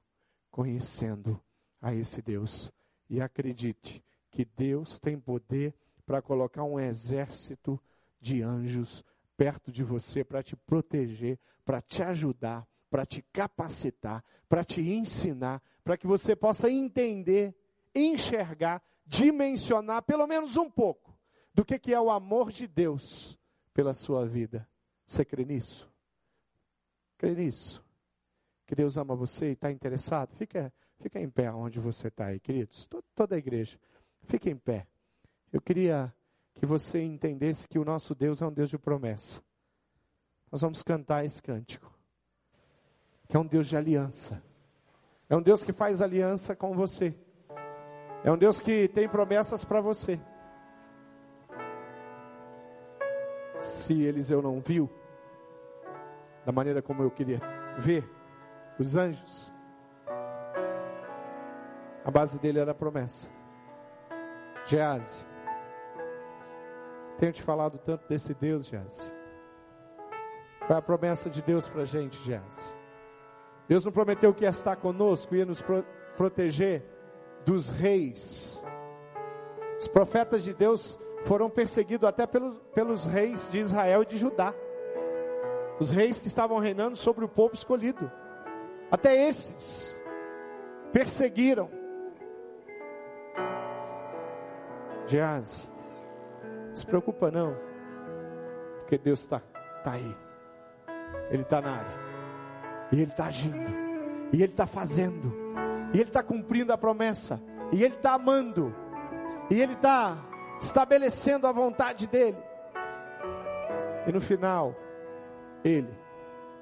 conhecendo 0.51 1.40
a 1.80 1.95
esse 1.95 2.20
Deus. 2.20 2.72
E 3.09 3.20
acredite 3.20 4.03
que 4.32 4.45
Deus 4.45 4.99
tem 4.99 5.20
poder 5.20 5.74
para 6.05 6.20
colocar 6.20 6.64
um 6.64 6.80
exército 6.80 7.80
de 8.23 8.41
anjos 8.41 9.05
perto 9.37 9.73
de 9.73 9.83
você 9.83 10.23
para 10.23 10.43
te 10.43 10.55
proteger, 10.55 11.39
para 11.64 11.83
te 11.83 12.03
ajudar, 12.03 12.66
para 12.89 13.05
te 13.05 13.20
capacitar, 13.33 14.25
para 14.49 14.64
te 14.64 14.81
ensinar, 14.81 15.61
para 15.83 15.97
que 15.97 16.07
você 16.07 16.37
possa 16.37 16.70
entender, 16.70 17.55
enxergar, 17.93 18.81
dimensionar 19.05 20.03
pelo 20.05 20.27
menos 20.29 20.57
um 20.57 20.70
pouco 20.70 21.18
do 21.53 21.64
que, 21.64 21.79
que 21.79 21.93
é 21.93 22.01
o 22.01 22.11
amor 22.11 22.53
de 22.53 22.68
Deus 22.68 23.37
pela 23.75 23.93
sua 23.93 24.25
vida. 24.25 24.68
Você 25.05 25.25
crê 25.25 25.45
nisso? 25.45 25.91
Crê 27.18 27.35
nisso? 27.35 27.85
Que 28.66 28.77
Deus 28.77 28.97
ama 28.97 29.16
você 29.16 29.49
e 29.49 29.53
está 29.53 29.70
interessado? 29.73 30.35
Fica, 30.37 30.73
fica 31.01 31.20
em 31.20 31.29
pé 31.29 31.51
onde 31.51 31.81
você 31.81 32.09
está 32.09 32.27
aí, 32.27 32.39
queridos. 32.39 32.89
Toda 33.14 33.35
a 33.35 33.39
igreja. 33.39 33.79
Fique 34.23 34.49
em 34.49 34.57
pé. 34.57 34.87
Eu 35.53 35.61
queria 35.61 36.14
que 36.55 36.66
você 36.66 37.03
entendesse 37.03 37.66
que 37.66 37.78
o 37.78 37.84
nosso 37.84 38.14
Deus 38.14 38.40
é 38.42 38.46
um 38.46 38.53
Deus 38.53 38.70
de 38.70 38.78
promessa. 38.78 39.42
Nós 40.50 40.61
vamos 40.61 40.82
cantar 40.82 41.24
esse 41.24 41.42
cântico. 41.42 41.92
Que 43.28 43.36
é 43.36 43.40
um 43.40 43.46
Deus 43.46 43.66
de 43.66 43.76
aliança. 43.76 44.42
É 45.28 45.36
um 45.36 45.40
Deus 45.40 45.64
que 45.64 45.72
faz 45.72 46.03
aliança 46.03 46.55
com 46.55 46.74
você. 46.74 47.14
É 48.22 48.30
um 48.30 48.36
Deus 48.36 48.61
que 48.61 48.86
tem 48.88 49.09
promessas 49.09 49.64
para 49.64 49.80
você. 49.80 50.20
Se 53.57 54.03
Eliseu 54.03 54.42
não 54.42 54.61
viu, 54.61 54.90
da 56.44 56.53
maneira 56.53 56.82
como 56.82 57.03
eu 57.03 57.11
queria 57.11 57.40
ver, 57.78 58.09
os 58.78 58.96
anjos, 58.96 59.53
a 62.05 62.11
base 62.11 62.38
dele 62.38 62.59
era 62.59 62.72
a 62.72 62.74
promessa. 62.74 63.30
Gease, 64.66 65.26
tenho 67.23 67.33
te 67.33 67.43
falado 67.45 67.79
tanto 67.79 68.09
desse 68.09 68.35
Deus. 68.35 68.68
Qual 70.66 70.70
é 70.70 70.75
a 70.75 70.83
promessa 70.83 71.31
de 71.31 71.41
Deus 71.41 71.68
para 71.68 71.83
a 71.83 71.85
gente, 71.85 72.20
Gease? 72.25 72.75
Deus 73.68 73.85
não 73.85 73.93
prometeu 73.93 74.35
que 74.35 74.43
ia 74.43 74.51
estar 74.51 74.75
conosco, 74.75 75.37
ia 75.37 75.47
nos 75.47 75.62
pro 75.62 75.87
proteger 76.16 76.85
dos 77.47 77.70
reis. 77.70 78.61
Os 79.79 79.87
profetas 79.87 80.43
de 80.43 80.53
Deus 80.53 80.99
foram 81.25 81.49
perseguidos 81.49 82.09
até 82.09 82.27
pelos, 82.27 82.59
pelos 82.75 83.07
reis 83.07 83.49
de 83.49 83.61
Israel 83.61 84.03
e 84.03 84.07
de 84.07 84.16
Judá. 84.18 84.53
Os 85.79 85.91
reis 85.91 86.20
que 86.20 86.27
estavam 86.27 86.59
reinando 86.59 86.97
sobre 86.97 87.25
o 87.25 87.29
povo 87.29 87.55
escolhido. 87.55 88.11
Até 88.91 89.29
esses 89.29 89.97
perseguiram. 90.93 91.70
Gease, 95.07 95.72
se 96.73 96.87
preocupa 96.87 97.31
não, 97.31 97.57
porque 98.79 98.99
Deus 98.99 99.20
está 99.20 99.41
tá 99.83 99.93
aí, 99.93 100.16
Ele 101.31 101.43
está 101.43 101.61
na 101.61 101.70
área, 101.70 101.99
e 102.91 102.97
Ele 102.97 103.11
está 103.11 103.27
agindo, 103.27 103.73
e 104.33 104.43
Ele 104.43 104.53
está 104.53 104.66
fazendo, 104.66 105.33
e 105.93 105.99
Ele 105.99 106.09
está 106.09 106.23
cumprindo 106.23 106.73
a 106.73 106.79
promessa, 106.79 107.41
e 107.70 107.83
Ele 107.83 107.95
está 107.95 108.14
amando, 108.14 108.75
e 109.51 109.61
Ele 109.61 109.75
está 109.75 110.16
estabelecendo 110.61 111.47
a 111.47 111.53
vontade 111.53 112.07
dEle, 112.07 112.43
e 114.07 114.12
no 114.12 114.20
final, 114.20 114.75
Ele 115.64 115.93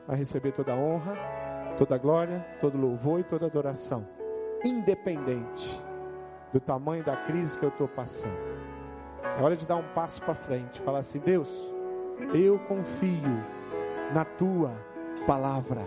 vai 0.07 0.17
receber 0.17 0.53
toda 0.53 0.73
a 0.73 0.77
honra, 0.77 1.15
toda 1.79 1.95
a 1.95 1.99
glória, 1.99 2.45
todo 2.61 2.77
louvor 2.77 3.21
e 3.21 3.25
toda 3.25 3.47
adoração, 3.47 4.07
independente 4.65 5.83
do 6.53 6.61
tamanho 6.61 7.05
da 7.05 7.17
crise 7.17 7.59
que 7.59 7.65
eu 7.65 7.71
estou 7.71 7.89
passando. 7.89 8.37
É 9.23 9.43
hora 9.43 9.57
de 9.57 9.67
dar 9.67 9.77
um 9.77 9.89
passo 9.95 10.23
para 10.23 10.35
frente, 10.35 10.81
falar 10.81 11.01
assim: 11.01 11.19
Deus, 11.19 11.49
eu 12.35 12.59
confio 12.61 13.45
na 14.13 14.25
tua 14.25 14.73
palavra, 15.27 15.83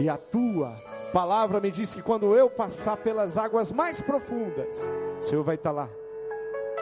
e 0.00 0.08
a 0.08 0.16
tua 0.16 0.74
palavra 1.12 1.60
me 1.60 1.70
diz 1.70 1.94
que 1.94 2.02
quando 2.02 2.34
eu 2.34 2.50
passar 2.50 2.96
pelas 2.96 3.36
águas 3.36 3.72
mais 3.72 4.00
profundas, 4.00 4.90
o 5.20 5.22
Senhor 5.22 5.42
vai 5.42 5.54
estar 5.54 5.70
lá, 5.70 5.88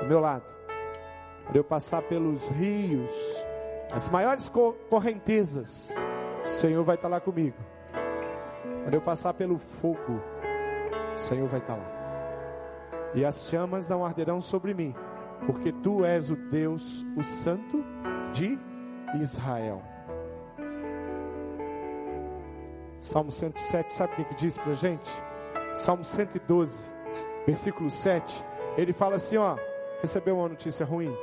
do 0.00 0.06
meu 0.06 0.20
lado. 0.20 0.44
Quando 1.44 1.56
eu 1.56 1.64
passar 1.64 2.02
pelos 2.02 2.48
rios, 2.48 3.44
as 3.92 4.08
maiores 4.08 4.50
correntezas, 4.90 5.94
o 6.42 6.46
Senhor 6.46 6.84
vai 6.84 6.96
estar 6.96 7.08
lá 7.08 7.20
comigo. 7.20 7.56
Quando 8.82 8.94
eu 8.94 9.00
passar 9.00 9.34
pelo 9.34 9.58
fogo, 9.58 10.20
o 11.14 11.18
Senhor 11.18 11.48
vai 11.48 11.60
estar 11.60 11.74
lá. 11.74 11.96
E 13.14 13.24
as 13.24 13.48
chamas 13.48 13.88
não 13.88 14.04
arderão 14.04 14.40
sobre 14.40 14.74
mim 14.74 14.94
porque 15.44 15.72
tu 15.72 16.04
és 16.04 16.30
o 16.30 16.36
Deus, 16.36 17.04
o 17.16 17.22
Santo 17.22 17.84
de 18.32 18.58
Israel. 19.20 19.82
Salmo 23.00 23.30
107, 23.30 23.92
sabe 23.92 24.12
o 24.12 24.16
que, 24.16 24.24
que 24.24 24.34
diz 24.34 24.58
para 24.58 24.74
gente? 24.74 25.10
Salmo 25.74 26.04
112, 26.04 26.88
versículo 27.46 27.90
7, 27.90 28.44
ele 28.76 28.92
fala 28.92 29.16
assim: 29.16 29.36
ó, 29.36 29.56
recebeu 30.00 30.38
uma 30.38 30.48
notícia 30.48 30.84
ruim. 30.84 31.14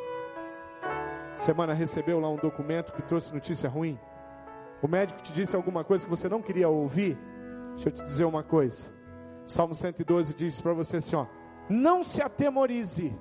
Semana 1.35 1.73
recebeu 1.73 2.19
lá 2.19 2.29
um 2.29 2.35
documento 2.35 2.93
que 2.93 3.01
trouxe 3.01 3.33
notícia 3.33 3.67
ruim. 3.67 3.99
O 4.81 4.87
médico 4.87 5.21
te 5.21 5.33
disse 5.33 5.55
alguma 5.55 5.83
coisa 5.83 6.05
que 6.05 6.09
você 6.09 6.29
não 6.29 6.41
queria 6.41 6.69
ouvir. 6.69 7.17
Deixa 7.73 7.89
eu 7.89 7.93
te 7.93 8.03
dizer 8.03 8.25
uma 8.25 8.43
coisa. 8.43 8.91
Salmo 9.45 9.73
112 9.73 10.33
diz 10.33 10.61
para 10.61 10.73
você 10.73 10.97
assim: 10.97 11.15
ó, 11.15 11.25
não 11.69 12.03
se 12.03 12.21
atemorize 12.21 13.17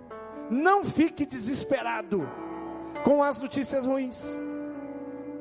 não 0.53 0.85
fique 0.85 1.25
desesperado 1.25 2.29
com 3.05 3.23
as 3.23 3.41
notícias 3.41 3.87
ruins. 3.87 4.23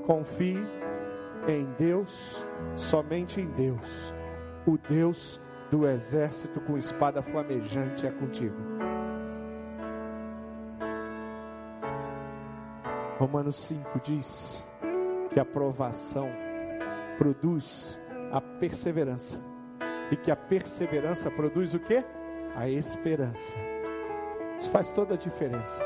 Confie 0.05 0.57
em 1.47 1.65
Deus, 1.77 2.43
somente 2.75 3.41
em 3.41 3.47
Deus. 3.47 4.13
O 4.65 4.77
Deus 4.77 5.39
do 5.69 5.85
exército 5.87 6.61
com 6.61 6.77
espada 6.77 7.21
flamejante 7.21 8.07
é 8.07 8.11
contigo. 8.11 8.55
Romanos 13.19 13.57
5 13.65 13.99
diz 14.03 14.65
que 15.29 15.39
a 15.39 15.45
provação 15.45 16.27
produz 17.17 17.99
a 18.31 18.39
perseverança. 18.39 19.39
E 20.09 20.15
que 20.15 20.31
a 20.31 20.35
perseverança 20.35 21.29
produz 21.29 21.73
o 21.73 21.79
que? 21.79 22.03
A 22.55 22.67
esperança. 22.67 23.55
Isso 24.61 24.69
faz 24.69 24.91
toda 24.91 25.15
a 25.15 25.17
diferença. 25.17 25.83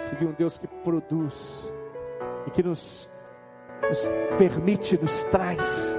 Seguir 0.00 0.26
um 0.26 0.32
Deus 0.32 0.58
que 0.58 0.66
produz 0.66 1.72
e 2.48 2.50
que 2.50 2.60
nos, 2.60 3.08
nos 3.88 4.10
permite, 4.36 5.00
nos 5.00 5.22
traz. 5.24 5.96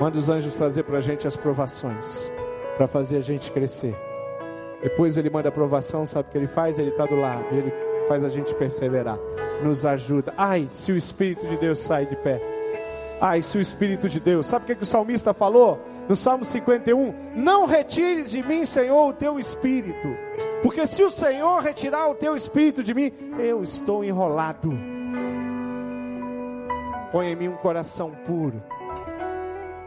Manda 0.00 0.16
os 0.16 0.30
anjos 0.30 0.56
trazer 0.56 0.82
para 0.84 0.96
a 0.96 1.00
gente 1.02 1.26
as 1.26 1.36
provações, 1.36 2.30
para 2.78 2.86
fazer 2.86 3.18
a 3.18 3.20
gente 3.20 3.52
crescer. 3.52 3.94
Depois 4.82 5.18
ele 5.18 5.28
manda 5.28 5.50
a 5.50 5.52
provação, 5.52 6.06
sabe 6.06 6.30
o 6.30 6.32
que 6.32 6.38
ele 6.38 6.46
faz? 6.46 6.78
Ele 6.78 6.88
está 6.88 7.04
do 7.04 7.16
lado, 7.16 7.44
ele 7.52 7.70
faz 8.08 8.24
a 8.24 8.30
gente 8.30 8.54
perseverar, 8.54 9.18
nos 9.62 9.84
ajuda. 9.84 10.32
Ai, 10.38 10.66
se 10.72 10.90
o 10.90 10.96
Espírito 10.96 11.46
de 11.46 11.58
Deus 11.58 11.80
sai 11.80 12.06
de 12.06 12.16
pé. 12.16 12.40
Ai, 13.20 13.42
se 13.42 13.58
o 13.58 13.60
Espírito 13.60 14.08
de 14.08 14.18
Deus. 14.18 14.46
Sabe 14.46 14.64
o 14.64 14.66
que, 14.68 14.74
que 14.76 14.84
o 14.84 14.86
salmista 14.86 15.34
falou? 15.34 15.78
No 16.08 16.16
Salmo 16.16 16.46
51: 16.46 17.14
Não 17.36 17.66
retires 17.66 18.30
de 18.30 18.42
mim, 18.42 18.64
Senhor, 18.64 19.10
o 19.10 19.12
teu 19.12 19.38
espírito. 19.38 20.08
Porque 20.62 20.86
se 20.86 21.02
o 21.02 21.10
Senhor 21.10 21.60
retirar 21.62 22.08
o 22.08 22.14
teu 22.14 22.36
espírito 22.36 22.82
de 22.82 22.92
mim, 22.94 23.12
eu 23.38 23.62
estou 23.62 24.04
enrolado. 24.04 24.72
Põe 27.10 27.28
em 27.28 27.36
mim 27.36 27.48
um 27.48 27.56
coração 27.56 28.10
puro. 28.26 28.62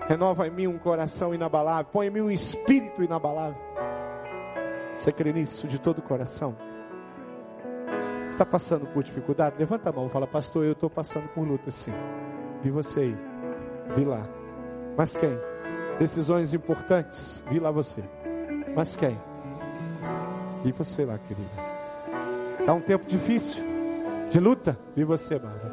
Renova 0.07 0.47
em 0.47 0.51
mim 0.51 0.67
um 0.67 0.77
coração 0.77 1.33
inabalável. 1.33 1.89
Põe 1.91 2.07
em 2.07 2.09
mim 2.09 2.21
um 2.21 2.31
espírito 2.31 3.03
inabalável. 3.03 3.61
Você 4.93 5.11
crê 5.11 5.31
nisso 5.31 5.67
de 5.67 5.79
todo 5.79 5.99
o 5.99 6.01
coração? 6.01 6.55
Está 8.27 8.45
passando 8.45 8.87
por 8.87 9.03
dificuldade? 9.03 9.55
Levanta 9.59 9.89
a 9.89 9.93
mão 9.93 10.07
e 10.07 10.09
fala, 10.09 10.27
pastor, 10.27 10.65
eu 10.65 10.73
estou 10.73 10.89
passando 10.89 11.27
por 11.29 11.47
luta 11.47 11.69
sim. 11.71 11.93
Vi 12.61 12.71
você 12.71 12.99
aí. 12.99 13.17
Vi 13.95 14.03
lá. 14.03 14.27
Mas 14.97 15.15
quem? 15.15 15.37
Decisões 15.99 16.53
importantes. 16.53 17.43
Vi 17.49 17.59
lá 17.59 17.69
você. 17.69 18.03
Mas 18.75 18.95
quem? 18.95 19.19
Vi 20.63 20.71
você 20.71 21.05
lá, 21.05 21.17
querida. 21.17 21.49
Está 22.59 22.73
um 22.73 22.81
tempo 22.81 23.05
difícil. 23.07 23.63
De 24.29 24.39
luta. 24.39 24.77
Vi 24.95 25.03
você, 25.03 25.37
Mara. 25.37 25.71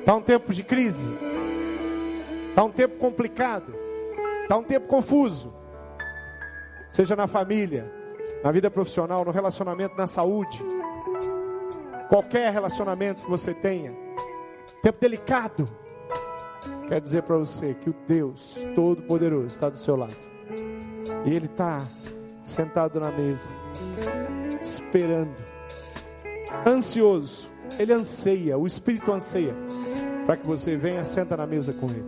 Está 0.00 0.14
um 0.14 0.22
tempo 0.22 0.52
de 0.52 0.62
crise. 0.62 1.06
Está 2.48 2.64
um 2.64 2.70
tempo 2.70 2.96
complicado. 2.98 3.74
Está 4.42 4.56
um 4.56 4.64
tempo 4.64 4.86
confuso. 4.86 5.52
Seja 6.90 7.14
na 7.14 7.26
família, 7.26 7.90
na 8.42 8.50
vida 8.50 8.70
profissional, 8.70 9.24
no 9.24 9.30
relacionamento, 9.30 9.96
na 9.96 10.06
saúde. 10.06 10.60
Qualquer 12.08 12.52
relacionamento 12.52 13.22
que 13.22 13.30
você 13.30 13.54
tenha. 13.54 13.92
Tempo 14.82 14.98
delicado 15.00 15.68
quero 16.92 17.00
dizer 17.00 17.22
para 17.22 17.38
você 17.38 17.74
que 17.74 17.88
o 17.88 17.94
Deus 18.06 18.54
Todo-Poderoso 18.74 19.46
está 19.46 19.70
do 19.70 19.78
seu 19.78 19.96
lado. 19.96 20.14
E 21.24 21.30
Ele 21.32 21.46
está 21.46 21.80
sentado 22.42 23.00
na 23.00 23.10
mesa, 23.10 23.50
esperando, 24.60 25.34
ansioso. 26.66 27.48
Ele 27.78 27.92
anseia, 27.92 28.58
o 28.58 28.66
Espírito 28.66 29.10
anseia, 29.12 29.54
para 30.26 30.36
que 30.36 30.46
você 30.46 30.76
venha, 30.76 31.04
senta 31.04 31.36
na 31.36 31.46
mesa 31.46 31.72
com 31.72 31.86
Ele, 31.88 32.04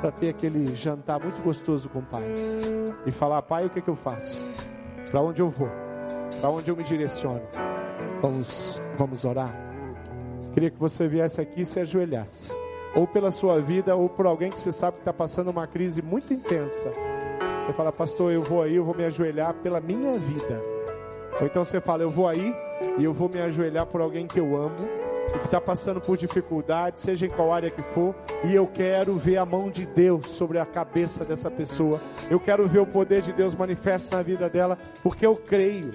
para 0.00 0.12
ter 0.12 0.28
aquele 0.28 0.74
jantar 0.76 1.18
muito 1.18 1.42
gostoso 1.42 1.88
com 1.88 2.00
o 2.00 2.02
Pai 2.02 2.24
e 3.06 3.10
falar: 3.10 3.40
Pai, 3.42 3.64
o 3.64 3.70
que, 3.70 3.80
que 3.80 3.88
eu 3.88 3.96
faço? 3.96 4.38
Para 5.10 5.22
onde 5.22 5.40
eu 5.40 5.48
vou? 5.48 5.70
Para 6.40 6.50
onde 6.50 6.70
eu 6.70 6.76
me 6.76 6.84
direciono? 6.84 7.42
Vamos, 8.20 8.80
vamos 8.96 9.24
orar. 9.24 9.54
Queria 10.52 10.70
que 10.70 10.78
você 10.78 11.08
viesse 11.08 11.40
aqui 11.40 11.62
e 11.62 11.66
se 11.66 11.80
ajoelhasse 11.80 12.52
ou 12.94 13.06
pela 13.06 13.30
sua 13.30 13.60
vida, 13.60 13.96
ou 13.96 14.08
por 14.08 14.26
alguém 14.26 14.50
que 14.50 14.60
você 14.60 14.72
sabe 14.72 14.96
que 14.96 15.00
está 15.00 15.12
passando 15.12 15.50
uma 15.50 15.66
crise 15.66 16.02
muito 16.02 16.32
intensa. 16.32 16.90
Você 17.66 17.72
fala, 17.72 17.92
pastor, 17.92 18.32
eu 18.32 18.42
vou 18.42 18.62
aí, 18.62 18.76
eu 18.76 18.84
vou 18.84 18.94
me 18.94 19.04
ajoelhar 19.04 19.54
pela 19.54 19.80
minha 19.80 20.12
vida. 20.12 20.60
Ou 21.40 21.46
então 21.46 21.64
você 21.64 21.80
fala, 21.80 22.02
eu 22.02 22.10
vou 22.10 22.28
aí 22.28 22.54
e 22.98 23.04
eu 23.04 23.12
vou 23.12 23.28
me 23.28 23.40
ajoelhar 23.40 23.86
por 23.86 24.00
alguém 24.00 24.26
que 24.26 24.38
eu 24.38 24.56
amo 24.56 24.76
e 25.28 25.38
que 25.38 25.46
está 25.46 25.60
passando 25.60 26.00
por 26.00 26.16
dificuldade, 26.16 27.00
seja 27.00 27.26
em 27.26 27.30
qual 27.30 27.52
área 27.52 27.70
que 27.70 27.80
for, 27.80 28.14
e 28.44 28.54
eu 28.54 28.66
quero 28.66 29.14
ver 29.14 29.36
a 29.36 29.46
mão 29.46 29.70
de 29.70 29.86
Deus 29.86 30.28
sobre 30.28 30.58
a 30.58 30.66
cabeça 30.66 31.24
dessa 31.24 31.50
pessoa. 31.50 32.00
Eu 32.28 32.40
quero 32.40 32.66
ver 32.66 32.80
o 32.80 32.86
poder 32.86 33.22
de 33.22 33.32
Deus 33.32 33.54
manifesto 33.54 34.14
na 34.14 34.22
vida 34.22 34.50
dela, 34.50 34.76
porque 35.02 35.24
eu 35.24 35.36
creio. 35.36 35.90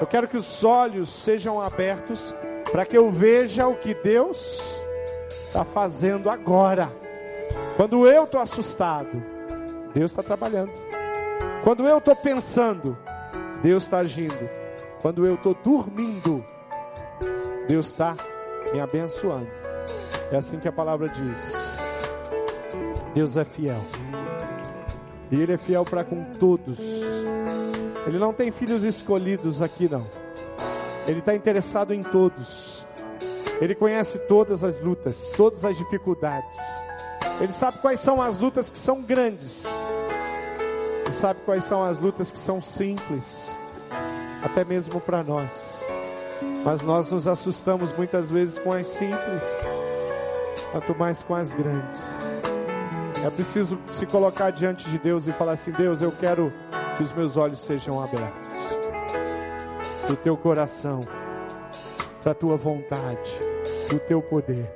Eu 0.00 0.06
quero 0.06 0.26
que 0.26 0.36
os 0.36 0.64
olhos 0.64 1.10
sejam 1.10 1.60
abertos 1.60 2.34
para 2.72 2.86
que 2.86 2.96
eu 2.96 3.10
veja 3.10 3.68
o 3.68 3.76
que 3.76 3.94
Deus 3.94 4.80
está 5.28 5.64
fazendo 5.64 6.30
agora. 6.30 6.90
Quando 7.76 8.08
eu 8.08 8.24
estou 8.24 8.40
assustado, 8.40 9.22
Deus 9.94 10.10
está 10.10 10.22
trabalhando. 10.22 10.72
Quando 11.62 11.86
eu 11.86 11.98
estou 11.98 12.16
pensando, 12.16 12.96
Deus 13.62 13.84
está 13.84 13.98
agindo. 13.98 14.48
Quando 15.00 15.26
eu 15.26 15.34
estou 15.34 15.54
dormindo, 15.54 16.44
Deus 17.68 17.86
está 17.86 18.16
me 18.72 18.80
abençoando. 18.80 19.48
É 20.30 20.36
assim 20.36 20.58
que 20.58 20.68
a 20.68 20.72
palavra 20.72 21.08
diz. 21.08 21.78
Deus 23.14 23.36
é 23.36 23.44
fiel. 23.44 23.80
E 25.30 25.40
Ele 25.40 25.52
é 25.52 25.56
fiel 25.58 25.84
para 25.84 26.04
com 26.04 26.24
todos. 26.32 26.78
Ele 28.06 28.18
não 28.18 28.32
tem 28.32 28.50
filhos 28.50 28.82
escolhidos 28.84 29.62
aqui, 29.62 29.88
não. 29.90 30.04
Ele 31.06 31.18
está 31.18 31.34
interessado 31.34 31.92
em 31.92 32.02
todos. 32.02 32.86
Ele 33.60 33.74
conhece 33.74 34.18
todas 34.20 34.64
as 34.64 34.80
lutas, 34.80 35.30
todas 35.36 35.64
as 35.64 35.76
dificuldades. 35.76 36.58
Ele 37.40 37.52
sabe 37.52 37.78
quais 37.78 38.00
são 38.00 38.20
as 38.20 38.38
lutas 38.38 38.70
que 38.70 38.78
são 38.78 39.00
grandes. 39.00 39.64
Ele 41.12 41.18
sabe 41.18 41.40
quais 41.44 41.64
são 41.64 41.84
as 41.84 41.98
lutas 41.98 42.32
que 42.32 42.38
são 42.38 42.62
simples, 42.62 43.54
até 44.42 44.64
mesmo 44.64 44.98
para 44.98 45.22
nós. 45.22 45.84
Mas 46.64 46.80
nós 46.80 47.10
nos 47.10 47.26
assustamos 47.26 47.94
muitas 47.94 48.30
vezes 48.30 48.58
com 48.58 48.72
as 48.72 48.86
simples, 48.86 49.42
quanto 50.70 50.98
mais 50.98 51.22
com 51.22 51.34
as 51.34 51.52
grandes. 51.52 52.14
É 53.22 53.28
preciso 53.28 53.78
se 53.92 54.06
colocar 54.06 54.52
diante 54.52 54.88
de 54.88 54.96
Deus 54.96 55.26
e 55.26 55.34
falar 55.34 55.52
assim: 55.52 55.70
Deus, 55.72 56.00
eu 56.00 56.10
quero 56.12 56.50
que 56.96 57.02
os 57.02 57.12
meus 57.12 57.36
olhos 57.36 57.60
sejam 57.60 58.02
abertos, 58.02 58.32
do 60.08 60.16
teu 60.16 60.34
coração, 60.34 61.00
para 62.22 62.32
a 62.32 62.34
tua 62.34 62.56
vontade 62.56 63.38
do 63.90 63.98
teu 63.98 64.22
poder. 64.22 64.66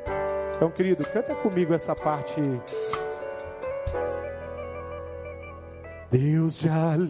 Então, 0.55 0.71
querido, 0.71 1.03
canta 1.07 1.35
comigo 1.37 1.73
essa 1.73 1.97
parte. 1.97 2.43
Deus 6.17 6.61
de 6.61 6.69
aliança, 6.71 7.05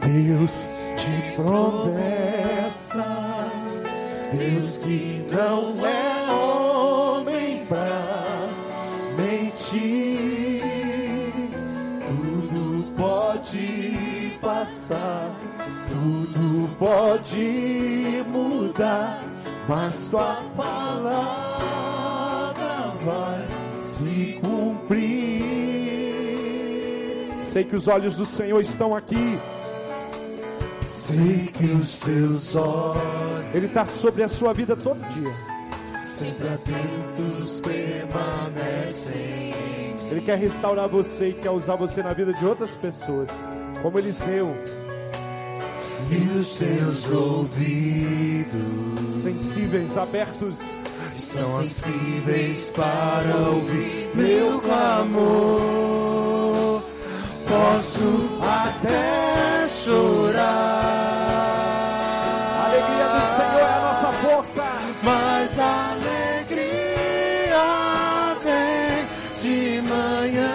Deus 0.00 0.66
de 0.96 1.36
promessas, 1.36 2.94
Deus 4.34 4.78
que 4.78 5.26
não 5.30 5.86
é 5.86 6.32
homem 6.32 7.62
pra 7.66 8.48
mentir, 9.18 10.62
tudo 12.08 12.90
pode 12.96 14.38
passar, 14.40 15.30
tudo 15.90 16.74
pode 16.78 18.24
mudar 18.28 19.20
mas 19.68 20.08
tua 20.08 20.42
palavra 20.56 21.74
vai 23.02 23.46
se 23.82 24.40
cumprir. 24.40 24.75
Sei 27.56 27.64
que 27.64 27.74
os 27.74 27.88
olhos 27.88 28.16
do 28.18 28.26
Senhor 28.26 28.60
estão 28.60 28.94
aqui. 28.94 29.38
Sei 30.86 31.46
que 31.46 31.64
os 31.64 31.88
seus 31.88 32.54
olhos, 32.54 33.54
Ele 33.54 33.64
está 33.64 33.86
sobre 33.86 34.22
a 34.22 34.28
sua 34.28 34.52
vida 34.52 34.76
todo 34.76 35.00
dia. 35.08 35.32
Sempre 36.04 36.48
atentos 36.48 37.60
permanecem. 37.60 39.54
Ele 40.10 40.20
quer 40.20 40.36
restaurar 40.36 40.86
você 40.86 41.30
e 41.30 41.32
quer 41.32 41.48
usar 41.48 41.76
você 41.76 42.02
na 42.02 42.12
vida 42.12 42.34
de 42.34 42.44
outras 42.44 42.76
pessoas, 42.76 43.30
como 43.80 43.98
Eliseu 43.98 44.54
e 46.10 46.38
os 46.38 46.56
teus 46.56 47.10
ouvidos 47.10 48.52
sensíveis, 49.22 49.96
abertos, 49.96 50.56
são 51.16 51.64
sensíveis 51.64 52.70
para 52.76 53.34
ouvir 53.48 54.10
meu 54.14 54.60
clamor. 54.60 56.05
Posso 57.48 58.40
até 58.42 59.68
chorar. 59.68 60.42
A 62.52 62.64
alegria 62.66 63.06
do 63.14 63.20
Senhor 63.36 63.60
é 63.60 63.72
a 63.72 63.80
nossa 63.80 64.10
força, 64.12 64.66
mas 65.02 65.58
a 65.58 65.90
alegria 65.92 67.64
vem 68.42 69.06
de 69.42 69.80
manhã. 69.82 70.54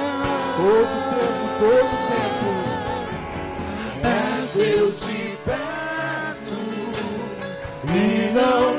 Todo 0.58 0.94
tempo, 1.18 1.46
todo 1.60 1.94
tempo. 2.08 2.50
És 4.04 4.54
Deus 4.54 5.00
de 5.08 5.22
e 7.94 8.32
não 8.34 8.71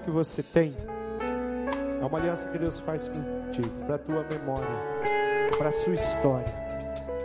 que 0.00 0.10
você 0.10 0.42
tem 0.42 0.74
é 2.00 2.04
uma 2.04 2.18
aliança 2.18 2.48
que 2.48 2.58
Deus 2.58 2.80
faz 2.80 3.08
contigo, 3.08 3.68
para 3.86 3.96
a 3.96 3.98
tua 3.98 4.24
memória, 4.24 4.66
para 5.58 5.68
a 5.68 5.72
sua 5.72 5.92
história, 5.92 6.52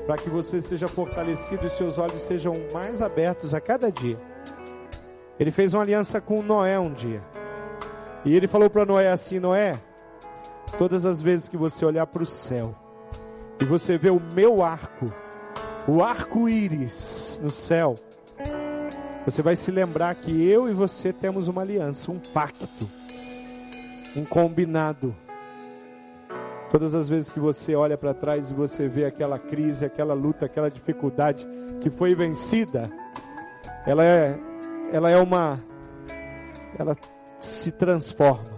para 0.05 0.17
que 0.17 0.29
você 0.29 0.61
seja 0.61 0.87
fortalecido 0.87 1.65
e 1.65 1.69
seus 1.69 1.97
olhos 1.97 2.21
sejam 2.23 2.53
mais 2.73 3.01
abertos 3.01 3.53
a 3.53 3.61
cada 3.61 3.89
dia. 3.89 4.19
Ele 5.39 5.49
fez 5.51 5.73
uma 5.73 5.83
aliança 5.83 6.19
com 6.19 6.41
Noé 6.41 6.77
um 6.77 6.91
dia. 6.91 7.21
E 8.25 8.35
ele 8.35 8.47
falou 8.47 8.69
para 8.69 8.85
Noé 8.85 9.11
assim: 9.11 9.39
Noé, 9.39 9.79
todas 10.77 11.05
as 11.05 11.21
vezes 11.21 11.47
que 11.47 11.57
você 11.57 11.85
olhar 11.85 12.07
para 12.07 12.23
o 12.23 12.25
céu 12.25 12.75
e 13.61 13.63
você 13.63 13.97
ver 13.97 14.11
o 14.11 14.21
meu 14.33 14.61
arco, 14.61 15.05
o 15.87 16.03
arco-íris 16.03 17.39
no 17.41 17.51
céu, 17.51 17.95
você 19.25 19.41
vai 19.41 19.55
se 19.55 19.71
lembrar 19.71 20.13
que 20.15 20.47
eu 20.47 20.69
e 20.69 20.73
você 20.73 21.11
temos 21.11 21.47
uma 21.47 21.61
aliança, 21.61 22.11
um 22.11 22.19
pacto 22.19 22.87
um 24.15 24.23
combinado. 24.23 25.13
Todas 26.71 26.95
as 26.95 27.07
vezes 27.07 27.29
que 27.29 27.39
você 27.39 27.75
olha 27.75 27.97
para 27.97 28.13
trás 28.13 28.49
e 28.49 28.53
você 28.53 28.87
vê 28.87 29.05
aquela 29.05 29.37
crise, 29.37 29.85
aquela 29.85 30.13
luta, 30.13 30.45
aquela 30.45 30.69
dificuldade 30.69 31.45
que 31.81 31.89
foi 31.89 32.15
vencida, 32.15 32.89
ela 33.85 34.03
é, 34.03 34.37
ela 34.91 35.09
é 35.09 35.17
uma, 35.17 35.59
ela 36.77 36.95
se 37.37 37.71
transforma 37.71 38.55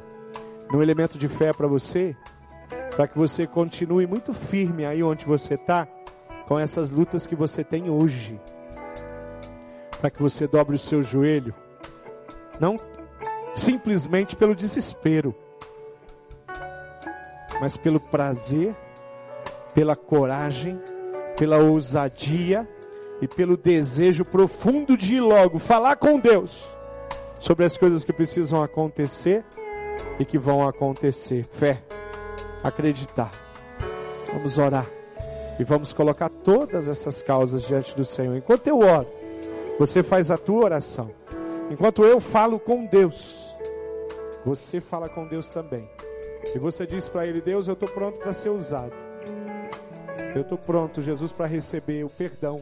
num 0.71 0.81
elemento 0.81 1.17
de 1.17 1.27
fé 1.27 1.53
para 1.53 1.67
você, 1.67 2.15
para 2.95 3.07
que 3.07 3.17
você 3.17 3.45
continue 3.45 4.07
muito 4.07 4.33
firme 4.33 4.85
aí 4.85 5.03
onde 5.03 5.25
você 5.25 5.55
está, 5.55 5.87
com 6.47 6.57
essas 6.57 6.89
lutas 6.89 7.27
que 7.27 7.35
você 7.35 7.63
tem 7.63 7.89
hoje, 7.89 8.39
para 9.99 10.09
que 10.09 10.21
você 10.21 10.47
dobre 10.47 10.75
o 10.75 10.79
seu 10.79 11.01
joelho, 11.01 11.53
não 12.59 12.75
simplesmente 13.53 14.35
pelo 14.35 14.55
desespero 14.55 15.35
mas 17.59 17.75
pelo 17.75 17.99
prazer, 17.99 18.75
pela 19.73 19.95
coragem, 19.95 20.79
pela 21.37 21.57
ousadia 21.57 22.67
e 23.21 23.27
pelo 23.27 23.57
desejo 23.57 24.23
profundo 24.23 24.95
de 24.95 25.15
ir 25.15 25.21
logo 25.21 25.59
falar 25.59 25.95
com 25.95 26.19
Deus 26.19 26.65
sobre 27.39 27.65
as 27.65 27.77
coisas 27.77 28.03
que 28.03 28.13
precisam 28.13 28.61
acontecer 28.61 29.43
e 30.19 30.25
que 30.25 30.37
vão 30.37 30.67
acontecer. 30.67 31.43
Fé, 31.43 31.81
acreditar. 32.63 33.31
Vamos 34.33 34.57
orar 34.57 34.85
e 35.59 35.63
vamos 35.63 35.93
colocar 35.93 36.29
todas 36.29 36.87
essas 36.87 37.21
causas 37.21 37.63
diante 37.63 37.95
do 37.95 38.05
Senhor. 38.05 38.35
Enquanto 38.35 38.67
eu 38.67 38.79
oro, 38.79 39.07
você 39.79 40.01
faz 40.01 40.31
a 40.31 40.37
tua 40.37 40.65
oração. 40.65 41.11
Enquanto 41.69 42.03
eu 42.03 42.19
falo 42.19 42.59
com 42.59 42.85
Deus, 42.85 43.55
você 44.45 44.79
fala 44.79 45.09
com 45.09 45.27
Deus 45.27 45.49
também. 45.49 45.87
E 46.55 46.59
você 46.59 46.85
diz 46.85 47.07
para 47.07 47.25
ele: 47.25 47.41
Deus, 47.41 47.67
eu 47.67 47.73
estou 47.73 47.89
pronto 47.89 48.17
para 48.17 48.33
ser 48.33 48.49
usado. 48.49 48.93
Eu 50.33 50.41
estou 50.41 50.57
pronto, 50.57 51.01
Jesus, 51.01 51.31
para 51.31 51.45
receber 51.45 52.03
o 52.03 52.09
perdão. 52.09 52.59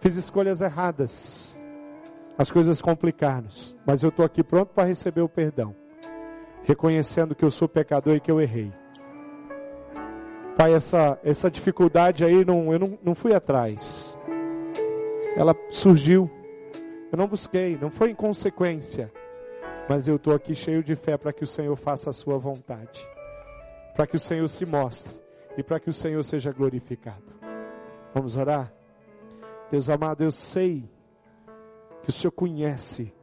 Fiz 0.00 0.16
escolhas 0.16 0.60
erradas. 0.60 1.56
As 2.36 2.50
coisas 2.50 2.80
complicaram. 2.80 3.48
Mas 3.84 4.02
eu 4.02 4.10
estou 4.10 4.24
aqui 4.24 4.44
pronto 4.44 4.68
para 4.68 4.84
receber 4.84 5.22
o 5.22 5.28
perdão. 5.28 5.74
Reconhecendo 6.62 7.34
que 7.34 7.44
eu 7.44 7.50
sou 7.50 7.68
pecador 7.68 8.14
e 8.14 8.20
que 8.20 8.30
eu 8.30 8.40
errei. 8.40 8.72
Pai, 10.56 10.74
essa, 10.74 11.18
essa 11.24 11.50
dificuldade 11.50 12.24
aí, 12.24 12.44
não, 12.44 12.72
eu 12.72 12.78
não, 12.78 12.98
não 13.02 13.14
fui 13.14 13.32
atrás. 13.32 14.17
Ela 15.38 15.54
surgiu. 15.70 16.28
Eu 17.12 17.16
não 17.16 17.28
busquei, 17.28 17.78
não 17.78 17.92
foi 17.92 18.10
inconsequência. 18.10 19.12
Mas 19.88 20.08
eu 20.08 20.16
estou 20.16 20.34
aqui 20.34 20.52
cheio 20.52 20.82
de 20.82 20.96
fé 20.96 21.16
para 21.16 21.32
que 21.32 21.44
o 21.44 21.46
Senhor 21.46 21.76
faça 21.76 22.10
a 22.10 22.12
sua 22.12 22.36
vontade. 22.36 23.08
Para 23.94 24.04
que 24.04 24.16
o 24.16 24.20
Senhor 24.20 24.48
se 24.48 24.66
mostre. 24.66 25.16
E 25.56 25.62
para 25.62 25.78
que 25.78 25.88
o 25.88 25.92
Senhor 25.92 26.24
seja 26.24 26.50
glorificado. 26.50 27.22
Vamos 28.12 28.36
orar? 28.36 28.72
Deus 29.70 29.88
amado, 29.88 30.24
eu 30.24 30.32
sei 30.32 30.90
que 32.02 32.10
o 32.10 32.12
Senhor 32.12 32.32
conhece 32.32 33.14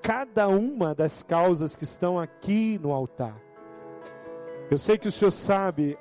cada 0.00 0.46
uma 0.46 0.94
das 0.94 1.24
causas 1.24 1.74
que 1.74 1.82
estão 1.82 2.16
aqui 2.16 2.78
no 2.78 2.92
altar. 2.92 3.42
Eu 4.70 4.78
sei 4.78 4.96
que 4.96 5.08
o 5.08 5.12
Senhor 5.12 5.32
sabe 5.32 5.98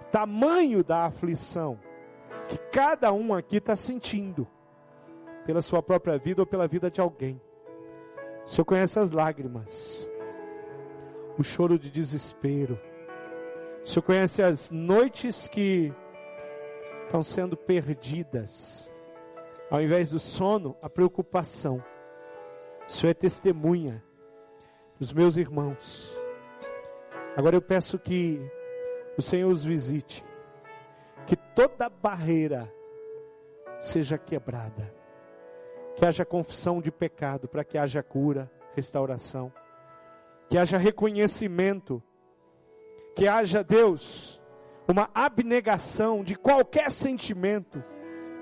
o 0.00 0.04
tamanho 0.12 0.84
da 0.84 1.06
aflição 1.06 1.76
que 2.46 2.56
cada 2.70 3.12
um 3.12 3.34
aqui 3.34 3.56
está 3.56 3.74
sentindo, 3.74 4.46
pela 5.46 5.62
sua 5.62 5.80
própria 5.80 6.18
vida 6.18 6.42
ou 6.42 6.46
pela 6.46 6.66
vida 6.66 6.90
de 6.90 7.00
alguém. 7.00 7.40
O 8.44 8.48
Senhor 8.48 8.64
conhece 8.64 8.98
as 8.98 9.12
lágrimas, 9.12 10.10
o 11.38 11.42
choro 11.42 11.78
de 11.78 11.90
desespero. 11.90 12.78
O 13.84 13.88
Senhor 13.88 14.02
conhece 14.02 14.42
as 14.42 14.70
noites 14.72 15.46
que 15.46 15.94
estão 17.04 17.22
sendo 17.22 17.56
perdidas. 17.56 18.92
Ao 19.70 19.80
invés 19.80 20.10
do 20.10 20.18
sono, 20.18 20.76
a 20.82 20.90
preocupação. 20.90 21.82
O 22.86 22.90
Senhor 22.90 23.12
é 23.12 23.14
testemunha 23.14 24.02
dos 24.98 25.12
meus 25.12 25.36
irmãos. 25.36 26.16
Agora 27.36 27.56
eu 27.56 27.62
peço 27.62 27.98
que 27.98 28.40
o 29.16 29.22
Senhor 29.22 29.50
os 29.50 29.64
visite, 29.64 30.24
que 31.26 31.36
toda 31.36 31.88
barreira 31.88 32.72
seja 33.80 34.18
quebrada 34.18 34.95
que 35.96 36.04
haja 36.04 36.24
confissão 36.24 36.80
de 36.80 36.90
pecado, 36.90 37.48
para 37.48 37.64
que 37.64 37.78
haja 37.78 38.02
cura, 38.02 38.50
restauração, 38.74 39.50
que 40.48 40.58
haja 40.58 40.76
reconhecimento, 40.76 42.02
que 43.16 43.26
haja, 43.26 43.64
Deus, 43.64 44.40
uma 44.86 45.08
abnegação 45.14 46.22
de 46.22 46.36
qualquer 46.36 46.90
sentimento, 46.90 47.82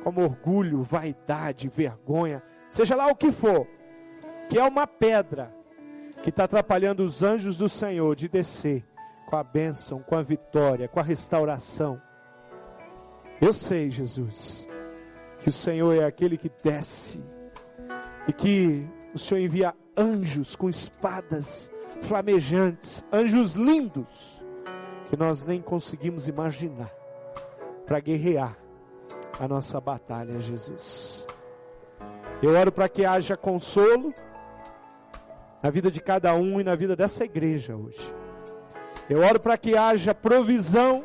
como 0.02 0.22
orgulho, 0.22 0.82
vaidade, 0.82 1.68
vergonha, 1.68 2.42
seja 2.68 2.96
lá 2.96 3.06
o 3.06 3.14
que 3.14 3.30
for, 3.30 3.66
que 4.50 4.58
é 4.58 4.64
uma 4.64 4.86
pedra 4.86 5.54
que 6.22 6.30
está 6.30 6.44
atrapalhando 6.44 7.04
os 7.04 7.22
anjos 7.22 7.56
do 7.56 7.68
Senhor 7.68 8.16
de 8.16 8.28
descer 8.28 8.84
com 9.26 9.36
a 9.36 9.44
bênção, 9.44 10.00
com 10.00 10.16
a 10.16 10.22
vitória, 10.22 10.88
com 10.88 10.98
a 10.98 11.04
restauração. 11.04 12.02
Eu 13.40 13.52
sei, 13.52 13.90
Jesus, 13.90 14.66
que 15.40 15.48
o 15.48 15.52
Senhor 15.52 15.94
é 15.94 16.04
aquele 16.04 16.36
que 16.36 16.50
desce 16.62 17.22
e 18.26 18.32
que 18.32 18.86
o 19.14 19.18
Senhor 19.18 19.40
envia 19.40 19.74
anjos 19.96 20.56
com 20.56 20.68
espadas 20.68 21.70
flamejantes, 22.02 23.04
anjos 23.12 23.54
lindos, 23.54 24.44
que 25.08 25.16
nós 25.16 25.44
nem 25.44 25.60
conseguimos 25.60 26.26
imaginar, 26.26 26.90
para 27.86 28.00
guerrear 28.00 28.56
a 29.38 29.46
nossa 29.46 29.80
batalha, 29.80 30.40
Jesus. 30.40 31.26
Eu 32.42 32.50
oro 32.50 32.72
para 32.72 32.88
que 32.88 33.04
haja 33.04 33.36
consolo 33.36 34.12
na 35.62 35.70
vida 35.70 35.90
de 35.90 36.00
cada 36.00 36.34
um 36.34 36.60
e 36.60 36.64
na 36.64 36.74
vida 36.74 36.94
dessa 36.94 37.24
igreja 37.24 37.76
hoje. 37.76 38.14
Eu 39.08 39.20
oro 39.20 39.40
para 39.40 39.56
que 39.56 39.76
haja 39.76 40.14
provisão 40.14 41.04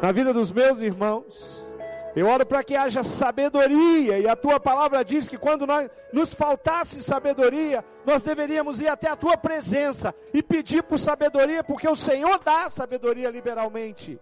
na 0.00 0.12
vida 0.12 0.32
dos 0.32 0.50
meus 0.52 0.80
irmãos. 0.80 1.67
Eu 2.16 2.26
oro 2.26 2.44
para 2.44 2.64
que 2.64 2.74
haja 2.74 3.02
sabedoria, 3.02 4.18
e 4.18 4.28
a 4.28 4.34
tua 4.34 4.58
palavra 4.58 5.04
diz 5.04 5.28
que 5.28 5.38
quando 5.38 5.66
nós, 5.66 5.88
nos 6.12 6.32
faltasse 6.32 7.02
sabedoria, 7.02 7.84
nós 8.04 8.22
deveríamos 8.22 8.80
ir 8.80 8.88
até 8.88 9.08
a 9.08 9.16
tua 9.16 9.36
presença 9.36 10.14
e 10.32 10.42
pedir 10.42 10.82
por 10.82 10.98
sabedoria, 10.98 11.62
porque 11.62 11.88
o 11.88 11.96
Senhor 11.96 12.40
dá 12.42 12.68
sabedoria 12.68 13.30
liberalmente. 13.30 14.18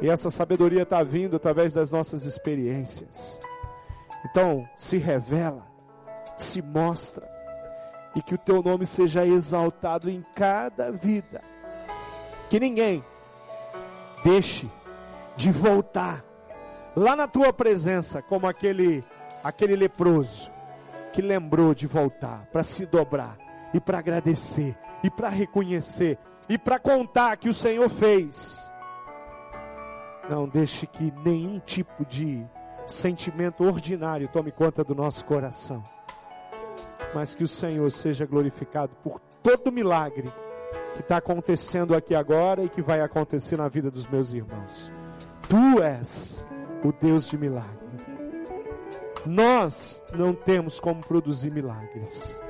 E 0.00 0.08
essa 0.08 0.30
sabedoria 0.30 0.82
está 0.82 1.02
vindo 1.02 1.36
através 1.36 1.72
das 1.72 1.90
nossas 1.90 2.24
experiências. 2.24 3.40
Então, 4.30 4.68
se 4.76 4.98
revela, 4.98 5.66
se 6.36 6.60
mostra, 6.60 7.28
e 8.14 8.22
que 8.22 8.34
o 8.34 8.38
teu 8.38 8.62
nome 8.62 8.86
seja 8.86 9.26
exaltado 9.26 10.08
em 10.08 10.24
cada 10.34 10.92
vida. 10.92 11.42
Que 12.48 12.60
ninguém 12.60 13.02
deixe 14.22 14.68
de 15.36 15.50
voltar 15.50 16.24
lá 16.96 17.16
na 17.16 17.26
tua 17.26 17.52
presença, 17.52 18.22
como 18.22 18.46
aquele 18.46 19.02
aquele 19.42 19.76
leproso 19.76 20.50
que 21.12 21.20
lembrou 21.20 21.74
de 21.74 21.86
voltar 21.86 22.46
para 22.50 22.62
se 22.62 22.86
dobrar 22.86 23.36
e 23.74 23.78
para 23.78 23.98
agradecer 23.98 24.74
e 25.02 25.10
para 25.10 25.28
reconhecer 25.28 26.18
e 26.48 26.56
para 26.56 26.78
contar 26.78 27.36
que 27.36 27.48
o 27.48 27.54
Senhor 27.54 27.88
fez. 27.88 28.58
Não 30.28 30.48
deixe 30.48 30.86
que 30.86 31.12
nenhum 31.24 31.60
tipo 31.60 32.04
de 32.06 32.44
sentimento 32.86 33.64
ordinário 33.64 34.28
tome 34.28 34.50
conta 34.50 34.82
do 34.82 34.94
nosso 34.94 35.24
coração. 35.24 35.82
Mas 37.14 37.34
que 37.34 37.44
o 37.44 37.48
Senhor 37.48 37.90
seja 37.90 38.26
glorificado 38.26 38.94
por 39.02 39.20
todo 39.42 39.70
milagre 39.70 40.32
que 40.94 41.00
está 41.00 41.18
acontecendo 41.18 41.94
aqui 41.94 42.14
agora 42.14 42.64
e 42.64 42.68
que 42.68 42.80
vai 42.80 43.00
acontecer 43.00 43.56
na 43.56 43.68
vida 43.68 43.90
dos 43.90 44.06
meus 44.06 44.32
irmãos. 44.32 44.90
Tu 45.48 45.82
és 45.82 46.46
o 46.84 46.92
Deus 46.92 47.28
de 47.28 47.38
milagre. 47.38 47.74
Nós 49.24 50.02
não 50.12 50.34
temos 50.34 50.78
como 50.78 51.02
produzir 51.02 51.50
milagres, 51.50 52.40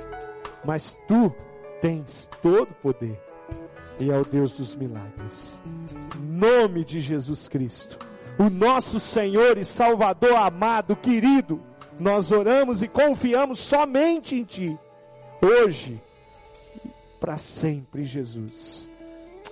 mas 0.64 0.97
tu 1.07 1.32
tens 1.80 2.28
todo 2.43 2.70
o 2.70 2.74
poder 2.74 3.20
e 4.01 4.11
é 4.11 4.18
o 4.18 4.24
Deus 4.24 4.53
dos 4.53 4.74
milagres. 4.74 5.62
Nome 6.20 6.85
de 6.85 7.01
Jesus 7.01 7.47
Cristo, 7.47 7.97
o 8.37 8.51
nosso 8.51 8.99
Senhor 8.99 9.57
e 9.57 9.64
Salvador 9.64 10.35
amado, 10.35 10.97
querido, 10.97 11.61
nós 11.99 12.32
oramos 12.32 12.82
e 12.82 12.89
confiamos 12.89 13.61
somente 13.61 14.35
em 14.35 14.43
Ti, 14.43 14.76
hoje, 15.41 16.01
para 17.20 17.39
sempre, 17.39 18.05
Jesus. 18.05 18.89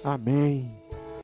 Amém. 0.05 0.82